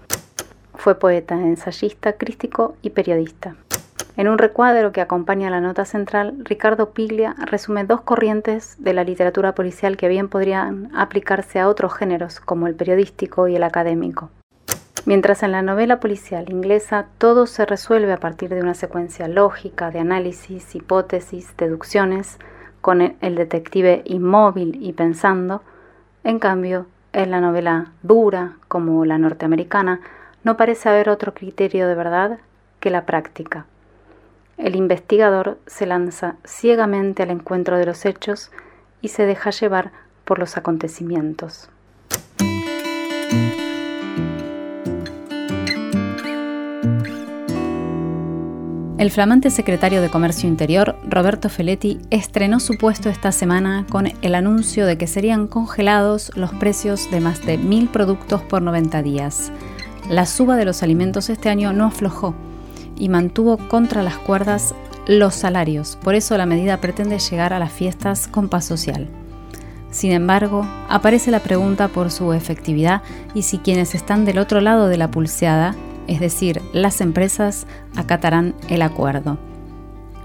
Fue 0.75 0.99
poeta, 0.99 1.35
ensayista, 1.35 2.15
crítico 2.15 2.75
y 2.81 2.91
periodista. 2.91 3.55
En 4.17 4.29
un 4.29 4.39
recuadro 4.39 4.93
que 4.93 5.01
acompaña 5.01 5.51
la 5.51 5.61
nota 5.61 5.85
central, 5.85 6.37
Ricardo 6.41 6.91
Piglia 6.91 7.37
resume 7.39 7.85
dos 7.85 8.01
corrientes 8.01 8.77
de 8.79 8.95
la 8.95 9.05
literatura 9.05 9.55
policial 9.55 9.97
que 9.97 10.09
bien 10.09 10.29
podrían 10.29 10.91
aplicarse 10.95 11.61
a 11.61 11.69
otros 11.69 11.95
géneros, 11.95 12.41
como 12.41 12.67
el 12.67 12.75
periodístico 12.75 13.47
y 13.47 13.57
el 13.57 13.63
académico. 13.63 14.31
Mientras 15.05 15.43
en 15.43 15.51
la 15.51 15.63
novela 15.63 15.99
policial 15.99 16.49
inglesa 16.49 17.07
todo 17.19 17.47
se 17.47 17.67
resuelve 17.67 18.13
a 18.13 18.19
partir 18.19 18.51
de 18.51 18.61
una 18.61 18.75
secuencia 18.75 19.27
lógica 19.27 19.91
de 19.91 19.99
análisis, 19.99 20.77
hipótesis, 20.77 21.57
deducciones, 21.57 22.39
con 22.81 23.01
el 23.01 23.35
detective 23.35 24.03
inmóvil 24.05 24.79
y 24.81 24.93
pensando, 24.93 25.63
en 26.23 26.39
cambio, 26.39 26.87
en 27.13 27.31
la 27.31 27.41
novela 27.41 27.93
dura, 28.03 28.57
como 28.69 29.05
la 29.05 29.19
norteamericana, 29.19 30.01
no 30.45 30.57
parece 30.57 30.89
haber 30.89 31.09
otro 31.09 31.35
criterio 31.35 31.89
de 31.89 31.95
verdad 31.97 32.39
que 32.79 32.91
la 32.91 33.05
práctica. 33.05 33.67
El 34.57 34.77
investigador 34.77 35.59
se 35.67 35.87
lanza 35.87 36.37
ciegamente 36.45 37.25
al 37.25 37.31
encuentro 37.31 37.77
de 37.77 37.87
los 37.87 38.05
hechos 38.05 38.53
y 39.01 39.09
se 39.09 39.27
deja 39.27 39.51
llevar 39.51 39.91
por 40.25 40.39
los 40.39 40.57
acontecimientos. 40.57 41.72
El 49.03 49.11
flamante 49.11 49.51
secretario 49.51 50.01
de 50.01 50.11
Comercio 50.11 50.49
Interior, 50.49 50.95
Roberto 51.09 51.49
Feletti, 51.49 51.99
estrenó 52.11 52.61
su 52.61 52.79
puesto 52.79 53.09
esta 53.09 53.33
semana 53.33 53.85
con 53.91 54.07
el 54.23 54.35
anuncio 54.37 54.87
de 54.87 54.97
que 54.97 55.09
serían 55.09 55.49
congelados 55.49 56.31
los 56.37 56.53
precios 56.53 57.11
de 57.11 57.19
más 57.19 57.45
de 57.45 57.59
mil 57.59 57.89
productos 57.89 58.43
por 58.43 58.63
90 58.63 59.03
días. 59.03 59.51
La 60.09 60.25
suba 60.25 60.55
de 60.55 60.65
los 60.65 60.85
alimentos 60.85 61.31
este 61.31 61.49
año 61.49 61.73
no 61.73 61.87
aflojó 61.87 62.37
y 62.97 63.09
mantuvo 63.09 63.59
contra 63.67 64.05
las 64.05 64.19
cuerdas 64.19 64.73
los 65.09 65.35
salarios, 65.35 65.99
por 66.05 66.15
eso 66.15 66.39
la 66.39 66.47
medida 66.47 66.77
pretende 66.77 67.19
llegar 67.19 67.53
a 67.53 67.59
las 67.59 67.73
fiestas 67.73 68.29
con 68.29 68.49
paz 68.49 68.67
social. 68.67 69.09
Sin 69.91 70.13
embargo, 70.13 70.65
aparece 70.89 71.33
la 71.33 71.41
pregunta 71.41 71.89
por 71.89 72.13
su 72.13 72.33
efectividad 72.35 73.03
y 73.35 73.43
si 73.43 73.59
quienes 73.59 73.97
están 73.97 74.25
del 74.25 74.39
otro 74.39 74.61
lado 74.61 74.87
de 74.87 74.97
la 74.97 75.11
pulseada 75.11 75.75
es 76.13 76.21
decir, 76.21 76.61
las 76.73 77.01
empresas 77.01 77.67
acatarán 77.97 78.55
el 78.69 78.83
acuerdo. 78.83 79.39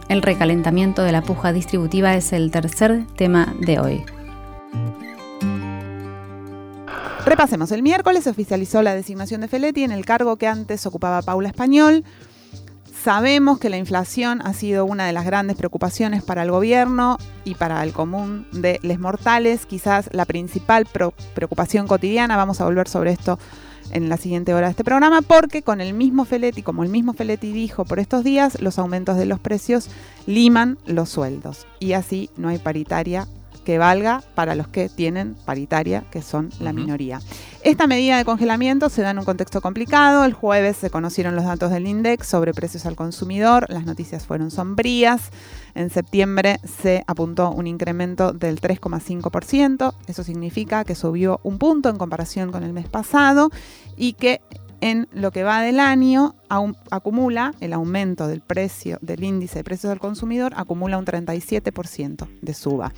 El 0.09 0.21
recalentamiento 0.21 1.03
de 1.03 1.11
la 1.11 1.21
puja 1.21 1.53
distributiva 1.53 2.15
es 2.15 2.33
el 2.33 2.51
tercer 2.51 3.05
tema 3.15 3.53
de 3.59 3.79
hoy. 3.79 4.03
Repasemos, 7.25 7.71
el 7.71 7.83
miércoles 7.83 8.23
se 8.23 8.29
oficializó 8.29 8.81
la 8.81 8.95
designación 8.95 9.41
de 9.41 9.49
Feletti 9.49 9.83
en 9.83 9.91
el 9.91 10.05
cargo 10.05 10.37
que 10.37 10.47
antes 10.47 10.85
ocupaba 10.85 11.21
Paula 11.21 11.49
Español. 11.49 12.05
Sabemos 13.03 13.59
que 13.59 13.69
la 13.69 13.77
inflación 13.77 14.41
ha 14.41 14.53
sido 14.53 14.85
una 14.85 15.05
de 15.05 15.13
las 15.13 15.25
grandes 15.25 15.57
preocupaciones 15.57 16.23
para 16.23 16.43
el 16.43 16.51
gobierno 16.51 17.17
y 17.43 17.55
para 17.55 17.83
el 17.83 17.93
común 17.93 18.47
de 18.51 18.79
les 18.81 18.99
mortales, 18.99 19.65
quizás 19.65 20.09
la 20.13 20.25
principal 20.25 20.85
preocupación 21.33 21.87
cotidiana. 21.87 22.37
Vamos 22.37 22.59
a 22.59 22.65
volver 22.65 22.87
sobre 22.87 23.11
esto 23.11 23.39
en 23.91 24.09
la 24.09 24.17
siguiente 24.17 24.53
hora 24.53 24.67
de 24.67 24.71
este 24.71 24.83
programa, 24.83 25.21
porque 25.21 25.61
con 25.61 25.81
el 25.81 25.93
mismo 25.93 26.25
Feletti, 26.25 26.61
como 26.61 26.83
el 26.83 26.89
mismo 26.89 27.13
Feletti 27.13 27.51
dijo 27.51 27.85
por 27.85 27.99
estos 27.99 28.23
días, 28.23 28.61
los 28.61 28.79
aumentos 28.79 29.17
de 29.17 29.25
los 29.25 29.39
precios 29.39 29.89
liman 30.25 30.77
los 30.85 31.09
sueldos. 31.09 31.67
Y 31.79 31.93
así 31.93 32.29
no 32.37 32.49
hay 32.49 32.57
paritaria 32.57 33.27
que 33.67 33.77
valga 33.77 34.23
para 34.33 34.55
los 34.55 34.69
que 34.69 34.87
tienen 34.87 35.35
paritaria, 35.43 36.05
que 36.09 36.21
son 36.21 36.51
la 36.61 36.71
minoría. 36.71 37.19
Esta 37.63 37.85
medida 37.85 38.15
de 38.15 38.23
congelamiento 38.23 38.87
se 38.87 39.01
da 39.01 39.11
en 39.11 39.19
un 39.19 39.25
contexto 39.25 39.59
complicado. 39.59 40.23
El 40.23 40.31
jueves 40.31 40.77
se 40.77 40.89
conocieron 40.89 41.35
los 41.35 41.43
datos 41.43 41.69
del 41.71 41.85
INDEX 41.85 42.27
sobre 42.27 42.53
precios 42.53 42.85
al 42.85 42.95
consumidor. 42.95 43.65
Las 43.67 43.83
noticias 43.83 44.25
fueron 44.25 44.51
sombrías. 44.51 45.31
En 45.75 45.89
septiembre 45.89 46.61
se 46.63 47.03
apuntó 47.07 47.51
un 47.51 47.67
incremento 47.67 48.31
del 48.31 48.61
3,5%. 48.61 49.93
Eso 50.07 50.23
significa 50.23 50.85
que 50.85 50.95
subió 50.95 51.41
un 51.43 51.57
punto 51.57 51.89
en 51.89 51.97
comparación 51.97 52.53
con 52.53 52.63
el 52.63 52.71
mes 52.71 52.87
pasado 52.87 53.49
y 53.97 54.13
que 54.13 54.39
en 54.79 55.09
lo 55.11 55.31
que 55.31 55.43
va 55.43 55.61
del 55.61 55.81
año 55.81 56.35
acumula 56.89 57.53
el 57.59 57.73
aumento 57.73 58.29
del 58.29 58.39
precio 58.39 58.97
del 59.01 59.25
índice 59.25 59.59
de 59.59 59.63
precios 59.65 59.91
al 59.91 59.99
consumidor 59.99 60.53
acumula 60.55 60.97
un 60.97 61.05
37% 61.05 62.29
de 62.41 62.53
suba. 62.53 62.93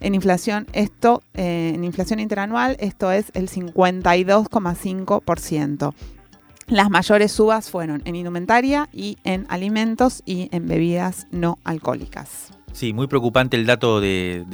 En 0.00 0.14
inflación, 0.14 0.66
esto, 0.72 1.22
eh, 1.34 1.72
en 1.74 1.84
inflación 1.84 2.20
interanual, 2.20 2.76
esto 2.80 3.12
es 3.12 3.26
el 3.34 3.48
52,5%. 3.48 5.94
Las 6.68 6.90
mayores 6.90 7.30
subas 7.30 7.70
fueron 7.70 8.02
en 8.04 8.16
indumentaria 8.16 8.88
y 8.92 9.18
en 9.22 9.46
alimentos 9.48 10.24
y 10.26 10.48
en 10.50 10.66
bebidas 10.66 11.28
no 11.30 11.58
alcohólicas. 11.62 12.50
Sí, 12.72 12.92
muy 12.92 13.06
preocupante 13.06 13.56
el 13.56 13.66
dato 13.66 14.00
de, 14.00 14.44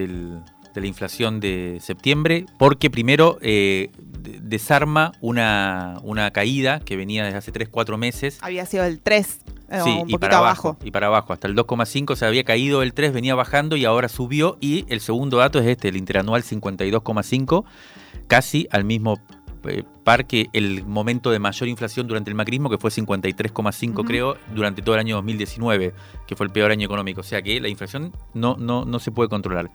la 0.74 0.86
inflación 0.86 1.40
de 1.40 1.78
septiembre, 1.80 2.44
porque 2.58 2.90
primero 2.90 3.38
eh, 3.40 3.90
desarma 4.42 5.12
una, 5.22 6.00
una, 6.02 6.30
caída 6.32 6.80
que 6.80 6.96
venía 6.96 7.24
desde 7.24 7.38
hace 7.38 7.52
3-4 7.52 7.96
meses. 7.96 8.38
Había 8.42 8.66
sido 8.66 8.84
el 8.84 9.00
3, 9.00 9.38
eh, 9.72 9.80
sí, 9.82 9.98
un 10.02 10.10
y 10.10 10.18
para 10.18 10.38
abajo, 10.38 10.76
Y 10.84 10.90
para 10.90 11.06
abajo, 11.06 11.32
hasta 11.32 11.48
el 11.48 11.56
2,5 11.56 12.14
se 12.16 12.26
había 12.26 12.44
caído 12.44 12.82
el 12.82 12.92
3, 12.92 13.12
venía 13.12 13.34
bajando 13.34 13.76
y 13.76 13.84
ahora 13.84 14.08
subió. 14.08 14.58
Y 14.60 14.84
el 14.88 15.00
segundo 15.00 15.38
dato 15.38 15.58
es 15.58 15.66
este, 15.66 15.88
el 15.88 15.96
interanual 15.96 16.42
52,5, 16.42 17.64
casi 18.26 18.68
al 18.70 18.84
mismo 18.84 19.18
eh, 19.64 19.84
par 20.04 20.26
que 20.26 20.48
el 20.52 20.84
momento 20.84 21.30
de 21.30 21.38
mayor 21.38 21.68
inflación 21.68 22.06
durante 22.06 22.30
el 22.30 22.34
macrismo, 22.34 22.68
que 22.68 22.78
fue 22.78 22.90
53,5 22.90 24.04
creo, 24.04 24.36
durante 24.54 24.82
todo 24.82 24.96
el 24.96 25.00
año 25.00 25.16
2019, 25.16 25.94
que 26.26 26.36
fue 26.36 26.46
el 26.46 26.52
peor 26.52 26.70
año 26.70 26.84
económico. 26.84 27.20
O 27.20 27.24
sea 27.24 27.40
que 27.40 27.60
la 27.60 27.68
inflación 27.68 28.12
no, 28.34 28.56
no, 28.58 28.84
no 28.84 28.98
se 28.98 29.10
puede 29.10 29.28
controlar. 29.28 29.70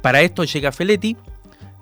Para 0.00 0.22
esto 0.22 0.44
llega 0.44 0.72
Feletti, 0.72 1.16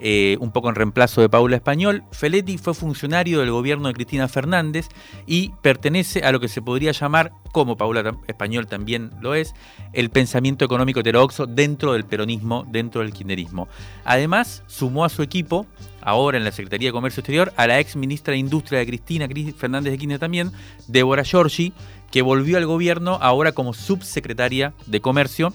eh, 0.03 0.37
un 0.41 0.51
poco 0.51 0.69
en 0.69 0.75
reemplazo 0.75 1.21
de 1.21 1.29
Paula 1.29 1.57
Español. 1.57 2.05
Feletti 2.11 2.59
fue 2.59 2.75
funcionario 2.75 3.41
del 3.41 3.51
gobierno 3.51 3.89
de 3.89 3.95
Cristina 3.95 4.29
Fernández 4.29 4.89
y 5.27 5.53
pertenece 5.63 6.21
a 6.21 6.33
lo 6.33 6.41
que 6.41 6.49
se 6.49 6.63
podría 6.63 6.93
llamar, 6.93 7.33
como 7.53 7.77
Paula 7.77 8.17
Español 8.27 8.67
también 8.67 9.11
lo 9.21 9.35
es, 9.35 9.55
el 9.93 10.11
pensamiento 10.11 10.65
económico 10.65 11.01
heterodoxo 11.01 11.47
dentro 11.47 11.93
del 11.93 12.05
peronismo, 12.05 12.65
dentro 12.69 13.03
del 13.03 13.13
kirchnerismo. 13.13 13.69
Además, 14.05 14.63
sumó 14.67 15.05
a 15.05 15.09
su 15.09 15.23
equipo, 15.23 15.67
ahora 16.01 16.39
en 16.39 16.45
la 16.45 16.53
Secretaría 16.53 16.89
de 16.89 16.93
Comercio 16.93 17.21
Exterior, 17.21 17.53
a 17.57 17.67
la 17.67 17.79
ex 17.79 17.97
ministra 17.97 18.33
de 18.33 18.39
Industria 18.39 18.79
de 18.79 18.87
Cristina 18.87 19.29
Fernández 19.57 19.93
de 19.93 19.99
Kirchner 19.99 20.19
también, 20.19 20.53
Débora 20.89 21.25
Giorgi, 21.25 21.73
que 22.11 22.23
volvió 22.23 22.57
al 22.57 22.67
gobierno 22.67 23.19
ahora 23.21 23.53
como 23.53 23.75
subsecretaria 23.75 24.73
de 24.87 25.01
Comercio 25.01 25.53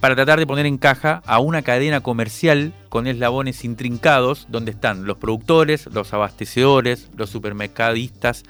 para 0.00 0.14
tratar 0.14 0.38
de 0.38 0.46
poner 0.46 0.66
en 0.66 0.78
caja 0.78 1.22
a 1.26 1.38
una 1.38 1.62
cadena 1.62 2.00
comercial 2.00 2.74
con 2.88 3.06
eslabones 3.06 3.64
intrincados 3.64 4.46
donde 4.48 4.72
están 4.72 5.04
los 5.04 5.16
productores, 5.16 5.86
los 5.86 6.12
abastecedores, 6.12 7.10
los 7.16 7.30
supermercadistas, 7.30 8.44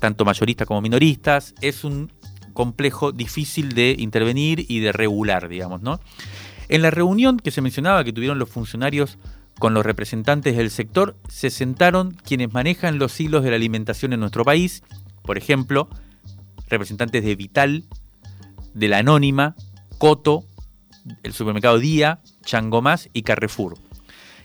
tanto 0.00 0.24
mayoristas 0.24 0.66
como 0.66 0.80
minoristas. 0.80 1.54
Es 1.60 1.84
un 1.84 2.12
complejo 2.52 3.12
difícil 3.12 3.74
de 3.74 3.94
intervenir 3.98 4.64
y 4.68 4.80
de 4.80 4.92
regular, 4.92 5.48
digamos, 5.48 5.82
¿no? 5.82 6.00
En 6.68 6.82
la 6.82 6.90
reunión 6.90 7.38
que 7.38 7.50
se 7.50 7.60
mencionaba 7.60 8.02
que 8.02 8.12
tuvieron 8.12 8.38
los 8.38 8.48
funcionarios 8.48 9.18
con 9.58 9.72
los 9.74 9.86
representantes 9.86 10.56
del 10.56 10.70
sector, 10.70 11.16
se 11.28 11.50
sentaron 11.50 12.12
quienes 12.12 12.52
manejan 12.52 12.98
los 12.98 13.18
hilos 13.20 13.44
de 13.44 13.50
la 13.50 13.56
alimentación 13.56 14.12
en 14.12 14.20
nuestro 14.20 14.44
país, 14.44 14.82
por 15.22 15.38
ejemplo, 15.38 15.88
representantes 16.68 17.24
de 17.24 17.36
Vital, 17.36 17.84
de 18.74 18.88
la 18.88 18.98
Anónima, 18.98 19.54
Coto, 19.98 20.44
el 21.22 21.32
supermercado 21.32 21.78
Día, 21.78 22.20
Changomás 22.44 23.08
y 23.12 23.22
Carrefour. 23.22 23.76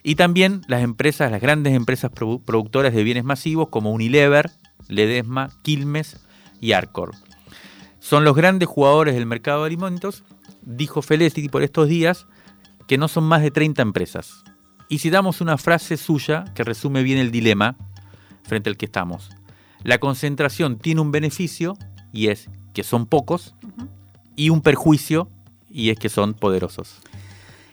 Y 0.03 0.15
también 0.15 0.61
las 0.67 0.81
empresas, 0.81 1.31
las 1.31 1.41
grandes 1.41 1.73
empresas 1.73 2.11
productoras 2.11 2.93
de 2.93 3.03
bienes 3.03 3.23
masivos 3.23 3.69
como 3.69 3.91
Unilever, 3.91 4.51
Ledesma, 4.87 5.49
Quilmes 5.61 6.19
y 6.59 6.71
Arcor. 6.71 7.11
Son 7.99 8.23
los 8.23 8.35
grandes 8.35 8.67
jugadores 8.67 9.13
del 9.13 9.27
mercado 9.27 9.61
de 9.61 9.67
alimentos, 9.67 10.23
dijo 10.63 11.01
Feletti 11.01 11.49
por 11.49 11.61
estos 11.61 11.87
días, 11.87 12.25
que 12.87 12.97
no 12.97 13.07
son 13.07 13.25
más 13.25 13.43
de 13.43 13.51
30 13.51 13.81
empresas. 13.81 14.43
Y 14.89 14.97
citamos 14.97 15.39
una 15.39 15.57
frase 15.57 15.97
suya 15.97 16.45
que 16.55 16.63
resume 16.63 17.03
bien 17.03 17.19
el 17.19 17.31
dilema 17.31 17.77
frente 18.43 18.69
al 18.69 18.77
que 18.77 18.85
estamos. 18.85 19.29
La 19.83 19.99
concentración 19.99 20.77
tiene 20.77 21.01
un 21.01 21.11
beneficio 21.11 21.77
y 22.11 22.27
es 22.27 22.49
que 22.73 22.83
son 22.83 23.05
pocos 23.05 23.55
y 24.35 24.49
un 24.49 24.61
perjuicio 24.61 25.29
y 25.71 25.89
es 25.89 25.97
que 25.97 26.09
son 26.09 26.33
poderosos. 26.33 26.99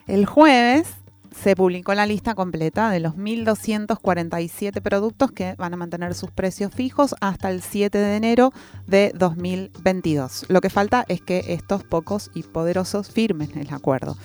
El 0.06 0.26
jueves 0.26 0.94
se 1.42 1.54
publicó 1.54 1.94
la 1.94 2.06
lista 2.06 2.34
completa 2.34 2.90
de 2.90 3.00
los 3.00 3.14
1.247 3.14 4.80
productos 4.80 5.30
que 5.30 5.54
van 5.56 5.74
a 5.74 5.76
mantener 5.76 6.14
sus 6.14 6.30
precios 6.30 6.72
fijos 6.72 7.14
hasta 7.20 7.50
el 7.50 7.62
7 7.62 7.96
de 7.96 8.16
enero 8.16 8.52
de 8.86 9.12
2022. 9.14 10.46
Lo 10.48 10.60
que 10.60 10.70
falta 10.70 11.04
es 11.08 11.20
que 11.20 11.44
estos 11.48 11.84
pocos 11.84 12.30
y 12.34 12.42
poderosos 12.42 13.10
firmen 13.10 13.56
el 13.56 13.72
acuerdo. 13.72 14.16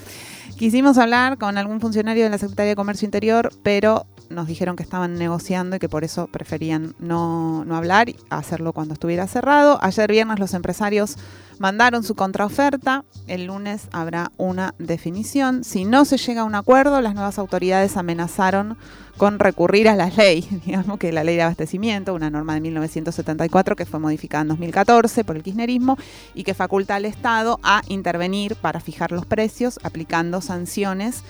Quisimos 0.57 0.97
hablar 0.97 1.37
con 1.37 1.57
algún 1.57 1.81
funcionario 1.81 2.23
de 2.23 2.29
la 2.29 2.37
Secretaría 2.37 2.69
de 2.69 2.75
Comercio 2.75 3.05
Interior, 3.05 3.51
pero 3.63 4.05
nos 4.29 4.47
dijeron 4.47 4.75
que 4.75 4.83
estaban 4.83 5.15
negociando 5.15 5.75
y 5.75 5.79
que 5.79 5.89
por 5.89 6.03
eso 6.03 6.27
preferían 6.27 6.95
no, 6.99 7.65
no 7.65 7.75
hablar 7.75 8.09
y 8.09 8.15
hacerlo 8.29 8.73
cuando 8.73 8.93
estuviera 8.93 9.27
cerrado. 9.27 9.77
Ayer 9.81 10.11
viernes 10.11 10.39
los 10.39 10.53
empresarios 10.53 11.17
mandaron 11.59 12.03
su 12.03 12.15
contraoferta. 12.15 13.03
El 13.27 13.45
lunes 13.45 13.87
habrá 13.91 14.31
una 14.37 14.75
definición. 14.79 15.63
Si 15.63 15.85
no 15.85 16.05
se 16.05 16.17
llega 16.17 16.41
a 16.41 16.45
un 16.45 16.55
acuerdo, 16.55 17.01
las 17.01 17.13
nuevas 17.13 17.39
autoridades 17.39 17.97
amenazaron 17.97 18.77
con 19.17 19.39
recurrir 19.39 19.87
a 19.89 19.95
la 19.95 20.09
ley, 20.09 20.41
digamos 20.65 20.97
que 20.97 21.11
la 21.11 21.23
ley 21.23 21.35
de 21.35 21.43
abastecimiento, 21.43 22.13
una 22.13 22.29
norma 22.29 22.55
de 22.55 22.61
1974 22.61 23.75
que 23.75 23.85
fue 23.85 23.99
modificada 23.99 24.41
en 24.41 24.47
2014 24.49 25.23
por 25.23 25.35
el 25.35 25.43
kirchnerismo 25.43 25.97
y 26.33 26.43
que 26.43 26.53
faculta 26.53 26.95
al 26.95 27.05
Estado 27.05 27.59
a 27.63 27.81
intervenir 27.87 28.55
para 28.55 28.79
fijar 28.79 29.11
los 29.11 29.25
precios 29.25 29.79
aplicando 29.83 30.41
sanciones 30.41 31.23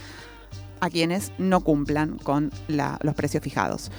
a 0.79 0.89
quienes 0.89 1.31
no 1.37 1.61
cumplan 1.61 2.17
con 2.17 2.51
los 2.67 3.15
precios 3.15 3.43
fijados. 3.43 3.89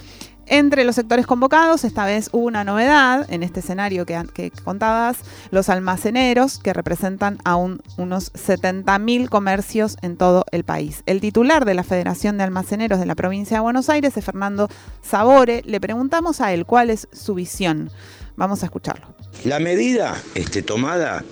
Entre 0.47 0.83
los 0.83 0.95
sectores 0.95 1.25
convocados, 1.25 1.83
esta 1.83 2.05
vez 2.05 2.29
hubo 2.31 2.45
una 2.45 2.63
novedad 2.63 3.25
en 3.31 3.41
este 3.41 3.61
escenario 3.61 4.05
que, 4.05 4.51
contabas, 4.63 5.17
los 5.49 5.69
almaceneros, 5.69 6.59
que 6.59 6.73
representan 6.73 7.39
a 7.43 7.55
unos 7.55 8.31
70.000 8.33 9.29
comercios 9.29 9.97
en 10.01 10.17
todo 10.17 10.45
el 10.51 10.63
país. 10.63 11.01
El 11.07 11.19
titular 11.19 11.65
de 11.65 11.73
la 11.73 11.83
Federación 11.83 12.37
de 12.37 12.43
Almaceneros 12.43 12.99
de 12.99 13.07
la 13.07 13.15
provincia 13.15 13.57
de 13.57 13.61
Buenos 13.61 13.89
Aires 13.89 14.15
es 14.17 14.25
Fernando 14.25 14.69
Sabore. 15.01 15.63
Le 15.65 15.81
preguntamos 15.81 16.41
a 16.41 16.53
él 16.53 16.65
cuál 16.65 16.91
es 16.91 17.07
su 17.11 17.33
visión. 17.33 17.89
Vamos 18.35 18.61
a 18.61 18.65
escucharlo. 18.65 19.07
La 19.45 19.59
medida 19.59 20.15
este, 20.35 20.61
tomada 20.61 21.23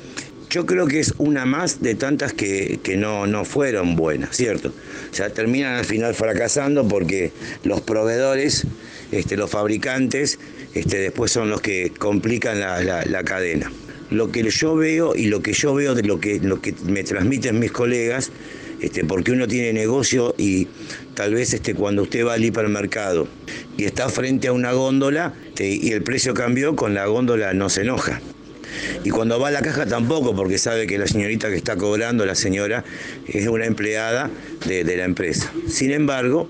yo 0.53 0.67
creo 0.67 0.85
que 0.85 0.99
es 0.99 1.15
una 1.17 1.45
más 1.47 1.81
de 1.81 1.95
tantas 1.95 2.31
que, 2.31 2.79
no, 2.95 3.25
no, 3.25 3.43
fueron 3.43 3.95
buenas, 3.95 4.37
¿cierto? 4.37 4.69
O 4.69 5.13
sea, 5.13 5.31
terminan 5.31 5.73
al 5.73 5.85
final 5.85 6.13
fracasando 6.13 6.87
porque 6.87 7.31
los 7.63 7.81
proveedores 7.81 8.67
este, 9.13 9.37
los 9.37 9.49
fabricantes 9.49 10.39
este, 10.73 10.97
después 10.97 11.31
son 11.31 11.49
los 11.49 11.61
que 11.61 11.91
complican 11.97 12.59
la, 12.59 13.23
cadena. 13.23 13.71
Lo 14.09 14.31
que 14.31 14.43
yo 14.49 14.75
veo 14.75 15.15
y 15.15 15.27
lo 15.27 15.41
que 15.41 15.53
yo 15.53 15.73
veo 15.73 15.95
de 15.95 16.03
lo 16.03 16.19
que, 16.19 16.39
me 16.85 17.03
transmiten 17.03 17.59
mis 17.59 17.71
colegas, 17.71 18.31
este, 18.81 19.05
porque 19.05 19.31
uno 19.31 19.47
tiene 19.47 19.71
negocio 19.71 20.33
y 20.37 20.67
tal 21.13 21.35
vez 21.35 21.59
cuando 21.77 22.03
usted 22.03 22.25
va 22.25 22.33
al 22.33 22.43
hipermercado 22.43 23.27
y 23.77 23.85
está 23.85 24.09
frente 24.09 24.47
a 24.47 24.51
una 24.51 24.73
góndola 24.73 25.33
y 25.57 25.91
el 25.91 26.01
precio 26.03 26.33
cambió, 26.33 26.75
con 26.75 26.93
la 26.93 27.05
góndola 27.05 27.53
no 27.53 27.69
se 27.69 27.81
enoja. 27.81 28.19
Y 29.03 29.11
cuando 29.11 29.39
va 29.39 29.49
a 29.49 29.51
la 29.51 29.61
caja 29.61 29.85
tampoco, 29.85 30.35
porque 30.35 30.57
sabe 30.57 30.87
que 30.87 30.97
la 30.97 31.07
señorita 31.07 31.49
que 31.49 31.55
está 31.55 31.75
cobrando, 31.75 32.25
la 32.25 32.33
señora, 32.33 32.83
es 33.27 33.47
una 33.47 33.65
empleada 33.65 34.31
de 34.65 34.83
la 34.97 35.03
empresa. 35.03 35.51
Sin 35.67 35.91
embargo, 35.91 36.49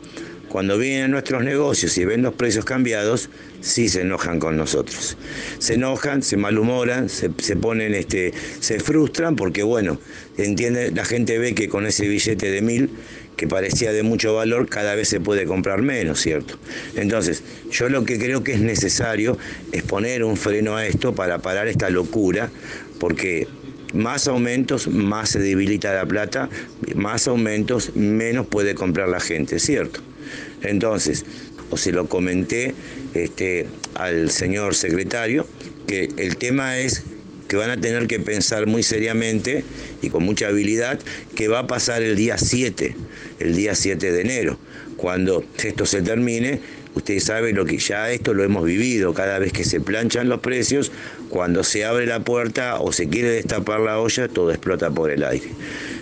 cuando 0.53 0.77
vienen 0.77 1.05
a 1.05 1.07
nuestros 1.07 1.43
negocios 1.43 1.97
y 1.97 2.05
ven 2.05 2.21
los 2.21 2.35
precios 2.35 2.63
cambiados, 2.63 3.31
sí 3.61 3.89
se 3.89 4.01
enojan 4.01 4.39
con 4.39 4.55
nosotros. 4.55 5.17
Se 5.57 5.73
enojan, 5.73 6.21
se 6.21 6.37
malhumoran, 6.37 7.09
se, 7.09 7.31
ponen, 7.55 7.95
este, 7.95 8.31
se 8.59 8.79
frustran 8.79 9.35
porque, 9.35 9.63
bueno, 9.63 9.99
entiende, 10.37 10.91
la 10.91 11.05
gente 11.05 11.39
ve 11.39 11.55
que 11.55 11.67
con 11.67 11.87
ese 11.87 12.07
billete 12.07 12.51
de 12.51 12.61
mil 12.61 12.91
que 13.35 13.47
parecía 13.47 13.91
de 13.93 14.03
mucho 14.03 14.35
valor, 14.35 14.69
cada 14.69 14.93
vez 14.93 15.07
se 15.07 15.19
puede 15.19 15.45
comprar 15.45 15.81
menos, 15.81 16.21
¿cierto? 16.21 16.59
Entonces, 16.95 17.41
yo 17.71 17.89
lo 17.89 18.05
que 18.05 18.19
creo 18.19 18.43
que 18.43 18.53
es 18.53 18.61
necesario 18.61 19.39
es 19.71 19.81
poner 19.81 20.23
un 20.23 20.37
freno 20.37 20.77
a 20.77 20.85
esto 20.85 21.15
para 21.15 21.39
parar 21.39 21.67
esta 21.67 21.89
locura, 21.89 22.51
porque 22.99 23.47
más 23.95 24.27
aumentos, 24.27 24.87
más 24.87 25.29
se 25.29 25.39
debilita 25.39 25.95
la 25.95 26.05
plata, 26.05 26.47
más 26.93 27.27
aumentos, 27.27 27.95
menos 27.95 28.45
puede 28.45 28.75
comprar 28.75 29.09
la 29.09 29.19
gente, 29.19 29.57
¿cierto? 29.57 30.12
Entonces, 30.61 31.25
o 31.69 31.77
se 31.77 31.91
lo 31.91 32.07
comenté 32.07 32.73
este, 33.13 33.67
al 33.95 34.31
señor 34.31 34.75
secretario, 34.75 35.47
que 35.87 36.09
el 36.17 36.37
tema 36.37 36.77
es 36.77 37.03
que 37.47 37.57
van 37.57 37.69
a 37.69 37.79
tener 37.79 38.07
que 38.07 38.19
pensar 38.19 38.67
muy 38.67 38.83
seriamente 38.83 39.63
y 40.01 40.09
con 40.09 40.23
mucha 40.23 40.47
habilidad 40.47 40.99
que 41.35 41.47
va 41.47 41.59
a 41.59 41.67
pasar 41.67 42.01
el 42.01 42.15
día 42.15 42.37
7, 42.37 42.95
el 43.39 43.55
día 43.55 43.75
7 43.75 44.11
de 44.11 44.21
enero. 44.21 44.57
Cuando 44.97 45.43
esto 45.63 45.85
se 45.85 46.01
termine, 46.01 46.61
usted 46.95 47.19
sabe 47.19 47.53
lo 47.53 47.65
que 47.65 47.77
ya 47.77 48.11
esto 48.11 48.33
lo 48.33 48.43
hemos 48.43 48.65
vivido, 48.65 49.13
cada 49.13 49.39
vez 49.39 49.51
que 49.51 49.65
se 49.65 49.81
planchan 49.81 50.29
los 50.29 50.39
precios, 50.39 50.91
cuando 51.29 51.63
se 51.63 51.85
abre 51.85 52.05
la 52.05 52.21
puerta 52.21 52.79
o 52.79 52.91
se 52.91 53.09
quiere 53.09 53.29
destapar 53.29 53.81
la 53.81 53.99
olla, 53.99 54.27
todo 54.27 54.51
explota 54.51 54.89
por 54.91 55.11
el 55.11 55.23
aire. 55.23 55.49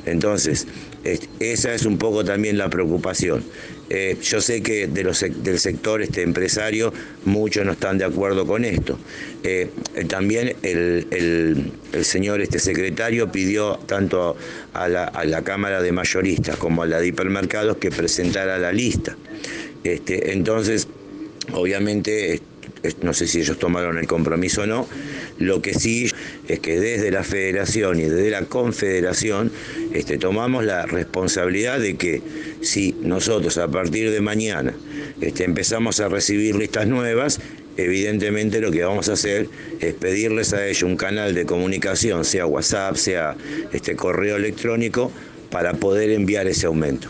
Entonces, 0.05 0.67
esa 1.39 1.73
es 1.73 1.85
un 1.85 1.97
poco 1.97 2.23
también 2.23 2.57
la 2.57 2.69
preocupación. 2.69 3.43
Eh, 3.93 4.15
yo 4.21 4.39
sé 4.39 4.63
que 4.63 4.87
de 4.87 5.03
los, 5.03 5.19
del 5.19 5.59
sector 5.59 6.01
este, 6.01 6.21
empresario 6.21 6.93
muchos 7.25 7.65
no 7.65 7.73
están 7.73 7.97
de 7.97 8.05
acuerdo 8.05 8.47
con 8.47 8.63
esto. 8.63 8.97
Eh, 9.43 9.69
eh, 9.95 10.05
también 10.05 10.55
el, 10.61 11.73
señor 12.01 12.39
este 12.39 12.57
secretario 12.59 13.33
pidió 13.33 13.79
tanto 13.87 14.37
a 14.71 14.87
la, 14.87 15.41
Cámara 15.43 15.81
de 15.81 15.91
Mayoristas 15.91 16.55
como 16.55 16.83
a 16.83 16.85
la 16.85 17.01
de 17.01 17.07
Hipermercados 17.07 17.75
que 17.77 17.91
presentara 17.91 18.57
la 18.59 18.71
lista. 18.71 19.17
Este, 19.83 20.31
entonces, 20.31 20.87
obviamente, 21.51 22.39
no 23.01 23.13
sé 23.13 23.27
si 23.27 23.39
ellos 23.39 23.59
tomaron 23.59 23.97
el 23.97 24.07
compromiso 24.07 24.63
o 24.63 24.65
no, 24.65 24.87
lo 25.37 25.61
que 25.61 25.73
sí 25.73 26.09
es 26.47 26.59
que 26.59 26.79
desde 26.79 27.11
la 27.11 27.23
federación 27.23 27.99
y 27.99 28.03
desde 28.03 28.29
la 28.31 28.43
confederación 28.45 29.51
este, 29.93 30.17
tomamos 30.17 30.65
la 30.65 30.85
responsabilidad 30.85 31.79
de 31.79 31.95
que 31.95 32.21
si 32.61 32.95
nosotros 33.01 33.57
a 33.57 33.67
partir 33.67 34.11
de 34.11 34.21
mañana 34.21 34.73
este, 35.21 35.43
empezamos 35.43 35.99
a 35.99 36.09
recibir 36.09 36.55
listas 36.55 36.87
nuevas, 36.87 37.39
evidentemente 37.77 38.59
lo 38.59 38.71
que 38.71 38.83
vamos 38.83 39.09
a 39.09 39.13
hacer 39.13 39.47
es 39.79 39.93
pedirles 39.93 40.53
a 40.53 40.65
ellos 40.67 40.83
un 40.83 40.97
canal 40.97 41.33
de 41.33 41.45
comunicación, 41.45 42.25
sea 42.25 42.45
WhatsApp, 42.45 42.95
sea 42.95 43.35
este, 43.71 43.95
correo 43.95 44.37
electrónico, 44.37 45.11
para 45.49 45.73
poder 45.73 46.11
enviar 46.11 46.47
ese 46.47 46.65
aumento 46.65 47.09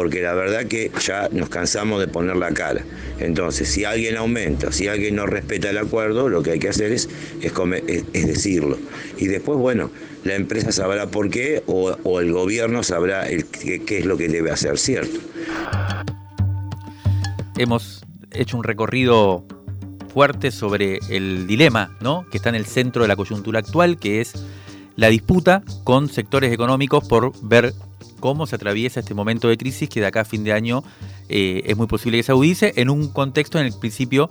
porque 0.00 0.22
la 0.22 0.32
verdad 0.32 0.64
que 0.64 0.90
ya 0.98 1.28
nos 1.30 1.50
cansamos 1.50 2.00
de 2.00 2.08
poner 2.08 2.34
la 2.34 2.52
cara. 2.52 2.82
Entonces, 3.18 3.68
si 3.68 3.84
alguien 3.84 4.16
aumenta, 4.16 4.72
si 4.72 4.88
alguien 4.88 5.16
no 5.16 5.26
respeta 5.26 5.68
el 5.68 5.76
acuerdo, 5.76 6.30
lo 6.30 6.42
que 6.42 6.52
hay 6.52 6.58
que 6.58 6.70
hacer 6.70 6.90
es, 6.90 7.10
es, 7.42 8.26
decirlo. 8.26 8.78
Y 9.18 9.26
después, 9.26 9.58
bueno, 9.58 9.90
la 10.24 10.36
empresa 10.36 10.72
sabrá 10.72 11.08
por 11.08 11.28
qué 11.28 11.62
o, 11.66 12.18
el 12.18 12.32
gobierno 12.32 12.82
sabrá 12.82 13.26
qué, 13.28 13.82
qué 13.84 13.98
es 13.98 14.06
lo 14.06 14.16
que 14.16 14.28
debe 14.28 14.50
hacer, 14.50 14.78
¿cierto? 14.78 15.20
Hemos 17.58 18.02
hecho 18.32 18.56
un 18.56 18.64
recorrido 18.64 19.44
fuerte 20.14 20.50
sobre 20.50 20.98
el 21.10 21.46
dilema 21.46 21.94
¿no? 22.00 22.24
que 22.30 22.38
está 22.38 22.48
en 22.48 22.54
el 22.54 22.64
centro 22.64 23.02
de 23.02 23.08
la 23.08 23.16
coyuntura 23.16 23.58
actual, 23.58 23.98
que 23.98 24.22
es 24.22 24.32
la 24.96 25.08
disputa 25.08 25.62
con 25.84 26.08
sectores 26.08 26.54
económicos 26.54 27.06
por 27.06 27.32
ver 27.42 27.74
cómo 28.20 28.46
se 28.46 28.56
atraviesa 28.56 29.00
este 29.00 29.14
momento 29.14 29.48
de 29.48 29.58
crisis 29.58 29.88
que 29.88 30.00
de 30.00 30.06
acá 30.06 30.20
a 30.20 30.24
fin 30.24 30.44
de 30.44 30.52
año 30.52 30.84
eh, 31.28 31.62
es 31.64 31.76
muy 31.76 31.86
posible 31.86 32.18
que 32.18 32.22
se 32.22 32.32
agudice 32.32 32.72
en 32.76 32.90
un 32.90 33.08
contexto 33.08 33.58
en 33.58 33.66
el 33.66 33.72
principio 33.78 34.30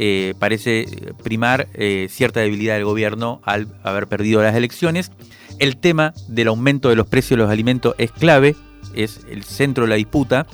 eh, 0.00 0.34
parece 0.38 0.86
primar 1.24 1.66
eh, 1.74 2.06
cierta 2.08 2.38
debilidad 2.38 2.74
del 2.74 2.84
gobierno 2.84 3.40
al 3.44 3.66
haber 3.82 4.06
perdido 4.06 4.40
las 4.40 4.54
elecciones. 4.54 5.10
El 5.58 5.76
tema 5.76 6.14
del 6.28 6.46
aumento 6.46 6.88
de 6.88 6.94
los 6.94 7.08
precios 7.08 7.36
de 7.36 7.42
los 7.42 7.50
alimentos 7.50 7.96
es 7.98 8.12
clave, 8.12 8.54
es 8.94 9.22
el 9.28 9.42
centro 9.42 9.84
de 9.84 9.90
la 9.90 9.96
disputa. 9.96 10.46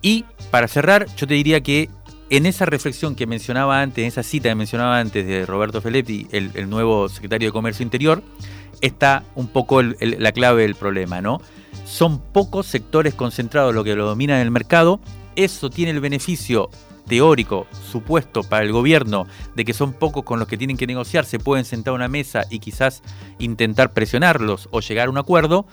Y 0.00 0.24
para 0.50 0.68
cerrar, 0.68 1.06
yo 1.16 1.26
te 1.26 1.34
diría 1.34 1.60
que 1.60 1.90
en 2.30 2.46
esa 2.46 2.64
reflexión 2.64 3.14
que 3.14 3.26
mencionaba 3.26 3.82
antes, 3.82 4.02
en 4.02 4.08
esa 4.08 4.22
cita 4.22 4.48
que 4.48 4.54
mencionaba 4.54 5.00
antes 5.00 5.26
de 5.26 5.44
Roberto 5.44 5.82
Feletti, 5.82 6.26
el, 6.32 6.70
nuevo 6.70 7.10
secretario 7.10 7.48
de 7.48 7.52
Comercio 7.52 7.82
Interior, 7.82 8.22
está 8.80 9.22
un 9.34 9.48
poco 9.48 9.82
la 9.82 10.32
clave 10.32 10.62
del 10.62 10.76
problema, 10.76 11.20
¿no? 11.20 11.42
Son 11.84 12.20
pocos 12.20 12.66
sectores 12.66 13.14
concentrados 13.14 13.74
los 13.74 13.84
que 13.84 13.94
lo 13.94 14.06
dominan 14.06 14.40
el 14.40 14.50
mercado. 14.50 15.00
Eso 15.36 15.70
tiene 15.70 15.92
el 15.92 16.00
beneficio 16.00 16.70
teórico, 17.08 17.66
supuesto 17.90 18.42
para 18.44 18.64
el 18.64 18.70
gobierno 18.70 19.26
de 19.56 19.64
que 19.64 19.72
son 19.72 19.94
pocos 19.94 20.22
con 20.22 20.38
los 20.38 20.46
que 20.46 20.58
tienen 20.58 20.76
que 20.76 20.86
negociar, 20.86 21.24
se 21.24 21.40
pueden 21.40 21.64
sentar 21.64 21.92
a 21.92 21.96
una 21.96 22.08
mesa 22.08 22.42
y 22.50 22.60
quizás 22.60 23.02
intentar 23.38 23.92
presionarlos 23.92 24.68
o 24.70 24.80
llegar 24.80 25.08
a 25.08 25.10
un 25.10 25.18
acuerdo, 25.18 25.66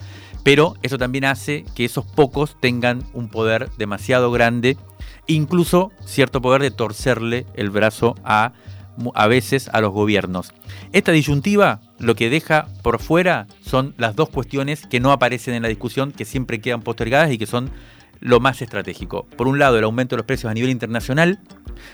pero 0.44 0.76
eso 0.82 0.98
también 0.98 1.26
hace 1.26 1.66
que 1.76 1.86
esos 1.86 2.06
pocos 2.06 2.56
tengan 2.60 3.04
un 3.14 3.30
poder 3.30 3.70
demasiado 3.78 4.32
grande, 4.32 4.78
incluso 5.28 5.92
cierto 6.06 6.42
poder 6.42 6.62
de 6.62 6.72
torcerle 6.72 7.46
el 7.54 7.70
brazo 7.70 8.16
a 8.24 8.54
a 9.14 9.28
veces 9.28 9.70
a 9.74 9.82
los 9.82 9.92
gobiernos. 9.92 10.54
Esta 10.92 11.12
disyuntiva 11.12 11.82
lo 12.00 12.16
que 12.16 12.30
deja 12.30 12.68
por 12.82 13.00
fuera 13.00 13.48
son 13.62 13.94
las 13.98 14.16
dos 14.16 14.30
cuestiones 14.30 14.86
que 14.88 15.00
no 15.00 15.12
aparecen 15.12 15.54
en 15.54 15.64
la 15.64 15.70
discusión, 15.70 16.12
que 16.12 16.26
siempre 16.26 16.60
quedan 16.60 16.82
postergadas 16.82 17.32
y 17.32 17.38
que 17.38 17.46
son 17.46 17.72
lo 18.20 18.40
más 18.40 18.62
estratégico. 18.62 19.26
Por 19.38 19.48
un 19.48 19.60
lado, 19.60 19.78
el 19.78 19.84
aumento 19.84 20.16
de 20.16 20.18
los 20.18 20.26
precios 20.26 20.50
a 20.50 20.54
nivel 20.54 20.70
internacional, 20.70 21.40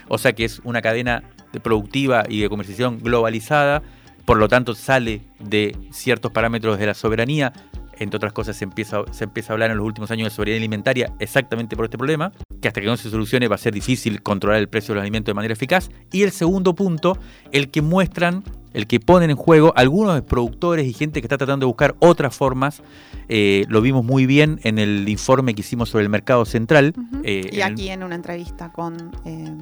o 0.08 0.18
sea 0.18 0.32
que 0.32 0.44
es 0.44 0.60
una 0.64 0.82
cadena 0.82 1.24
de 1.52 1.60
productiva 1.60 2.24
y 2.28 2.40
de 2.40 2.48
comercialización 2.48 3.00
globalizada, 3.00 3.82
por 4.24 4.38
lo 4.38 4.48
tanto 4.48 4.74
sale 4.74 5.22
de 5.40 5.76
ciertos 5.90 6.32
parámetros 6.32 6.78
de 6.78 6.86
la 6.86 6.94
soberanía, 6.94 7.52
entre 7.98 8.16
otras 8.16 8.32
cosas 8.32 8.56
se 8.56 8.64
empieza, 8.64 9.02
se 9.10 9.24
empieza 9.24 9.52
a 9.52 9.54
hablar 9.54 9.70
en 9.70 9.76
los 9.76 9.86
últimos 9.86 10.10
años 10.10 10.26
de 10.26 10.30
soberanía 10.34 10.58
alimentaria 10.58 11.12
exactamente 11.18 11.76
por 11.76 11.84
este 11.84 11.98
problema, 11.98 12.32
que 12.62 12.68
hasta 12.68 12.80
que 12.80 12.86
no 12.86 12.96
se 12.96 13.10
solucione 13.10 13.48
va 13.48 13.56
a 13.56 13.58
ser 13.58 13.74
difícil 13.74 14.22
controlar 14.22 14.60
el 14.60 14.68
precio 14.68 14.94
de 14.94 14.96
los 14.96 15.02
alimentos 15.02 15.26
de 15.26 15.34
manera 15.34 15.52
eficaz. 15.52 15.90
Y 16.10 16.22
el 16.22 16.30
segundo 16.30 16.74
punto, 16.74 17.18
el 17.50 17.70
que 17.70 17.82
muestran, 17.82 18.44
el 18.72 18.86
que 18.86 19.00
ponen 19.00 19.28
en 19.28 19.36
juego 19.36 19.74
algunos 19.76 20.22
productores 20.22 20.86
y 20.86 20.94
gente 20.94 21.20
que 21.20 21.26
está 21.26 21.36
tratando 21.36 21.64
de 21.64 21.68
buscar 21.68 21.94
otras 21.98 22.34
formas. 22.34 22.82
Eh, 23.28 23.66
lo 23.68 23.82
vimos 23.82 24.04
muy 24.04 24.24
bien 24.24 24.60
en 24.62 24.78
el 24.78 25.08
informe 25.08 25.54
que 25.54 25.60
hicimos 25.60 25.90
sobre 25.90 26.04
el 26.04 26.08
mercado 26.08 26.46
central. 26.46 26.94
Eh, 27.24 27.50
y 27.52 27.60
aquí 27.60 27.90
en 27.90 28.02
una 28.02 28.14
entrevista 28.14 28.72
con... 28.72 29.10
Eh, 29.26 29.54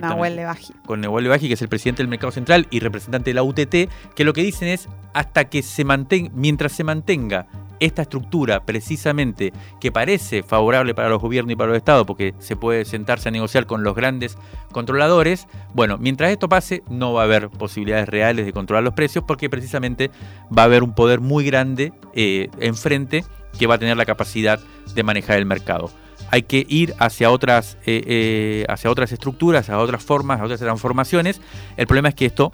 Nahuel 0.00 0.36
Levaji. 0.36 0.72
Con 0.86 1.00
Nahuel 1.00 1.24
Levaji, 1.24 1.48
que 1.48 1.54
es 1.54 1.62
el 1.62 1.68
presidente 1.68 2.02
del 2.02 2.08
Mercado 2.08 2.32
Central 2.32 2.66
y 2.70 2.80
representante 2.80 3.30
de 3.30 3.34
la 3.34 3.42
UTT, 3.42 3.90
que 4.14 4.24
lo 4.24 4.32
que 4.32 4.42
dicen 4.42 4.68
es 4.68 4.88
hasta 5.14 5.46
que 5.46 5.62
se 5.62 5.84
mantenga, 5.84 6.30
mientras 6.34 6.72
se 6.72 6.84
mantenga 6.84 7.46
esta 7.80 8.02
estructura 8.02 8.64
precisamente 8.64 9.52
que 9.80 9.90
parece 9.90 10.44
favorable 10.44 10.94
para 10.94 11.08
los 11.08 11.20
gobiernos 11.20 11.52
y 11.52 11.56
para 11.56 11.70
los 11.70 11.76
estados 11.76 12.06
porque 12.06 12.32
se 12.38 12.54
puede 12.54 12.84
sentarse 12.84 13.28
a 13.28 13.32
negociar 13.32 13.66
con 13.66 13.82
los 13.82 13.96
grandes 13.96 14.38
controladores, 14.70 15.48
bueno, 15.74 15.98
mientras 15.98 16.30
esto 16.30 16.48
pase 16.48 16.84
no 16.88 17.12
va 17.12 17.22
a 17.22 17.24
haber 17.24 17.50
posibilidades 17.50 18.08
reales 18.08 18.46
de 18.46 18.52
controlar 18.52 18.84
los 18.84 18.94
precios 18.94 19.24
porque 19.26 19.50
precisamente 19.50 20.12
va 20.56 20.62
a 20.62 20.66
haber 20.66 20.84
un 20.84 20.94
poder 20.94 21.20
muy 21.20 21.44
grande 21.44 21.92
eh, 22.14 22.50
enfrente 22.60 23.24
que 23.58 23.66
va 23.66 23.74
a 23.74 23.78
tener 23.78 23.96
la 23.96 24.06
capacidad 24.06 24.60
de 24.94 25.02
manejar 25.02 25.38
el 25.38 25.46
mercado 25.46 25.90
hay 26.32 26.44
que 26.44 26.64
ir 26.66 26.94
hacia 26.98 27.30
otras, 27.30 27.76
eh, 27.84 28.02
eh, 28.06 28.64
hacia 28.70 28.90
otras 28.90 29.12
estructuras, 29.12 29.68
a 29.68 29.78
otras 29.78 30.02
formas, 30.02 30.40
a 30.40 30.44
otras 30.44 30.60
transformaciones. 30.60 31.42
El 31.76 31.86
problema 31.86 32.08
es 32.08 32.14
que 32.14 32.24
esto 32.24 32.50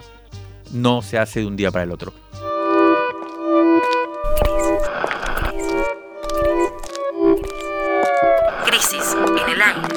no 0.73 1.01
se 1.01 1.17
hace 1.17 1.39
de 1.41 1.47
un 1.47 1.55
día 1.55 1.71
para 1.71 1.85
el 1.85 1.93
otro. 1.93 2.13
Crisis 8.67 9.17
en 9.17 9.49
el 9.49 9.63
aire. 9.63 9.89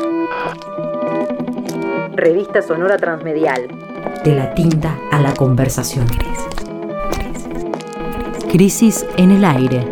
Revista 2.15 2.61
Sonora 2.61 2.97
Transmedial. 2.97 3.67
De 4.23 4.36
la 4.36 4.53
tinta 4.53 4.95
a 5.11 5.19
la 5.19 5.34
conversación. 5.34 6.05
Crisis 8.51 9.07
en 9.17 9.32
el 9.32 9.43
aire. 9.43 9.88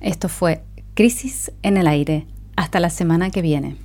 Esto 0.00 0.30
fue 0.30 0.62
Crisis 0.98 1.52
en 1.62 1.76
el 1.76 1.86
aire. 1.86 2.26
Hasta 2.56 2.80
la 2.80 2.90
semana 2.90 3.30
que 3.30 3.40
viene. 3.40 3.76